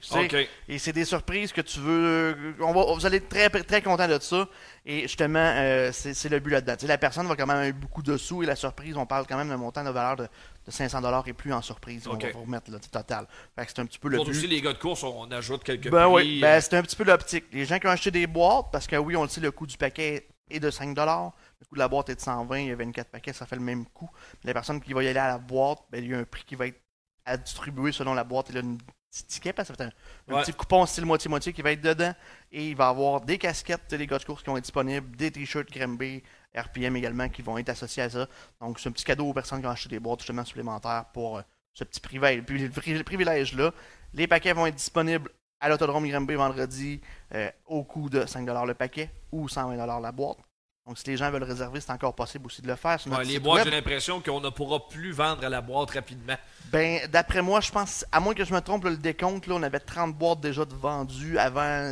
[0.69, 2.55] Et c'est des surprises que tu veux.
[2.61, 4.49] On va, vous allez être très, très content de ça.
[4.85, 6.75] Et justement, euh, c'est le but là-dedans.
[6.87, 9.37] la personne va quand même avoir beaucoup de sous et la surprise, on parle quand
[9.37, 10.29] même d'un montant de valeur de,
[10.69, 12.07] 500$ et plus en surprise.
[12.07, 13.27] On va vous remettre le total.
[13.57, 14.31] c'est un petit peu le but.
[14.31, 16.13] aussi les gars de course, on ajoute quelques ben prix.
[16.13, 17.45] Oui, ben, c'est un petit peu l'optique.
[17.53, 19.67] Les gens qui ont acheté des boîtes, parce que oui, on le sait, le coût
[19.67, 21.33] du paquet est de 5$.
[21.63, 23.55] Le coût de la boîte est de 120, il y a 24 paquets, ça fait
[23.55, 24.11] le même coût.
[24.43, 26.43] La personne qui va y aller à la boîte, ben, il y a un prix
[26.45, 26.81] qui va être
[27.25, 28.47] à distribuer selon la boîte.
[28.49, 28.77] Il y a un
[29.13, 32.13] petit ticket, parce que c'est un, petit coupon style moitié-moitié qui va être dedans.
[32.51, 35.17] Et il va y avoir des casquettes, les gars de course qui vont être disponibles,
[35.17, 38.27] des t-shirts Grimby, RPM également qui vont être associés à ça.
[38.61, 41.39] Donc c'est un petit cadeau aux personnes qui ont acheté des boîtes justement supplémentaires pour
[41.39, 41.43] euh,
[41.75, 42.43] ce petit privilège.
[42.43, 43.73] Puis le privilège-là,
[44.15, 45.31] les paquets vont être disponibles
[45.61, 47.01] à l'autodrome Grimby vendredi
[47.35, 50.39] euh, au coût de 5$ le paquet ou 120$ la boîte.
[50.87, 52.99] Donc, si les gens veulent réserver, c'est encore possible aussi de le faire.
[53.01, 55.91] Sur notre Ouais, les boîtes, j'ai l'impression qu'on ne pourra plus vendre à la boîte
[55.93, 56.35] rapidement.
[56.73, 59.55] Ben, d'après moi, je pense, à moins que je me trompe, là, le décompte, là,
[59.55, 61.89] on avait 30 boîtes déjà de vendues avant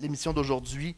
[0.00, 0.96] l'émission d'aujourd'hui.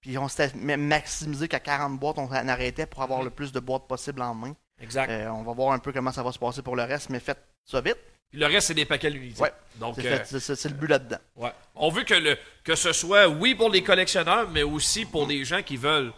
[0.00, 3.60] Puis on s'était maximisé qu'à 40 boîtes, on en arrêtait pour avoir le plus de
[3.60, 4.56] boîtes possible en main.
[4.80, 5.10] Exact.
[5.10, 7.20] Euh, on va voir un peu comment ça va se passer pour le reste, mais
[7.20, 7.98] faites ça vite.
[8.32, 9.42] Le reste, c'est des paquets l'unité.
[9.42, 9.52] Ouais.
[9.76, 11.18] Donc, C'est euh, c'est- le but là-dedans.
[11.36, 11.52] ouais.
[11.74, 15.44] On veut que, le, que ce soit, oui, pour les collectionneurs, mais aussi pour des
[15.44, 16.12] gens qui veulent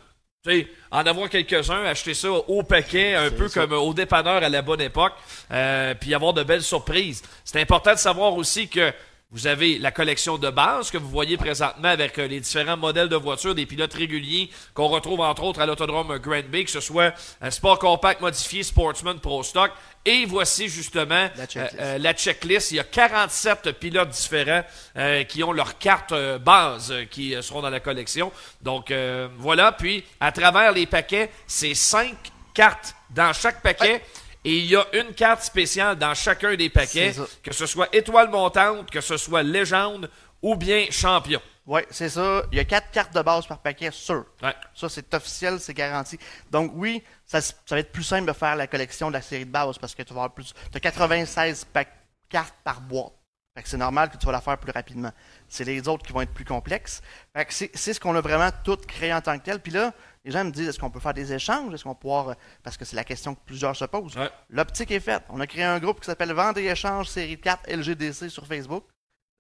[0.44, 4.48] tu sais, en avoir quelques-uns, acheter ça au paquet, un peu comme au dépanneur à
[4.48, 5.12] la bonne époque,
[5.52, 7.22] euh, puis avoir de belles surprises.
[7.44, 8.92] C'est important de savoir aussi que
[9.32, 13.08] vous avez la collection de base que vous voyez présentement avec euh, les différents modèles
[13.08, 16.80] de voitures, des pilotes réguliers qu'on retrouve entre autres à l'autodrome Grand Bay, que ce
[16.80, 19.70] soit un Sport Compact modifié Sportsman Pro Stock.
[20.04, 21.80] Et voici justement La checklist.
[21.80, 22.72] euh, euh, la checklist.
[22.72, 24.64] Il y a 47 pilotes différents
[24.96, 28.32] euh, qui ont leur carte euh, base qui seront dans la collection.
[28.60, 29.72] Donc euh, voilà.
[29.72, 32.16] Puis à travers les paquets, c'est cinq
[32.52, 34.02] cartes dans chaque paquet.
[34.44, 38.28] Et il y a une carte spéciale dans chacun des paquets, que ce soit étoile
[38.30, 40.10] montante, que ce soit légende
[40.40, 41.40] ou bien champion.
[41.64, 42.42] Ouais, c'est ça.
[42.50, 44.26] Il y a quatre cartes de base par paquet, sûr.
[44.42, 44.54] Ouais.
[44.74, 46.18] Ça, c'est officiel, c'est garanti.
[46.50, 47.38] Donc, oui, ça,
[47.70, 50.02] va être plus simple de faire la collection de la série de base parce que
[50.02, 50.52] tu vas avoir plus.
[50.72, 51.84] Tu as 96 pa-
[52.28, 53.12] cartes par boîte.
[53.54, 55.12] Fait que c'est normal que tu vas la faire plus rapidement.
[55.46, 57.00] C'est les autres qui vont être plus complexes.
[57.36, 59.60] Fait que c'est c'est ce qu'on a vraiment tout créé en tant que tel.
[59.60, 59.92] Puis là,
[60.24, 61.72] les gens me disent est-ce qu'on peut faire des échanges?
[61.74, 62.28] Est-ce qu'on peut pouvoir.
[62.30, 64.16] euh, Parce que c'est la question que plusieurs se posent.
[64.16, 64.30] Ouais.
[64.50, 65.22] L'optique est faite.
[65.28, 68.84] On a créé un groupe qui s'appelle Vente et échange série 4 LGDC sur Facebook.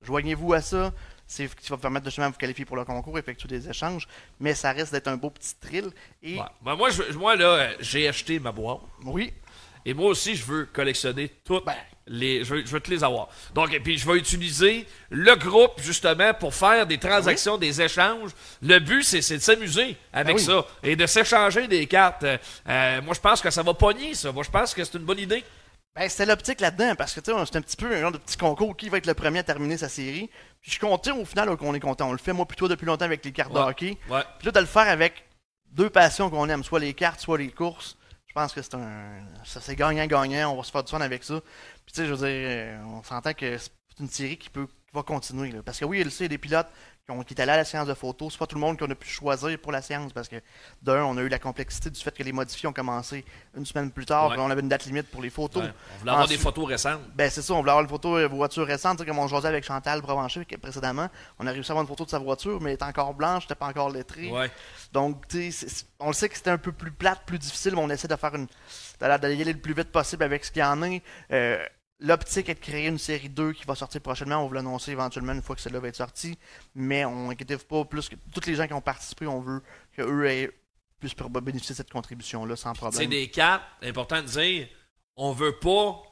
[0.04, 0.92] Joignez-vous à ça.
[1.26, 3.68] C'est ce qui va vous permettre de justement vous qualifier pour le concours, effectuer des
[3.70, 4.06] échanges.
[4.40, 5.90] Mais ça risque d'être un beau petit thrill.
[6.22, 6.44] Et Ouais.
[6.60, 8.80] Ben, moi, je- moi, là, euh, j'ai acheté ma boîte.
[9.04, 9.32] oui,
[9.84, 11.74] Et moi aussi, je veux collectionner toutes Ben.
[12.06, 12.44] les.
[12.44, 13.28] Je veux, je veux toutes les avoir.
[13.54, 18.30] Donc, et puis, je vais utiliser le groupe, justement, pour faire des transactions, des échanges.
[18.62, 20.46] Le but, c'est de s'amuser avec Ben oui.
[20.46, 22.22] ça et de s'échanger des cartes.
[22.24, 22.38] Euh,
[22.68, 24.30] euh, moi, je pense que ça va pogner, ça.
[24.32, 25.42] Moi, je pense que c'est une bonne idée.
[25.94, 28.16] Ben, c'était l'optique là-dedans, parce que tu sais, c'est un petit peu un genre de
[28.18, 30.30] petit concours qui va être le premier à terminer sa série?
[30.62, 32.08] Puis je suis content au final qu'on est content.
[32.08, 33.64] On le fait moi plutôt depuis longtemps avec les cartes de Ouais.
[33.68, 33.98] hockey.
[34.08, 34.22] Ouais.
[34.38, 35.24] Puis là, de le faire avec
[35.70, 37.98] deux passions qu'on aime, soit les cartes, soit les courses.
[38.32, 39.20] Je pense que c'est un.
[39.44, 41.38] C'est gagnant-gagnant, on va se faire du fun avec ça.
[41.84, 44.66] Puis tu sais, je veux dire, euh, on s'entend que c'est une série qui peut
[44.66, 45.52] qui va continuer.
[45.62, 46.68] Parce que oui, y a des pilotes
[47.04, 48.32] qui, ont, qui étaient allés à la séance de photos.
[48.32, 50.36] C'est pas tout le monde qu'on a pu choisir pour la séance parce que
[50.82, 53.24] d'un, on a eu la complexité du fait que les modifiés ont commencé
[53.56, 54.30] une semaine plus tard.
[54.30, 54.36] Ouais.
[54.38, 55.64] on avait une date limite pour les photos.
[55.64, 55.70] Ouais.
[55.94, 57.00] On voulait avoir Ensuite- des photos récentes.
[57.14, 59.64] ben c'est ça, on voulait avoir une photo de voiture récente, comme on jasait avec
[59.64, 61.08] Chantal Provencher précédemment.
[61.38, 63.42] On a réussi à avoir une photo de sa voiture, mais elle était encore blanche,
[63.44, 64.30] c'était pas encore lettrée.
[64.30, 64.50] Ouais.
[64.92, 67.80] Donc, tu sais, on le sait que c'était un peu plus plate, plus difficile, mais
[67.82, 68.46] on essaie de faire une.
[69.00, 70.98] d'aller le plus vite possible avec ce qu'il y en a.
[71.32, 71.64] Euh,
[72.02, 74.44] L'optique est de créer une série 2 qui va sortir prochainement.
[74.44, 76.36] On va l'annoncer éventuellement une fois que celle-là va être sortie.
[76.74, 79.62] Mais on inquiétez-vous pas, plus que tous les gens qui ont participé, on veut
[79.96, 80.50] qu'eux aient
[80.98, 83.08] puissent bénéficier de cette contribution-là sans C'est problème.
[83.08, 84.68] des cartes, important de dire,
[85.16, 86.02] on veut pas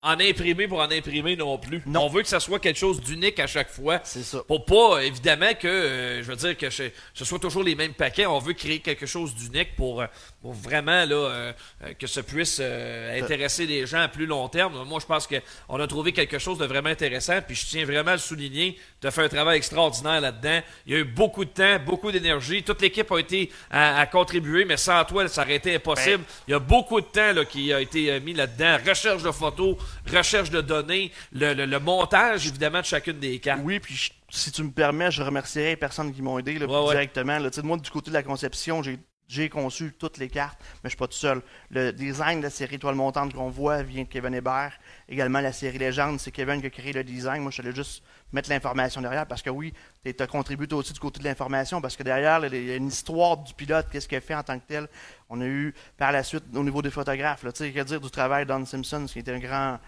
[0.00, 1.82] en imprimer pour en imprimer non plus.
[1.86, 2.02] Non.
[2.02, 4.00] On veut que ça soit quelque chose d'unique à chaque fois.
[4.04, 4.44] C'est ça.
[4.46, 8.24] Pour pas, évidemment, que, euh, je veux dire, que ce, soit toujours les mêmes paquets.
[8.24, 10.06] On veut créer quelque chose d'unique pour, euh,
[10.40, 11.52] pour vraiment là, euh,
[11.82, 14.84] euh, que ça puisse euh, intéresser les gens à plus long terme.
[14.84, 17.40] Moi, je pense qu'on a trouvé quelque chose de vraiment intéressant.
[17.44, 18.78] Puis je tiens vraiment à le souligner.
[19.00, 20.60] Tu as fait un travail extraordinaire là-dedans.
[20.86, 22.62] Il y a eu beaucoup de temps, beaucoup d'énergie.
[22.64, 26.24] Toute l'équipe a été à, à contribuer, mais sans toi, ça aurait été impossible.
[26.48, 28.76] Il y a beaucoup de temps là, qui a été euh, mis là-dedans.
[28.84, 29.76] Recherche de photos,
[30.12, 33.60] recherche de données, le, le- le montage, évidemment, de chacune des cartes.
[33.62, 36.66] Oui, puis je- si tu me permets, je remercierai les personnes qui m'ont aidé là,
[36.66, 37.38] Ouais, directement.
[37.38, 37.50] là.
[37.62, 38.98] Moi, du côté de la conception, j'ai
[39.30, 41.42] j'ai conçu toutes les cartes, mais je suis pas tout seul.
[41.70, 44.72] Le design de la série Toile Montante qu'on voit vient de Kevin Hébert.
[45.10, 47.40] Également, la série Légende, c'est Kevin qui a créé le design.
[47.40, 49.72] Moi, je voulais juste mettre l'information derrière parce que oui,
[50.04, 52.88] tu as contribué aussi du côté de l'information parce que derrière, il y a une
[52.88, 54.86] histoire du pilote, qu'est-ce qu'il a fait en tant que tel.
[55.30, 58.44] On a eu par la suite, au niveau des photographes, tu sais, dire du travail
[58.44, 59.78] d'On Simpson, qui était un grand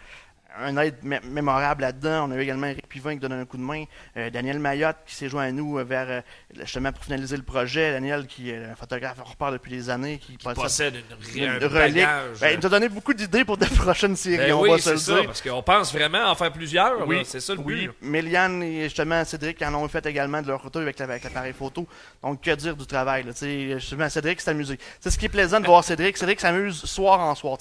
[0.59, 2.29] un aide mé- mémorable là-dedans.
[2.29, 3.85] On a eu également Eric Pivin qui donne un coup de main.
[4.17, 6.21] Euh, Daniel Mayotte qui s'est joint à nous euh, vers euh,
[6.61, 7.93] justement pour finaliser le projet.
[7.93, 10.95] Daniel qui est un photographe on repart depuis des années, qui, possède possède
[11.37, 12.07] une, une un relique.
[12.41, 14.79] Ben, il nous a donné beaucoup d'idées pour de prochaines séries, Ben on oui, va
[14.79, 15.27] se le ça, dire.
[15.27, 17.07] parce qu'on pense vraiment en faire plusieurs.
[17.07, 17.75] Oui, c'est ça le oui.
[17.75, 17.87] but.
[17.87, 17.93] là.
[18.03, 21.53] Méliane et justement Cédric en ont fait également de leur côté avec la- avec l'appareil
[21.53, 21.87] photo.
[22.23, 23.33] Donc, que dire du travail, là,
[23.79, 24.79] justement, Cédric s'est amusé.
[25.01, 26.17] C'est ce qui est plaisant de voir Cédric.
[26.17, 27.59] Cédric s'amuse soir en soir.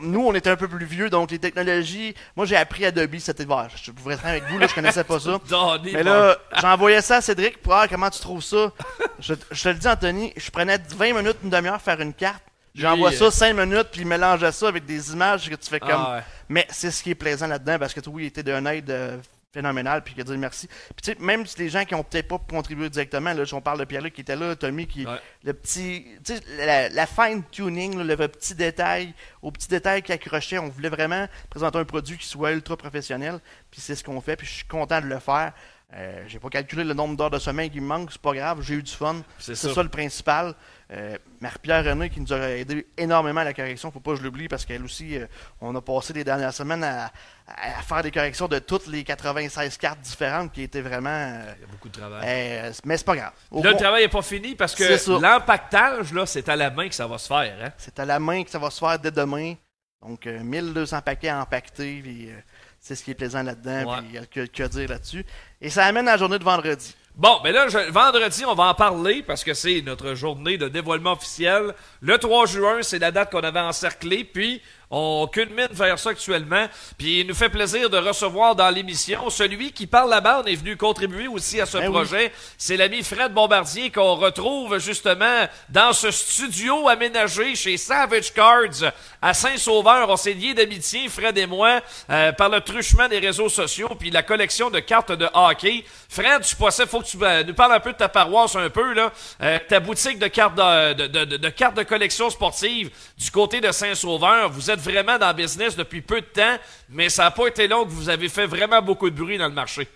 [0.00, 2.13] Nous, on était un peu plus vieux, donc les technologies.
[2.36, 3.68] Moi, j'ai appris Adobe cet hiver.
[3.82, 5.38] Je pourrais être avec vous, là, je connaissais pas ça.
[5.84, 8.72] Mais là, j'envoyais ça à Cédric pour voir comment tu trouves ça.
[9.18, 12.42] Je, je te le dis, Anthony, je prenais 20 minutes, une demi-heure faire une carte.
[12.74, 15.78] J'envoie ça euh, 5 minutes, puis il mélangeait ça avec des images que tu fais
[15.78, 15.90] comme.
[15.92, 16.22] Ah ouais.
[16.48, 19.16] Mais c'est ce qui est plaisant là-dedans, parce que oui, il était d'un aide euh,
[19.54, 20.66] phénoménal, puis que dire merci.
[20.68, 23.60] Puis tu sais, même si les gens qui ont peut-être pas contribué directement, là, on
[23.60, 25.18] parle de Pierre-Luc qui était là, Tommy qui, Ouais.
[25.44, 30.02] le petit, tu sais, la, la fine tuning, là, le petit détail, au petit détail
[30.02, 33.38] qui accrochait, on voulait vraiment présenter un produit qui soit ultra professionnel,
[33.70, 35.52] puis c'est ce qu'on fait, puis je suis content de le faire.
[35.96, 38.60] Euh, j'ai pas calculé le nombre d'heures de sommeil qui me manque, c'est pas grave,
[38.62, 39.22] j'ai eu du fun.
[39.38, 39.74] C'est C'est ça.
[39.74, 39.82] ça.
[39.84, 40.54] le principal.
[40.92, 44.22] Euh, Marie-Pierre René qui nous a aidé énormément à la correction, faut pas que je
[44.22, 45.26] l'oublie parce qu'elle aussi, euh,
[45.60, 47.10] on a passé les dernières semaines à,
[47.46, 51.08] à faire des corrections de toutes les 96 cartes différentes qui étaient vraiment.
[51.08, 52.72] euh, Il y a beaucoup de travail.
[52.84, 53.32] mais c'est pas grave.
[53.50, 56.88] Au Là, le travail n'est pas fini parce que l'empactage, là, c'est à la main
[56.88, 57.56] que ça va se faire.
[57.62, 57.70] Hein?
[57.78, 59.54] C'est à la main que ça va se faire dès demain.
[60.02, 62.34] Donc, euh, 1200 paquets puis euh,
[62.78, 64.02] c'est ce qui est plaisant là-dedans, Ouais.
[64.06, 65.24] puis euh, que, que dire là-dessus.
[65.62, 66.94] Et ça amène à la journée de vendredi.
[67.16, 70.66] Bon, ben là, je- vendredi, on va en parler parce que c'est notre journée de
[70.66, 71.72] dévoilement officiel.
[72.00, 74.60] Le 3 juin, c'est la date qu'on avait encerclée, puis
[74.96, 76.66] on culmine vers ça actuellement.
[76.96, 80.54] Puis il nous fait plaisir de recevoir dans l'émission celui qui, par la bande, est
[80.54, 81.92] venu contribuer aussi à ce Ben oui.
[81.92, 82.32] projet.
[82.56, 89.34] C'est l'ami Fred Bombardier qu'on retrouve justement dans ce studio aménagé chez Savage Cards à
[89.34, 90.08] Saint-Sauveur.
[90.08, 91.80] On s'est liés d'amitié, Fred et moi,
[92.10, 95.84] euh, par le truchement des réseaux sociaux puis la collection de cartes de hockey.
[96.08, 98.70] Fred, je possède, faut que tu euh, nous parles un peu de ta paroisse un
[98.70, 99.12] peu, là.
[99.42, 103.30] Euh, ta boutique de cartes de, de, de- de- de cartes de collection sportive du
[103.32, 104.50] côté de Saint-Sauveur.
[104.50, 106.58] Vous êtes vraiment dans le business depuis peu de temps,
[106.88, 109.48] mais ça n'a pas été long que vous avez fait vraiment beaucoup de bruit dans
[109.48, 109.88] le marché.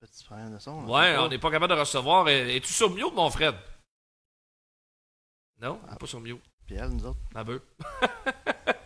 [0.00, 0.84] Petit de son.
[0.88, 2.28] Ouais, on n'est pas capable de recevoir.
[2.28, 3.54] Es- Es-tu sur mute, mon Fred?
[5.60, 6.40] Non, pas sur mute.
[6.66, 7.18] Puis elle, nous autres.
[7.34, 7.60] Un peu.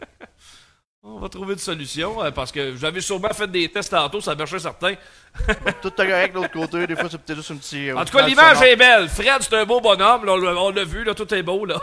[1.05, 4.37] On va trouver une solution euh, parce que j'avais sûrement fait des tests tantôt, ça
[4.37, 4.95] marchait certain.
[5.83, 6.87] Tout est correct de l'autre côté.
[6.87, 7.91] Des fois, c'est peut-être juste un petit.
[7.91, 9.09] euh, En tout cas, l'image est belle.
[9.09, 10.24] Fred, c'est un beau bonhomme.
[10.24, 11.65] là, on l'a- vu, là, tout est beau.
[11.65, 11.81] là.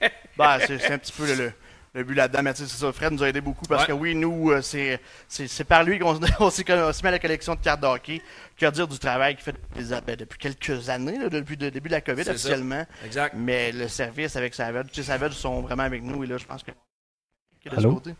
[0.38, 1.52] Ben, c'est un petit peu le, le-
[1.94, 2.42] le but là-dedans.
[2.44, 2.92] Mais tu sais, c'est ça.
[2.92, 3.88] Fred nous a aidé beaucoup parce Ouais.
[3.88, 4.98] que oui, nous, euh, c'est
[5.28, 7.80] c'est- c'est par lui qu'on on s'est on s'est mis à la collection de cartes
[7.80, 8.22] de hockey.
[8.56, 11.88] Que dire du travail qu'il fait depuis, ben, depuis quelques années, là, depuis le début
[11.88, 12.30] de la COVID ça.
[12.30, 12.86] officiellement.
[13.04, 13.34] Exact.
[13.36, 16.22] Mais le service avec Savage, tu sais, Savage sont vraiment avec nous.
[16.24, 16.70] Et là, je pense que.
[16.70, 17.94] que de ce Allô?
[17.94, 18.14] côté.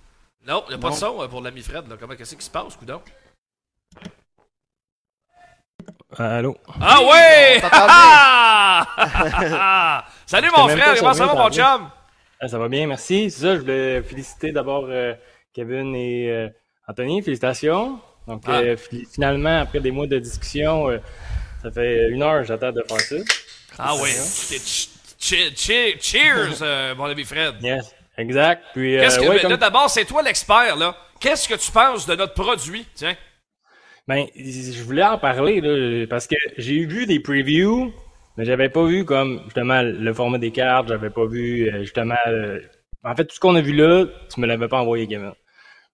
[0.47, 1.87] Non, il n'y a pas de son euh, pour l'ami Fred.
[1.89, 1.97] Là.
[1.99, 3.01] Comment qu'est-ce qui se passe, coudon?
[6.17, 6.57] Allô?
[6.81, 7.61] Ah ouais!
[7.71, 8.87] Ah!
[8.97, 10.07] Ah!
[10.27, 11.91] Salut mon frère, comment ça va mon chum?
[12.41, 13.31] Ah, ça va bien, merci.
[13.31, 15.15] C'est ça, je voulais féliciter d'abord euh,
[15.53, 16.49] Kevin et euh,
[16.89, 17.23] Anthony.
[17.23, 18.01] Félicitations.
[18.27, 18.59] Donc, Ah.
[18.61, 20.99] euh, fi- finalement, après des mois de discussion, euh,
[21.63, 23.17] ça fait une heure que j'attends de faire ça.
[23.79, 24.89] Ah ch-
[26.01, 27.57] Cheers, euh, mon ami Fred.
[27.63, 28.63] Yes, exact.
[28.73, 30.97] Puis, euh, Qu'est-ce que, ouais, mais comme- Là, d'abord, c'est toi l'expert, là.
[31.21, 32.87] Qu'est-ce que tu penses de notre produit?
[32.95, 33.17] Tiens?
[34.09, 37.93] Ben, je voulais en parler là, parce que j'ai vu des previews,
[38.37, 42.17] mais j'avais pas vu comme justement le format des cartes, j'avais pas vu euh, justement.
[42.27, 42.59] euh,
[43.05, 45.33] en fait, tout ce qu'on a vu là, tu me l'avais pas envoyé, Kevin.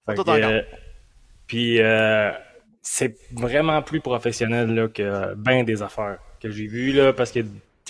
[0.08, 0.50] Fait Tout que, encore.
[0.50, 0.62] euh,
[1.46, 2.30] puis euh,
[2.80, 7.40] c'est vraiment plus professionnel là, que ben des affaires que j'ai vues là, parce que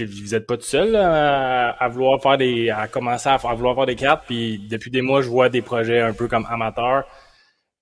[0.04, 3.96] vous êtes pas tout seul à, vouloir faire des, à commencer à, vouloir faire des
[3.96, 4.24] cartes.
[4.26, 7.04] Puis depuis des mois, je vois des projets un peu comme amateurs.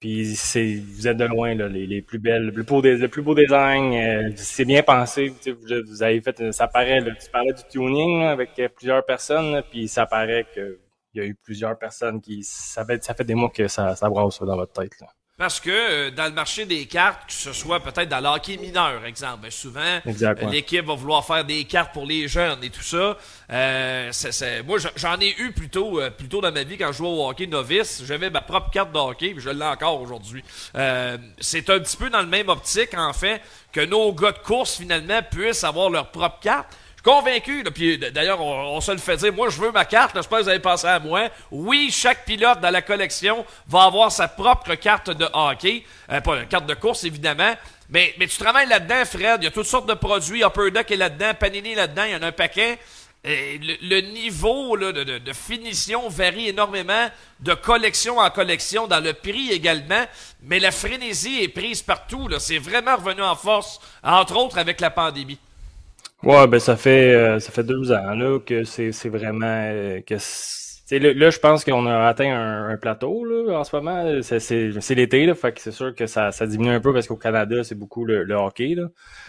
[0.00, 2.96] Puis c'est, vous êtes de loin là, les, plus belles, le plus beau, des-
[3.46, 3.94] design.
[3.94, 5.32] euh, c'est bien pensé.
[5.46, 7.02] Vous, avez fait, ça paraît.
[7.02, 10.78] Tu parlais du tuning avec euh, plusieurs personnes, puis ça paraît que
[11.14, 14.40] il y a eu plusieurs personnes qui, ça fait, des mois que ça, ça brasse
[14.42, 14.92] dans votre tête.
[15.36, 19.04] Parce que euh, dans le marché des cartes, que ce soit peut-être dans l'hockey mineur,
[19.04, 19.80] exemple, ben, souvent,
[20.46, 23.18] euh, l'équipe va vouloir faire des cartes pour les jeunes et tout ça.
[23.50, 24.12] Euh,
[24.64, 27.28] moi, j'en- j'en ai eu plutôt, euh, plutôt dans ma vie quand je jouais au
[27.28, 28.04] hockey novice.
[28.06, 30.44] J'avais ma propre carte de hockey, puis je l'ai encore aujourd'hui.
[30.76, 33.42] Euh, c'est un petit peu dans le même optique, en fait,
[33.72, 36.68] que nos gars de course, finalement, puissent avoir leur propre carte.
[37.04, 40.26] Convaincu, là, puis d'ailleurs, on, se le fait dire, moi je veux ma carte, je
[40.26, 41.28] pense que vous avez pensé à moi.
[41.50, 46.36] Oui, chaque pilote dans la collection va avoir sa propre carte de hockey, Euh, pas
[46.38, 47.54] une carte de course évidemment,
[47.90, 50.90] mais, mais tu travailles là-dedans, Fred, il y a toutes sortes de produits, Upper Deck
[50.90, 52.78] est là-dedans, Panini est là-dedans, il y en a un paquet.
[53.26, 57.08] Et le, niveau de, de- de finition varie énormément
[57.40, 60.04] de collection en collection, dans le prix également,
[60.42, 62.28] mais la frénésie est prise partout.
[62.38, 65.38] C'est vraiment revenu en force, entre autres avec la pandémie.
[66.24, 70.00] Ouais, ben ça fait euh, ça fait deux ans là que c'est c'est vraiment euh,
[70.00, 70.14] que
[70.90, 74.22] là, je pense qu'on a atteint un, un plateau là en ce moment.
[74.22, 77.16] C'est l'été là, fait que c'est sûr que ça ça diminue un peu parce qu'au
[77.16, 78.84] Canada c'est beaucoup le, le hockey là.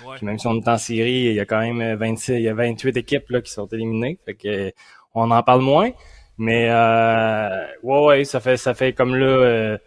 [0.05, 0.15] Ouais.
[0.17, 2.49] Puis même si on est en série, il y a quand même 26, il y
[2.49, 4.71] a 28 équipes là qui sont éliminées, fait que euh,
[5.13, 5.91] on en parle moins.
[6.37, 9.77] Mais euh, ouais ouais, ça fait ça fait comme là euh,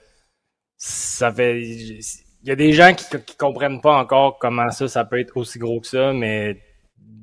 [0.76, 5.05] ça fait il y a des gens qui, qui comprennent pas encore comment ça ça
[5.05, 6.56] peut être aussi gros que ça mais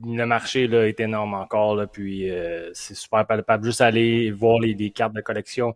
[0.04, 3.66] le marché là, est énorme encore, là, puis euh, c'est super palpable.
[3.66, 5.76] Juste aller voir les, les cartes de collection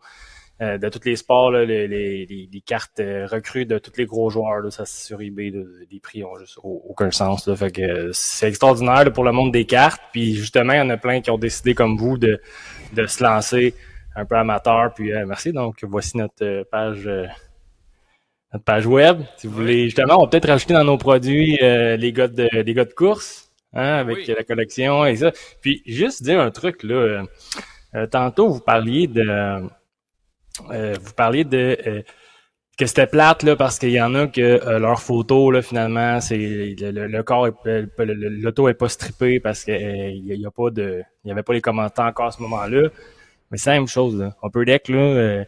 [0.62, 4.06] euh, de tous les sports, là, les, les, les, cartes euh, recrues de tous les
[4.06, 5.54] gros joueurs, là, ça sur eBay,
[5.90, 7.48] les prix ont juste aucun sens.
[7.48, 10.02] Là, fait que c'est extraordinaire pour le monde des cartes.
[10.12, 12.42] Puis justement, il y en a plein qui ont décidé comme vous de,
[12.94, 13.74] de se lancer
[14.16, 14.94] un peu amateur.
[14.94, 15.54] Puis merci.
[15.54, 17.10] Donc voici notre page
[18.52, 19.22] notre page web.
[19.38, 22.74] Si vous voulez, justement, on va peut-être rajouter dans nos produits les gars de les
[22.74, 23.49] gars de course.
[23.74, 25.32] Hein, avec la collection et ça.
[25.62, 26.96] Puis juste dire un truc là.
[26.96, 27.24] Euh,
[27.96, 29.24] euh, tantôt vous parliez de
[30.72, 32.04] euh, vous parliez de
[32.78, 36.76] que c'était plate là parce qu'il y en a que leurs photos là finalement c'est
[36.80, 37.50] le, corps
[37.98, 41.62] l'auto est pas strippé parce qu'il y, a pas de il y avait pas les
[41.62, 42.90] commentaires encore à ce moment-là
[43.52, 45.46] mais c'est la même chose là peut Deck là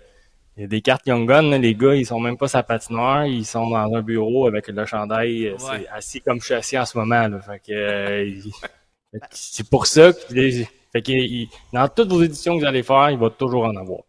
[0.58, 3.26] il y a des cartes Young Gun, les gars, ils sont même pas sa patinoire,
[3.26, 6.78] ils sont dans un bureau avec le chandail, euh, c'est assis comme je suis assis
[6.78, 7.28] en ce moment.
[7.28, 7.40] Là.
[7.40, 8.32] Fait que euh,
[9.32, 13.18] c'est pour ça que fait que, dans toutes vos éditions que vous allez faire, il
[13.18, 14.02] va toujours en avoir.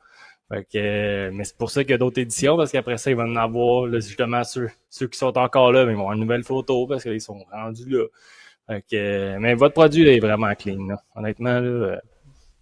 [0.51, 3.10] Fait que, euh, mais c'est pour ça qu'il y a d'autres éditions, parce qu'après ça,
[3.10, 6.02] il va en avoir là, justement ceux, ceux qui sont encore là, mais ils vont
[6.02, 8.05] avoir une nouvelle photo parce qu'ils sont rendus là.
[8.66, 10.86] Fait que, mais votre produit là, est vraiment clean.
[10.89, 11.02] Là.
[11.14, 12.01] Honnêtement, là,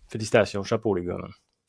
[0.08, 1.16] félicitations, chapeau les gars.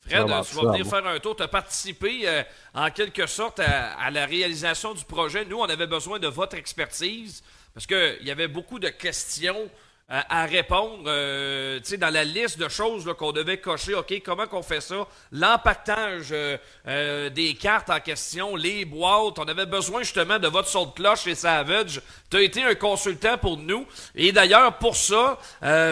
[0.04, 2.42] Fred, tu vas venir faire un tour, tu as participé euh,
[2.74, 5.44] en quelque sorte à, la réalisation du projet.
[5.44, 7.42] Nous, on avait besoin de votre expertise
[7.72, 9.70] parce qu'il y avait beaucoup de questions
[10.12, 13.94] à, répondre, euh, tu sais, dans la liste de choses qu'on devait cocher.
[13.94, 15.06] OK, comment qu'on fait ça?
[15.32, 19.38] L'empactage euh, euh, des cartes en question, les boîtes.
[19.38, 22.02] On avait besoin justement de votre son de cloche et Savage.
[22.30, 23.86] Tu as été un consultant pour nous.
[24.14, 25.38] Et d'ailleurs, pour ça,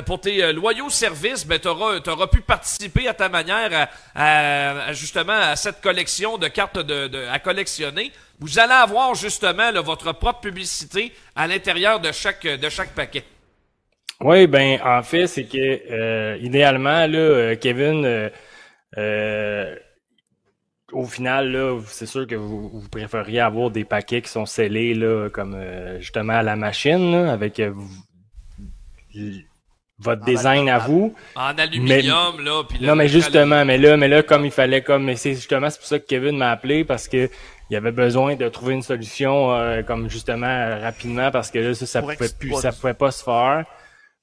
[0.04, 5.80] pour tes loyaux services, ben, tu pu participer à ta manière à, justement à cette
[5.80, 8.12] collection de cartes de, à collectionner.
[8.38, 13.24] Vous allez avoir justement votre propre publicité à l'intérieur de chaque, de chaque paquet.
[14.22, 18.30] Oui, ben en fait, c'est que euh, idéalement, là, euh, Kevin,
[18.98, 19.74] euh,
[20.92, 24.92] au final, là, c'est sûr que vous, vous, préfériez avoir des paquets qui sont scellés
[24.92, 25.56] là, comme
[26.00, 27.62] justement à la machine, avec
[29.98, 31.14] votre design à vous.
[31.34, 32.62] En aluminium, là.
[32.68, 35.70] Puis non, mais justement, mais là, mais là, comme il fallait, comme, mais c'est justement
[35.70, 37.30] c'est pour ça que Kevin m'a appelé parce que
[37.70, 42.02] il avait besoin de trouver une solution comme justement rapidement parce que là ça, ça
[42.02, 43.64] pouvait plus, ça pouvait pas se faire.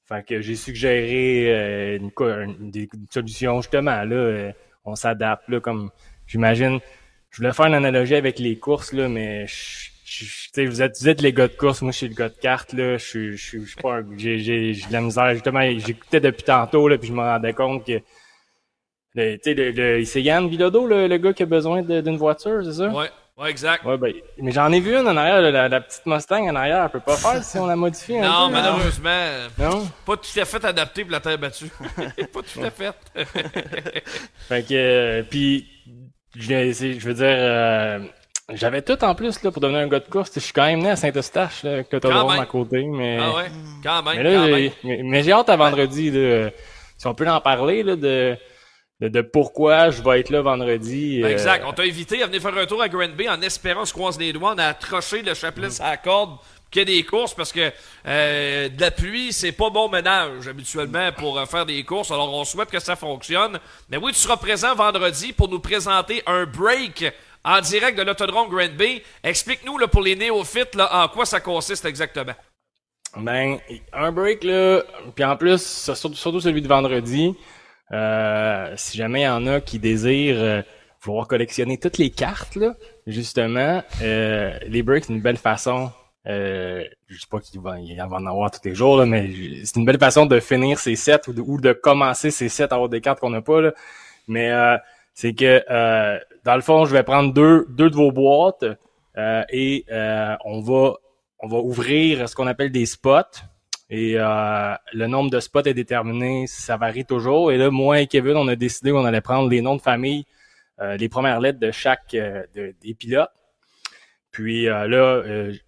[0.08, 4.52] Fait que j'ai suggéré euh, une, des solutions justement là, euh,
[4.86, 5.92] on s'adapte là comme
[6.26, 6.80] j'imagine.
[7.30, 11.22] Je voulais faire une analogie avec les courses là, mais je, vous êtes vous êtes
[11.22, 13.76] les gars de course, moi je suis le gars de carte là, je je suis
[13.82, 17.54] pas j'ai j'ai de la misère justement, j'écoutais depuis tantôt là puis je me rendais
[17.54, 22.18] compte que tu sais le, c'est Yann Bilodeau le, le, gars qui a besoin d'une
[22.18, 22.90] voiture, c'est ça?
[22.94, 23.10] Ouais.
[23.38, 23.86] Ouais, exact.
[23.86, 26.90] Ouais, ben, mais j'en ai vu une en arrière, la, petite Mustang en arrière, elle
[26.90, 29.28] peut pas faire si on la modifie un non, malheureusement.
[29.60, 29.88] Non?
[30.08, 31.70] Pas tout à fait adapté pour la terre battue.
[32.34, 32.96] pas tout à fait.
[34.48, 35.68] fait que, euh, puis,
[36.36, 38.00] je, veux dire, euh,
[38.54, 40.32] j'avais tout en plus là pour devenir un gars de course.
[40.34, 43.20] Je suis quand même né à Saint-Eustache, là, que t'as à côté, mais.
[43.22, 43.52] Ah ouais,
[43.84, 44.16] quand même.
[44.16, 46.50] Mais, là, mais, j'ai hâte à vendredi, là,
[46.98, 48.36] si on peut en parler là de
[49.00, 51.22] de, pourquoi je vais être là vendredi.
[51.22, 51.64] Ben, exact.
[51.68, 54.18] On t'a invité à venir faire un tour à Grand Bay en espérant se croise
[54.18, 54.54] les doigts.
[54.56, 56.38] On a accroché le chapelet à la corde
[56.72, 57.72] qu'il y ait des courses parce que
[58.08, 62.12] euh, de la pluie, c'est pas bon ménage habituellement pour euh, faire des courses.
[62.12, 63.60] Alors on souhaite que ça fonctionne.
[63.90, 67.06] Mais oui, tu seras présent vendredi pour nous présenter un break
[67.44, 69.04] en direct de l'autodrome Grand Bay.
[69.24, 72.34] Explique-nous là, pour les néophytes là, en quoi ça consiste exactement.
[73.16, 73.60] Ben,
[73.94, 74.82] un break là,
[75.16, 77.36] puis en plus, surtout celui de vendredi.
[77.92, 80.62] Euh, si jamais il y en a qui désirent euh,
[81.02, 85.92] vouloir collectionner toutes les cartes, là, justement, euh, les breaks, c'est une belle façon.
[86.28, 89.30] Euh, je sais pas qu'il va, y en avoir tous les jours, là, mais
[89.64, 92.90] c'est une belle façon de finir ses sets ou de, commencer ses sets à avoir
[92.90, 93.62] des cartes qu'on n'a pas.
[93.62, 93.74] Là.
[94.28, 94.52] Mais
[95.14, 95.64] c'est que
[96.44, 98.66] dans le fond, je vais prendre deux, deux de vos boîtes
[99.16, 99.86] et
[100.44, 100.96] on va
[101.40, 103.42] on va ouvrir ce qu'on appelle des spots.
[103.90, 107.52] Et euh, le nombre de spots est déterminé, ça varie toujours.
[107.52, 110.26] Et là, moi et Kevin, on a décidé qu'on allait prendre les noms de famille,
[110.82, 113.32] euh, les premières lettres de chaque euh, des pilotes.
[114.32, 115.24] Puis là,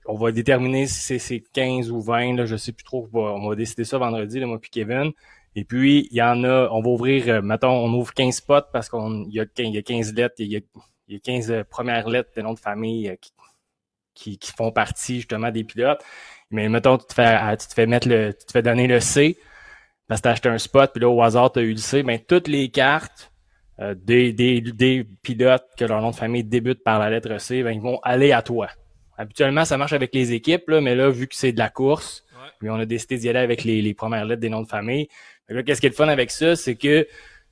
[0.05, 3.09] on va déterminer si c'est 15 ou 20, là, je sais plus trop.
[3.13, 5.11] On va, décider ça vendredi, là, moi puis Kevin.
[5.55, 8.87] Et puis, il y en a, on va ouvrir, mettons, on ouvre 15 spots parce
[8.87, 9.39] qu'on y y
[9.77, 10.59] a 15 lettres, il y a,
[11.07, 13.17] y a 15 premières lettres de noms de famille
[14.13, 16.03] qui, qui, font partie justement des pilotes.
[16.51, 18.99] Mais mettons, tu te fais, tu te fais mettre le, tu te fais donner le
[18.99, 19.37] C
[20.07, 22.01] parce que t'as acheté un spot, puis là, au hasard, tu as eu le C,
[22.01, 23.31] ben, toutes les cartes
[23.79, 27.61] euh, des, des, des pilotes que leur nom de famille débute par la lettre C,
[27.61, 28.69] ben, ils vont aller à toi.
[29.17, 32.25] Habituellement, ça marche avec les équipes, là, mais là, vu que c'est de la course,
[32.59, 35.07] Puis on a décidé d'y aller avec les, les premières lettres des noms de famille.
[35.47, 37.07] Là, qu'est-ce qui est le fun avec ça, c'est que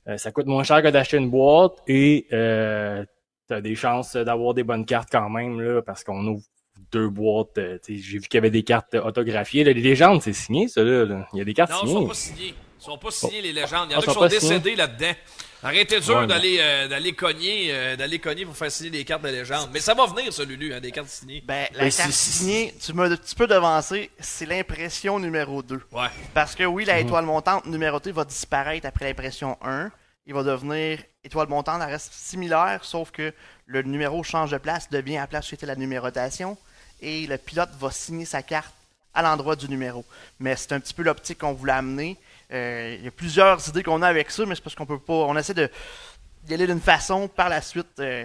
[0.08, 3.04] euh, ça coûte moins cher que d'acheter une boîte et euh,
[3.48, 6.44] tu as des chances d'avoir des bonnes cartes quand même, là, parce qu'on ouvre
[6.92, 7.58] deux boîtes.
[7.58, 9.64] euh, tu sais, J'ai vu qu'il y avait des cartes autographiées.
[9.64, 11.26] Là, les légendes, c'est signé, ça, là.
[11.32, 12.00] Il y a des cartes Non, ils signées.
[12.00, 12.54] sont pas signés.
[12.80, 13.88] Ils sont pas signés, les légendes.
[13.90, 14.40] Il y en Ah, a qui sont sont pas signés?
[14.58, 15.12] décédés là-dedans.
[15.60, 19.22] Arrêtez dur Ouais, d'aller euh, d'aller cogner, euh, d'aller cogner pour faire signer des cartes
[19.24, 19.70] de légende.
[19.72, 21.42] Mais ça va venir, ça, Lulu, hein, des cartes signées.
[21.44, 25.80] Ben, la Ben, carte signée, tu m'as un petit peu devancé, c'est l'impression numéro 2.
[25.90, 26.06] Ouais.
[26.32, 26.88] Parce que oui, Mhm.
[26.88, 29.90] la étoile montante numérotée va disparaître après l'impression 1.
[30.26, 33.32] Il va devenir étoile montante, elle reste similaire, sauf que
[33.66, 36.56] le numéro change de place, devient à la place où était la numérotation,
[37.00, 38.72] et le pilote va signer sa carte
[39.14, 40.04] à l'endroit du numéro.
[40.38, 42.16] Mais c'est un petit peu l'optique qu'on voulait amener.
[42.52, 44.98] Euh, Il y a plusieurs idées qu'on a avec ça, mais c'est parce qu'on peut
[44.98, 45.12] pas.
[45.14, 45.70] On essaie de
[46.44, 47.86] d'y aller d'une façon par la suite.
[48.00, 48.24] euh,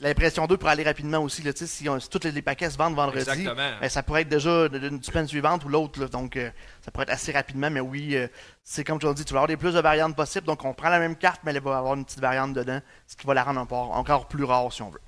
[0.00, 1.42] L'impression 2 pour aller rapidement aussi.
[1.42, 3.56] Là, si, on- si tous les, les paquets se vendent vendredi, Exactement.
[3.80, 6.06] ben, ça pourrait être déjà d'une semaine suivante ou l'autre.
[6.06, 6.50] Donc, euh,
[6.84, 7.68] ça pourrait être assez rapidement.
[7.68, 8.28] Mais oui, euh,
[8.62, 10.46] c'est comme je l'ai dit, tu vas avoir des plus de variantes possibles.
[10.46, 13.16] Donc, on prend la même carte, mais elle va avoir une petite variante dedans, ce
[13.16, 15.00] qui va la rendre encore, encore plus rare si on veut.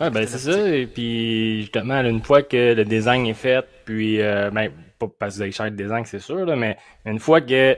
[0.00, 0.68] Ouais, ben c'est ça.
[0.74, 5.34] Et puis justement, une fois que le design est fait, puis euh, ben, pas parce
[5.34, 7.76] que vous avez cher le design, c'est sûr, là, mais une fois que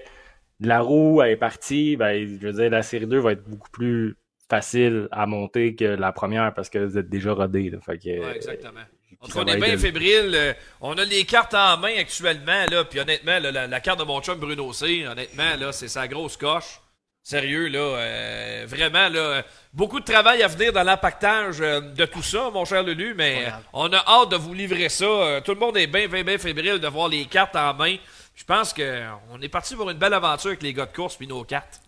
[0.61, 4.17] la roue est partie, ben je veux dire, la série 2 va être beaucoup plus
[4.49, 7.69] facile à monter que la première parce que vous êtes déjà rodé.
[7.69, 8.81] Là, fait que, Ouais, exactement.
[9.21, 10.33] En tout cas, on est bien être- fébrile.
[10.35, 12.85] euh, on a les cartes en main actuellement, là.
[12.85, 16.07] Puis honnêtement, là, la, la carte de mon chum Bruno C, honnêtement, là, c'est sa
[16.07, 16.81] grosse coche.
[17.29, 17.79] Sérieux, là.
[17.81, 19.43] euh, vraiment, là.
[19.73, 23.47] Beaucoup de travail à venir dans l'impactage euh, de tout ça, mon cher Lulu, mais
[23.47, 25.05] euh, on a hâte de vous livrer ça.
[25.05, 27.97] Euh, tout le monde est bien, bien, bien fébrile de voir les cartes en main.
[28.37, 31.27] Je pense qu'on est parti pour une belle aventure avec les gars de course puis
[31.27, 31.81] nos cartes.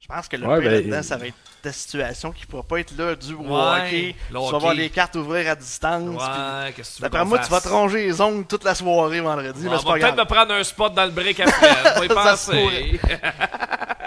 [0.00, 2.46] Je pense que le Ouais, pire ben, là-dedans, ça va être ta situation qui ne
[2.46, 4.16] pourra pas être là du Ouais, hockey.
[4.28, 6.08] Tu vas voir les cartes ouvrir à distance.
[6.08, 8.64] Ouais, qu'est-ce que tu veux D'après qu'on moi, tu vas te ronger les ongles toute
[8.64, 10.16] la soirée vendredi, On va pas peut-être grave.
[10.16, 11.70] me prendre un spot dans le break après.
[11.96, 13.00] On va y Ça se penser.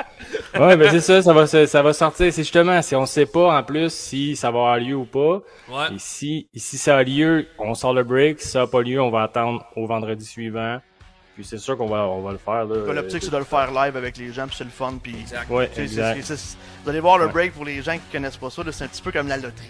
[0.60, 2.32] Ouais, ben c'est ça, ça va, ça va sortir.
[2.34, 5.42] C'est justement, si on sait pas en plus si ça va avoir lieu ou pas.
[5.70, 5.96] Ouais.
[5.96, 8.42] Et si, et si ça a lieu, on sort le break.
[8.42, 10.80] Si ça n'a pas lieu, on va attendre au vendredi suivant.
[11.36, 12.66] Puis c'est sûr qu'on va, on va le faire.
[12.66, 14.96] Là, L'optique, c'est de le faire live avec les gens, puis c'est le fun.
[15.02, 15.50] Puis, Exact.
[15.50, 16.22] Ouais, exact.
[16.84, 17.32] vous allez voir le Ouais.
[17.32, 19.70] break pour les gens qui connaissent pas ça, c'est un petit peu comme la loterie.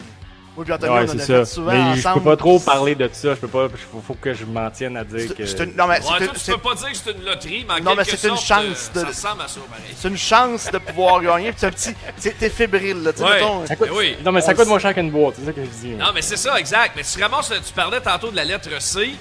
[0.59, 1.33] Moi, puis Anthony, Ouais, on en c'est a ça.
[1.39, 3.29] fait souvent Mais je peux pas trop parler de ça.
[3.33, 3.69] Je peux pas.
[3.69, 5.41] Faut, faut que je m'en tienne à dire que.
[5.63, 7.79] une- non, mais Ouais, toi, tu peux pas dire que c'est une loterie, mais en
[7.81, 9.95] Non, mais quelque c'est une sorte, chance euh, de- Ça ressemble à ça, pareil.
[9.95, 11.51] c'est une chance de pouvoir gagner.
[11.53, 11.93] Puis c'est un petit.
[12.37, 13.13] T'es fébrile, là.
[13.13, 13.35] Tu sais, Ouais.
[13.35, 14.17] mettons, Ça coûte- oui.
[14.25, 15.35] Non, mais ça coûte moins cher qu'une boîte.
[15.39, 15.93] C'est ça que je dis.
[15.95, 16.91] Non, mais c'est ça, exact.
[16.97, 19.11] Mais tu ramasses, tu parlais tantôt de la lettre C.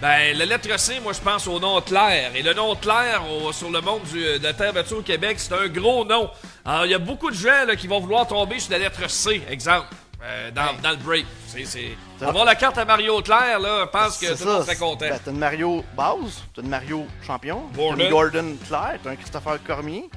[0.00, 2.30] Ben, la lettre C, moi, je pense au nom clair.
[2.36, 5.36] Et le nom clair au- sur le monde du- de la Terre battue au Québec,
[5.40, 6.30] c'est un gros nom.
[6.64, 9.08] Alors, il y a beaucoup de gens là, qui vont vouloir tomber sur la lettre
[9.10, 9.86] C, exemple,
[10.24, 11.26] euh, dans, dans le break.
[11.46, 14.60] C'est, Avoir la carte à Mario Claire, là, je pense que c'est tout le monde
[14.60, 14.66] ça.
[14.66, 15.06] serait content.
[15.08, 19.16] Ben, t'as une Mario base, t'as une Mario champion, t'as une Gordon Claire, t'as un
[19.16, 20.08] Christopher Cormier.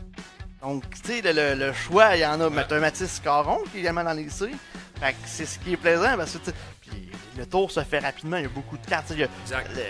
[0.62, 1.22] Donc, tu sais,
[1.56, 2.50] le, choix, il y en a.
[2.50, 4.50] mais T'as un Mathis Caron qui est également dans les C.
[5.00, 6.50] Fait que c'est ce qui est plaisant parce que,
[6.82, 9.06] puis le tour se fait rapidement, il y a beaucoup de cartes.
[9.12, 9.70] Il y a, Exact.
[9.70, 9.84] le- le-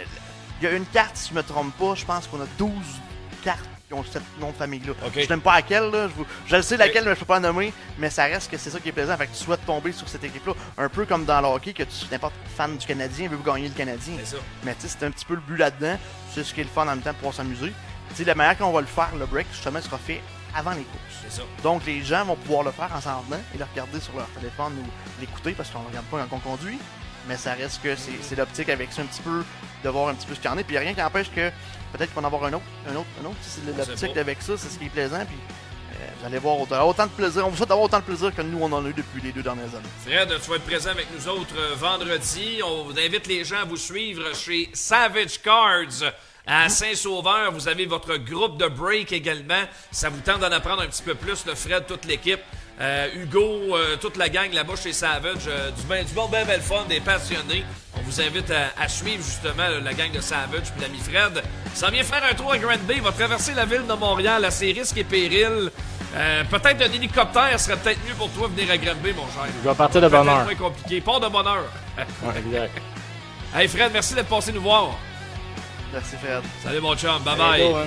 [0.59, 2.71] il y a une carte, si je me trompe pas, je pense qu'on a 12
[3.43, 4.93] cartes qui ont ce nom de famille-là.
[5.15, 6.07] Je n'aime pas laquelle, là.
[6.09, 7.73] Je, vous- je le sais laquelle, mais je peux pas la nommer.
[7.97, 9.15] Mais ça reste que c'est ça qui est plaisant.
[9.15, 10.53] Fait que tu souhaites tomber sur cette équipe-là.
[10.77, 13.73] Un peu comme dans le hockey, que tu n'importe fan du Canadien veut gagner le
[13.73, 14.15] Canadien.
[14.25, 14.37] Ça.
[14.63, 15.97] Mais tu sais, c'est un petit peu le but là-dedans.
[16.33, 17.71] C'est ce qui est le fun en même temps pour s'amuser.
[18.09, 20.21] Tu sais, la manière qu'on va le faire, le break, justement, sera fait
[20.53, 21.33] avant les courses.
[21.35, 21.41] Ça.
[21.63, 24.27] Donc les gens vont pouvoir le faire en s'en venant et le regarder sur leur
[24.29, 26.77] téléphone ou l'écouter parce qu'on ne regarde pas quand on conduit.
[27.27, 29.43] Mais ça reste que c'est c'est l'optique avec ça un petit peu,
[29.83, 30.63] de voir un petit peu ce qu'il y en a.
[30.63, 31.51] Puis rien qui empêche que
[31.93, 33.37] peut-être qu'on va en avoir un autre, un autre, un autre.
[33.41, 35.25] C'est l'optique avec ça, c'est ce qui est plaisant.
[35.25, 35.37] Puis
[35.99, 37.45] euh, vous allez voir autant, autant de plaisir.
[37.45, 39.31] On vous souhaite d'avoir autant de plaisir que nous on en a eu depuis les
[39.31, 39.89] deux dernières années.
[40.05, 42.59] Fred, tu vas être présent avec nous autres euh, vendredi.
[42.63, 46.11] On vous invite les gens à vous suivre chez Savage Cards
[46.45, 47.51] à Saint-Sauveur.
[47.51, 49.63] Vous avez votre groupe de break également.
[49.91, 52.39] Ça vous tente d'en apprendre un petit peu plus, le Fred, toute l'équipe.
[52.79, 55.45] Euh, Hugo, euh, toute la gang là-bas chez Savage.
[55.45, 57.65] du, ben, du bon, ben, bel fun, des passionnés.
[58.07, 61.43] On vous invite à, à suivre justement la gang de Savage puis l'ami Fred.
[61.73, 62.93] Ça vient faire un tour à Grand Bay.
[62.97, 65.69] Il va traverser la ville de Montréal à ses risques et périls.
[66.15, 69.51] Euh, peut-être un hélicoptère serait peut-être mieux pour toi venir à Grand Bay, mon cher.
[69.61, 70.45] Je vais partir de bonne Peut-être heure.
[70.45, 71.01] moins compliqué.
[71.01, 71.63] Port de bonheur.
[71.97, 72.77] Ouais, exact.
[73.55, 74.91] hey Fred, merci d'être passé nous voir.
[75.91, 76.43] Merci Fred.
[76.63, 77.61] Salut mon chum, bye bye.
[77.61, 77.85] Go, hein?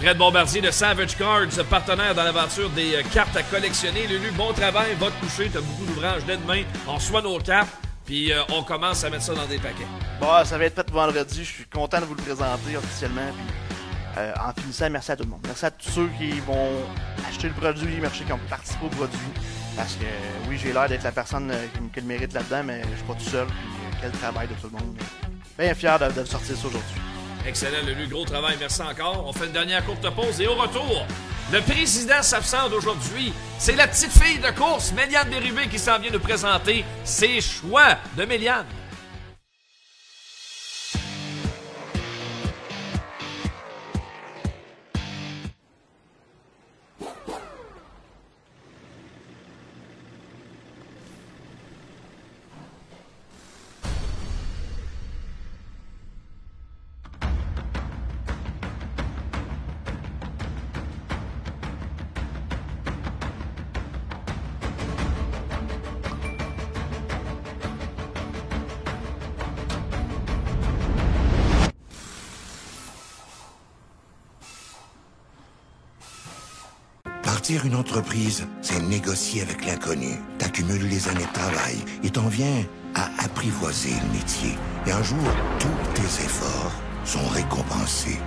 [0.00, 4.06] Fred Bombardier de Savage Cards, partenaire dans l'aventure des euh, cartes à collectionner.
[4.06, 6.62] Lulu, bon travail, va te coucher, t'as beaucoup d'ouvrages dès demain.
[6.86, 7.68] On reçoit nos cartes,
[8.08, 9.86] puis euh, on commence à mettre ça dans des paquets.
[10.18, 11.44] Bon, ça va être fait vendredi.
[11.44, 13.30] Je suis content de vous le présenter officiellement.
[13.36, 15.42] Puis, euh, en finissant, merci à tout le monde.
[15.44, 16.70] Merci à tous ceux qui vont
[17.28, 19.18] acheter le produit, merci qui ont participé au produit.
[19.76, 20.06] Parce que
[20.48, 23.12] oui, j'ai l'air d'être la personne euh, qui, le mérite là-dedans, mais je suis pas
[23.12, 23.46] tout seul.
[23.46, 24.96] Puis, quel travail de tout le monde.
[25.58, 27.17] Bien fier de sortir ça aujourd'hui.
[27.46, 29.24] Excellent, le gros travail, merci encore.
[29.26, 31.06] On fait une dernière courte pause et au retour,
[31.52, 33.32] le président s'absente aujourd'hui.
[33.58, 37.96] C'est la petite fille de course, Méliane Déribé, qui s'en vient nous présenter ses choix
[38.16, 38.66] de Méliane.
[77.78, 80.18] Entreprise, c'est négocier avec l'inconnu.
[80.38, 82.64] T'accumules les années de travail et t'en viens
[82.94, 84.58] à apprivoiser le métier.
[84.86, 85.18] Et un jour,
[85.58, 86.72] tous tes efforts
[87.04, 88.18] sont récompensés.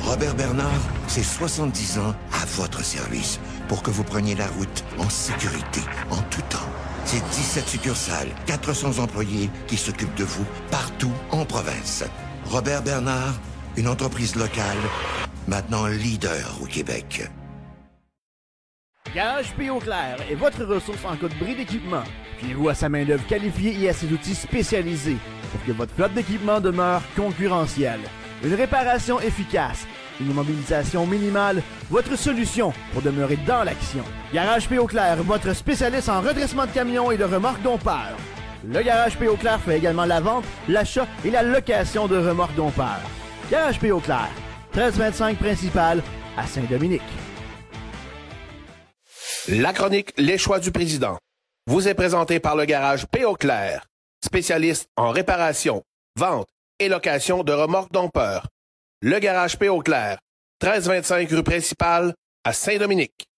[0.00, 3.38] Robert Bernard, c'est 70 ans à votre service
[3.68, 5.80] pour que vous preniez la route en sécurité,
[6.10, 6.58] en tout temps.
[7.04, 12.04] C'est 17 succursales, 400 employés qui s'occupent de vous partout en province.
[12.46, 13.34] Robert Bernard,
[13.76, 14.78] une entreprise locale,
[15.46, 17.30] maintenant leader au Québec.
[19.14, 19.68] Garage P.
[19.82, 22.04] Clair est votre ressource en cas de bris d'équipement.
[22.38, 25.16] Fiez-vous à sa main-d'œuvre qualifiée et à ses outils spécialisés
[25.50, 28.00] pour que votre flotte d'équipement demeure concurrentielle.
[28.44, 29.84] Une réparation efficace,
[30.20, 31.60] une immobilisation minimale,
[31.90, 34.04] votre solution pour demeurer dans l'action.
[34.32, 34.76] Garage P.
[34.86, 38.16] Clair, votre spécialiste en redressement de camions et de remorques dompeurs.
[38.64, 39.26] Le Garage P.
[39.40, 43.02] Clair fait également la vente, l'achat et la location de remorques dompeurs.
[43.50, 43.90] Garage P.
[44.04, 44.30] Clair,
[44.72, 46.00] 1325 principal
[46.36, 47.02] à Saint-Dominique.
[49.48, 51.16] La chronique Les choix du président
[51.66, 53.34] vous est présentée par le garage P.O.
[53.36, 53.86] Claire,
[54.24, 55.82] spécialiste en réparation,
[56.16, 56.48] vente
[56.78, 58.48] et location de remorques dompeurs.
[59.00, 59.80] Le garage P.O.
[59.80, 60.18] Claire,
[60.62, 62.14] 1325 rue principale
[62.44, 63.29] à Saint-Dominique.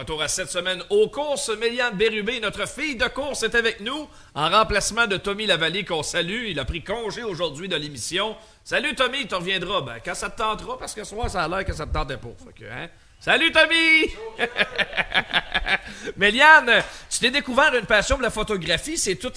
[0.00, 4.08] Retour à cette semaine aux courses, Méliane Bérubé, notre fille de course, est avec nous
[4.34, 6.46] en remplacement de Tommy Lavallée qu'on salue.
[6.48, 8.34] Il a pris congé aujourd'hui de l'émission.
[8.64, 11.48] Salut Tommy, tu reviendras ben, quand ça te tentera parce que ce soir ça a
[11.48, 12.30] l'air que ça te tentait pas.
[12.46, 12.88] Fait que, hein?
[13.20, 14.10] Salut Tommy!
[16.16, 19.30] Méliane, tu t'es découvert une passion pour la photographie, c'est tout,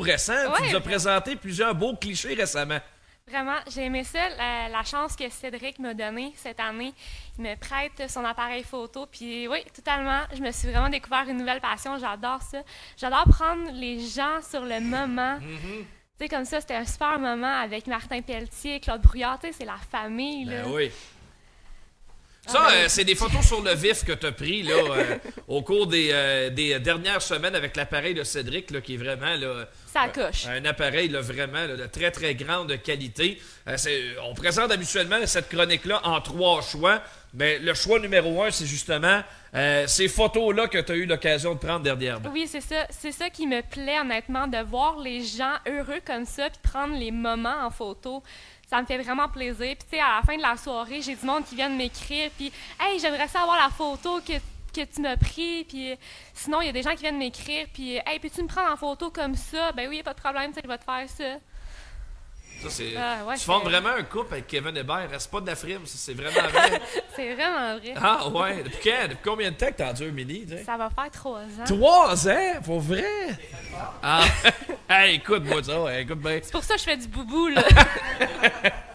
[0.00, 0.32] récent.
[0.56, 2.80] tu nous as présenté plusieurs beaux clichés récemment.
[3.28, 6.94] Vraiment, j'ai aimé ça, la, la chance que Cédric m'a donnée cette année.
[7.38, 11.36] Il me prête son appareil photo, puis oui, totalement, je me suis vraiment découvert une
[11.36, 12.62] nouvelle passion, j'adore ça.
[12.96, 15.38] J'adore prendre les gens sur le moment.
[15.40, 19.52] Tu sais, comme ça, c'était un super moment avec Martin Pelletier, Claude Brouillard, tu sais,
[19.52, 20.62] c'est la famille, là.
[20.64, 20.90] Ben oui.
[22.48, 25.16] Ça, euh, c'est des photos sur le vif que tu as pris là, euh,
[25.48, 29.34] au cours des, euh, des dernières semaines avec l'appareil de Cédric, là, qui est vraiment
[29.36, 30.46] là, Ça coche.
[30.46, 33.40] un appareil là, vraiment là, de très très grande qualité.
[34.24, 37.02] On présente habituellement cette chronique-là en trois choix.
[37.34, 39.22] Mais le choix numéro un, c'est justement
[39.54, 42.30] euh, ces photos-là que tu as eu l'occasion de prendre dernièrement.
[42.32, 42.86] Oui, c'est ça.
[42.90, 46.98] C'est ça qui me plaît, honnêtement, de voir les gens heureux comme ça, puis prendre
[46.98, 48.22] les moments en photo.
[48.68, 49.74] Ça me fait vraiment plaisir.
[49.78, 51.74] Puis, tu sais, à la fin de la soirée, j'ai du monde qui vient de
[51.74, 54.34] m'écrire, puis «Hey, j'aimerais ça avoir la photo que,
[54.74, 55.96] que tu m'as pris.» Puis,
[56.34, 58.76] sinon, il y a des gens qui viennent m'écrire, puis «Hey, peux-tu me prendre en
[58.76, 61.38] photo comme ça?» Ben oui, pas de problème, tu sais, je vais te faire ça.
[62.62, 65.08] Ça, c'est, Ah, ouais, tu formes vraiment un couple avec Kevin Hébert.
[65.10, 66.80] Reste pas de la frime, ça, c'est vraiment vrai.
[67.16, 67.94] C'est vraiment vrai.
[68.00, 69.08] ah ouais, depuis quand?
[69.08, 70.46] Depuis combien de temps que t'endures, Mini?
[70.46, 70.62] tu sais?
[70.64, 71.64] Ça va faire trois ans.
[71.66, 72.60] Trois ans?
[72.64, 73.04] Pour vrai?
[74.02, 74.24] Ah,
[74.88, 76.38] hey, écoute-moi ça, écoute bien.
[76.42, 77.62] C'est pour ça que je fais du boubou, là.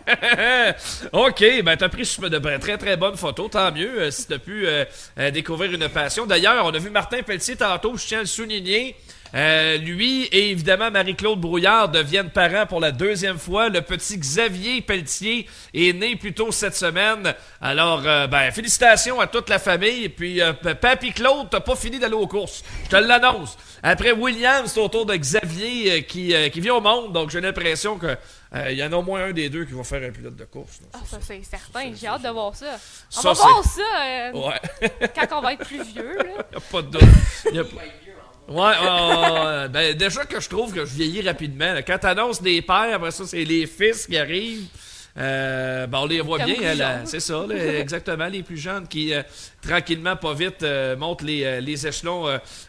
[1.13, 4.67] OK, ben t'as pris de très très bonnes photos, tant mieux euh, si t'as pu
[4.67, 4.85] euh,
[5.17, 6.25] euh, découvrir une passion.
[6.25, 8.95] D'ailleurs, on a vu Martin Pelletier tantôt, je tiens à le souligner.
[9.35, 13.69] Euh, lui et évidemment Marie-Claude Brouillard deviennent parents pour la deuxième fois.
[13.69, 17.33] Le petit Xavier Pelletier est né plus tôt cette semaine.
[17.59, 20.03] Alors, euh, ben, félicitations à toute la famille.
[20.03, 22.63] Et puis, euh, Papy Claude, t'as pas fini d'aller aux courses.
[22.85, 23.57] Je te l'annonce.
[23.81, 27.11] Après William, c'est au tour de Xavier euh, qui, euh, qui vient au monde.
[27.11, 28.15] Donc, j'ai l'impression que
[28.55, 30.35] euh, il y en a au moins un des deux qui va faire un pilote
[30.35, 30.79] de course.
[30.93, 31.91] Ah, ça, c'est certain.
[31.99, 32.77] J'ai hâte de voir ça.
[33.17, 35.09] On Ça, va voir ça euh, Ouais.
[35.15, 36.45] quand on va être plus vieux, là.
[36.53, 37.01] Y a pas de doute.
[38.47, 39.67] Ouais.
[39.69, 41.75] Ben, déjà que je trouve que je vieillis rapidement.
[41.85, 44.67] Quand t'annonces des pères, après ça, c'est les fils qui arrivent.
[45.17, 48.87] Euh, ben, on les voit Comme bien, là, c'est ça, là, exactement, les plus jeunes
[48.87, 49.21] qui, euh,
[49.61, 52.25] tranquillement, pas vite, euh, montent les, les échelons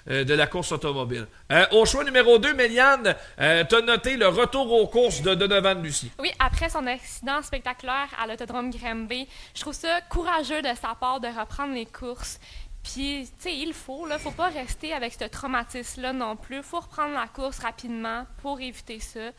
[0.07, 1.27] de la course automobile.
[1.73, 6.11] Au choix numéro 2, Méliane, euh, t'as noté le retour aux courses de Donovan Lucie.
[6.19, 11.21] Oui, après son accident spectaculaire à l'autodrome Granby, je trouve ça courageux de sa part
[11.21, 12.39] de reprendre les courses.
[12.85, 16.63] Puis, tu sais, il faut, là, faut pas rester avec ce traumatisme-là non plus.
[16.63, 19.31] faut reprendre la course rapidement pour éviter ça.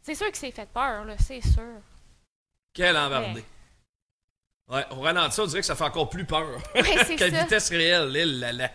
[0.00, 1.82] C'est sûr que c'est fait peur, là, c'est sûr.
[2.72, 3.44] Quel embardé.
[4.68, 6.46] Ouais, au ralenti, on dirait que ça fait encore plus peur.
[6.74, 8.70] Ouais, c'est Qu'à vitesse réelle, là, là, là.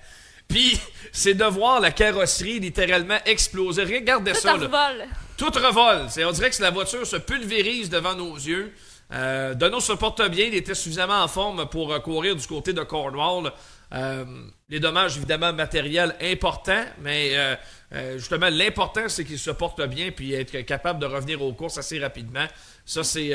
[0.50, 0.78] Puis,
[1.14, 3.84] c'est de voir la carrosserie littéralement exploser.
[3.86, 4.66] Regardez Tout ça, en là.
[4.66, 5.08] revol.
[5.38, 6.10] Tout revole.
[6.10, 8.76] C'est, on dirait que la voiture se pulvérise devant nos yeux.
[9.14, 10.46] Euh, Dono se porte bien.
[10.46, 13.52] Il était suffisamment en forme pour euh, courir du côté de Cornwall.
[13.94, 14.26] Euh,
[14.70, 17.56] les dommages, évidemment, matériels importants, mais euh,
[17.94, 21.78] euh, justement, l'important, c'est qu'il se porte bien puis être capable de revenir aux courses
[21.78, 22.45] assez rapidement.
[22.86, 23.30] Ça, c'est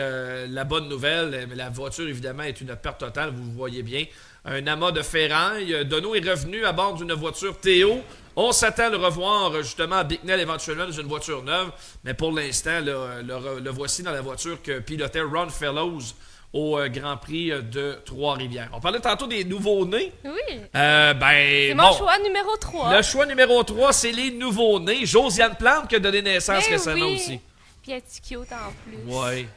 [0.49, 1.49] la bonne nouvelle.
[1.55, 4.05] La voiture, évidemment, est une perte totale, vous voyez bien.
[4.45, 5.87] Un amas de ferraille.
[5.87, 8.03] Dono est revenu à bord d'une voiture Théo.
[8.37, 11.71] On s'attend à le revoir justement à Bicknell éventuellement dans une voiture neuve.
[12.05, 16.15] Mais pour l'instant, le, le voici dans la voiture que pilotait Ron Fellows
[16.53, 18.71] au euh, Grand Prix euh, de Trois-Rivières.
[18.73, 20.13] On parlait tantôt des nouveaux-nés.
[20.25, 20.61] Oui.
[20.75, 22.97] Euh, ben, C'est bon, mon choix numéro 3.
[22.97, 25.05] Le choix numéro 3, c'est les nouveaux-nés.
[25.07, 27.15] Josiane Plante qui a donné naissance Ben récemment oui.
[27.17, 27.41] aussi.
[27.83, 29.13] Puis elle est cute en plus.
[29.13, 29.49] Ouais.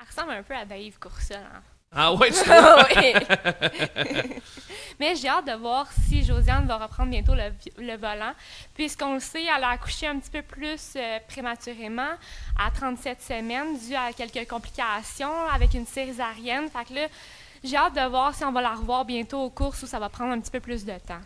[0.00, 1.46] Elle ressemble un peu à Dave Courcelle.
[1.54, 1.62] Hein?
[1.92, 2.38] Ah ouais, tu?
[2.96, 4.30] Oui.
[5.00, 8.32] Mais j'ai hâte de voir si Josiane va reprendre bientôt le, le volant.
[8.74, 12.12] Puisqu'on le sait, elle a accouché un petit peu plus euh, prématurément,
[12.58, 16.68] à 37 semaines, dû à quelques complications avec une césarienne.
[16.68, 17.06] Fait que là,
[17.64, 20.08] j'ai hâte de voir si on va la revoir bientôt aux courses ou ça va
[20.10, 21.20] prendre un petit peu plus de temps.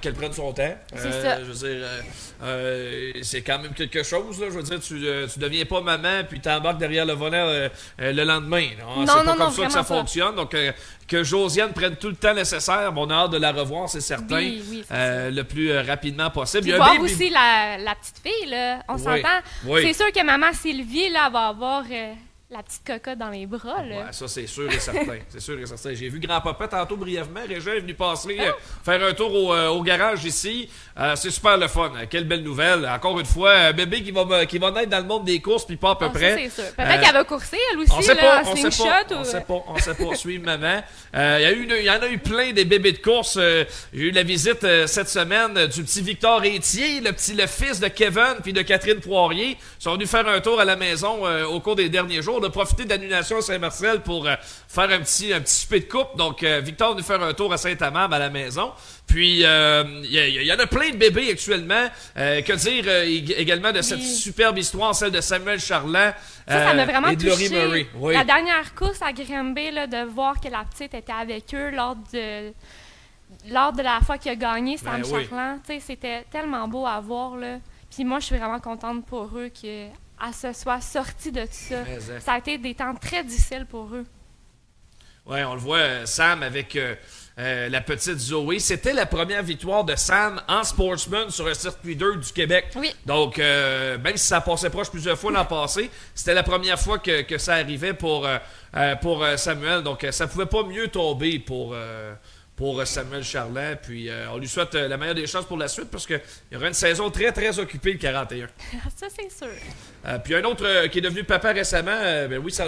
[0.00, 0.74] Qu'elle prenne son temps.
[0.94, 1.38] C'est Euh, ça.
[1.40, 2.00] Je veux dire, euh,
[2.44, 4.40] euh, c'est quand même quelque chose.
[4.40, 4.46] Là.
[4.48, 5.00] Je veux dire, tu,
[5.32, 8.68] tu deviens pas maman puis t'embarques derrière le volant le lendemain.
[8.80, 10.34] Non, c'est pas non, comme non, ça que ça fonctionne.
[10.34, 10.56] Donc,
[11.06, 12.90] que Josiane prenne tout le temps nécessaire.
[12.92, 14.36] Bon, on a hâte de la revoir, c'est certain.
[14.36, 16.62] Oui, oui, c'est le plus rapidement possible.
[16.62, 18.78] Puis Il y a un voir baby- aussi la, la petite fille, là.
[18.88, 19.78] On Oui, s'entend.
[19.82, 21.84] C'est sûr que maman Sylvie, là, va avoir
[22.48, 23.96] la petite cocotte dans les bras, là.
[23.96, 25.16] Ouais, ça, c'est sûr et certain.
[25.28, 25.94] c'est sûr et certain.
[25.94, 27.40] J'ai vu grand-papa tantôt brièvement.
[27.46, 28.52] Régent est venu passer, euh,
[28.84, 30.70] faire un tour au, euh, au garage ici.
[30.96, 31.90] Euh, c'est super le fun.
[32.08, 32.86] Quelle belle nouvelle.
[32.88, 35.40] Encore une fois, un bébé qui va, me- qui va naître dans le monde des
[35.40, 36.36] courses, puis pas à peu Ah, près.
[36.48, 36.72] c'est sûr.
[36.76, 39.18] Peut-être qu'elle va courser, elle aussi, on sait là, pas, on sait pas, ou...
[39.18, 40.14] on sait pas, on sait pas.
[40.14, 40.82] Suivre maman.
[41.14, 43.40] Il y en a eu plein des bébés de course.
[43.92, 47.88] J'ai eu la visite cette semaine du petit Victor Étier, le petit, le fils de
[47.88, 49.56] Kevin puis de Catherine Poirier.
[49.80, 52.35] Ils sont venus faire un tour à la maison au cours des derniers jours.
[52.38, 54.34] On a profité de l'annulation à Saint-Marcel pour euh,
[54.68, 56.16] faire un petit, un petit souper de coupe.
[56.16, 58.72] Donc, euh, Victor venu faire un tour à Saint-Amand à la maison.
[59.06, 61.86] Puis, euh, il y, a- il y en a plein de bébés actuellement.
[62.16, 64.04] Euh, que dire euh, ég- également de cette Oui.
[64.14, 66.12] superbe histoire, celle de Samuel Charland
[66.48, 67.24] Ça, ça m'a euh, vraiment et de.
[67.50, 67.86] Murray.
[67.94, 68.14] Oui.
[68.14, 71.96] La dernière course à Grimby, là, de voir que la petite était avec eux lors
[72.12, 72.52] de
[73.50, 75.26] lors de la fois qu'il a gagné Sam Ben oui.
[75.28, 77.58] Charland, c'était tellement beau à voir là.
[77.94, 79.48] Puis moi, je suis vraiment contente pour eux
[80.18, 81.80] qu'elle se soit sortie de tout ça.
[81.80, 82.20] Hein.
[82.20, 84.04] Ça a été des temps très difficiles pour eux.
[85.26, 86.94] Ouais, on le voit, euh, Sam avec euh,
[87.38, 88.60] euh, la petite Zoé.
[88.60, 92.66] C'était la première victoire de Sam en sportsman sur un circuit 2 du Québec.
[92.76, 92.94] Oui.
[93.06, 97.00] Donc, euh, même si ça passait proche plusieurs fois l'an passé, c'était la première fois
[97.00, 98.28] que, que ça arrivait pour,
[99.02, 99.82] pour Samuel.
[99.82, 101.74] Donc, ça pouvait pas mieux tomber pour,
[102.56, 103.76] pour euh, Samuel Charland.
[103.82, 106.20] Puis, euh, on lui souhaite euh, la meilleure des chances pour la suite parce qu'il
[106.50, 108.48] y aura une saison très, très occupée le 41.
[108.96, 109.52] ça, c'est sûr.
[110.06, 112.64] Euh, puis un autre qui est devenu papa récemment, ben oui, ça,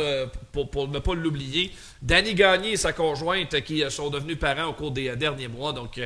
[0.52, 4.72] pour, pour ne pas l'oublier, Danny Gagné et sa conjointe qui sont devenus parents au
[4.74, 5.72] cours des derniers mois.
[5.72, 5.98] Donc,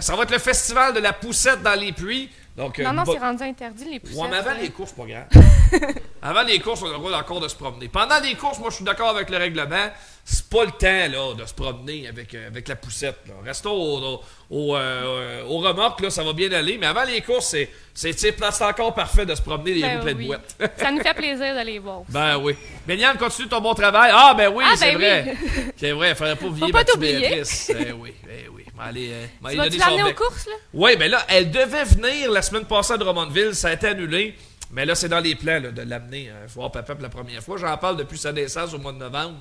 [0.00, 2.30] ça va être le festival de la poussette dans les puits.
[2.56, 4.18] Donc, euh, non, non, c'est rendu interdit les poussettes.
[4.18, 5.24] Ouais, mais avant les courses, pas grave.
[6.22, 7.88] avant les courses, on a le droit encore de se promener.
[7.88, 9.88] Pendant les courses, moi, je suis d'accord avec le règlement.
[10.22, 13.34] C'est pas le temps, là, de se promener avec, euh, avec la poussette, là.
[13.42, 14.20] Restons au, au,
[14.50, 16.76] au, euh, au remorque, là, ça va bien aller.
[16.76, 20.16] Mais avant les courses, c'est, c'est, encore parfait de se promener les Ben roues pleines
[20.18, 20.28] oui.
[20.28, 20.68] de.
[20.76, 22.02] Ça nous fait plaisir de les voir.
[22.10, 22.54] Ben oui.
[22.86, 24.10] Méliane, continue ton bon travail.
[24.14, 25.36] Ah, ben oui, Ah, c'est ben vrai.
[25.42, 25.62] oui.
[25.76, 26.96] C'est vrai, il faudrait pas oublier Faut pas ma.
[26.96, 28.61] Ben oui, ben oui.
[28.82, 30.52] Mais allez, euh, Tu son l'amener aux courses, là?
[30.74, 33.54] Oui, ben là, elle devait venir la semaine passée à Drummondville.
[33.54, 34.34] Ça a été annulé.
[34.72, 37.42] Mais là, c'est dans les plans là, de l'amener euh, voir papa pour la première
[37.42, 37.58] fois.
[37.58, 39.36] J'en parle depuis sa naissance au mois de novembre,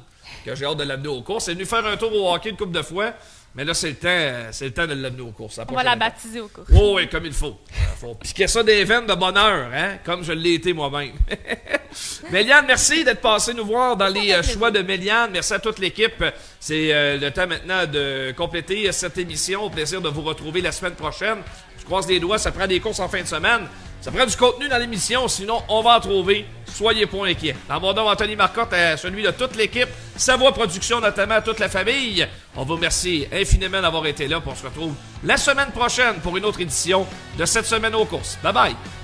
[0.46, 1.48] que j'ai hâte de l'amener aux courses.
[1.48, 3.14] Elle est venue faire un tour au hockey une couple de fois.
[3.54, 5.60] Mais là, c'est le temps, euh, c'est le temps de l'amener aux courses.
[5.68, 6.70] On va la baptiser aux courses.
[6.74, 7.58] Oh oui, comme il faut.
[7.70, 9.98] Il faut piquer ça des veines de bonheur, hein?
[10.06, 11.14] Comme je l'ai été moi-même.
[12.32, 15.32] Méliane, merci d'être passé nous voir dans les euh, choix de Méliane.
[15.34, 16.24] Merci à toute l'équipe.
[16.60, 19.64] C'est euh, le temps maintenant de compléter euh, cette émission.
[19.64, 21.40] Au plaisir de vous retrouver la semaine prochaine.
[21.80, 23.68] Je croise les doigts, ça prend des courses en fin de semaine.
[24.02, 26.46] Ça prend du contenu dans l'émission, sinon on va en trouver.
[26.66, 27.56] Soyez pas inquiets.
[27.70, 32.28] Dans Anthony Marcotte, à celui de toute l'équipe, Savoie Production, notamment à toute la famille.
[32.56, 34.42] On vous remercie infiniment d'avoir été là.
[34.44, 37.06] On se retrouve la semaine prochaine pour une autre édition
[37.38, 38.40] de cette semaine aux courses.
[38.42, 39.01] Bye bye!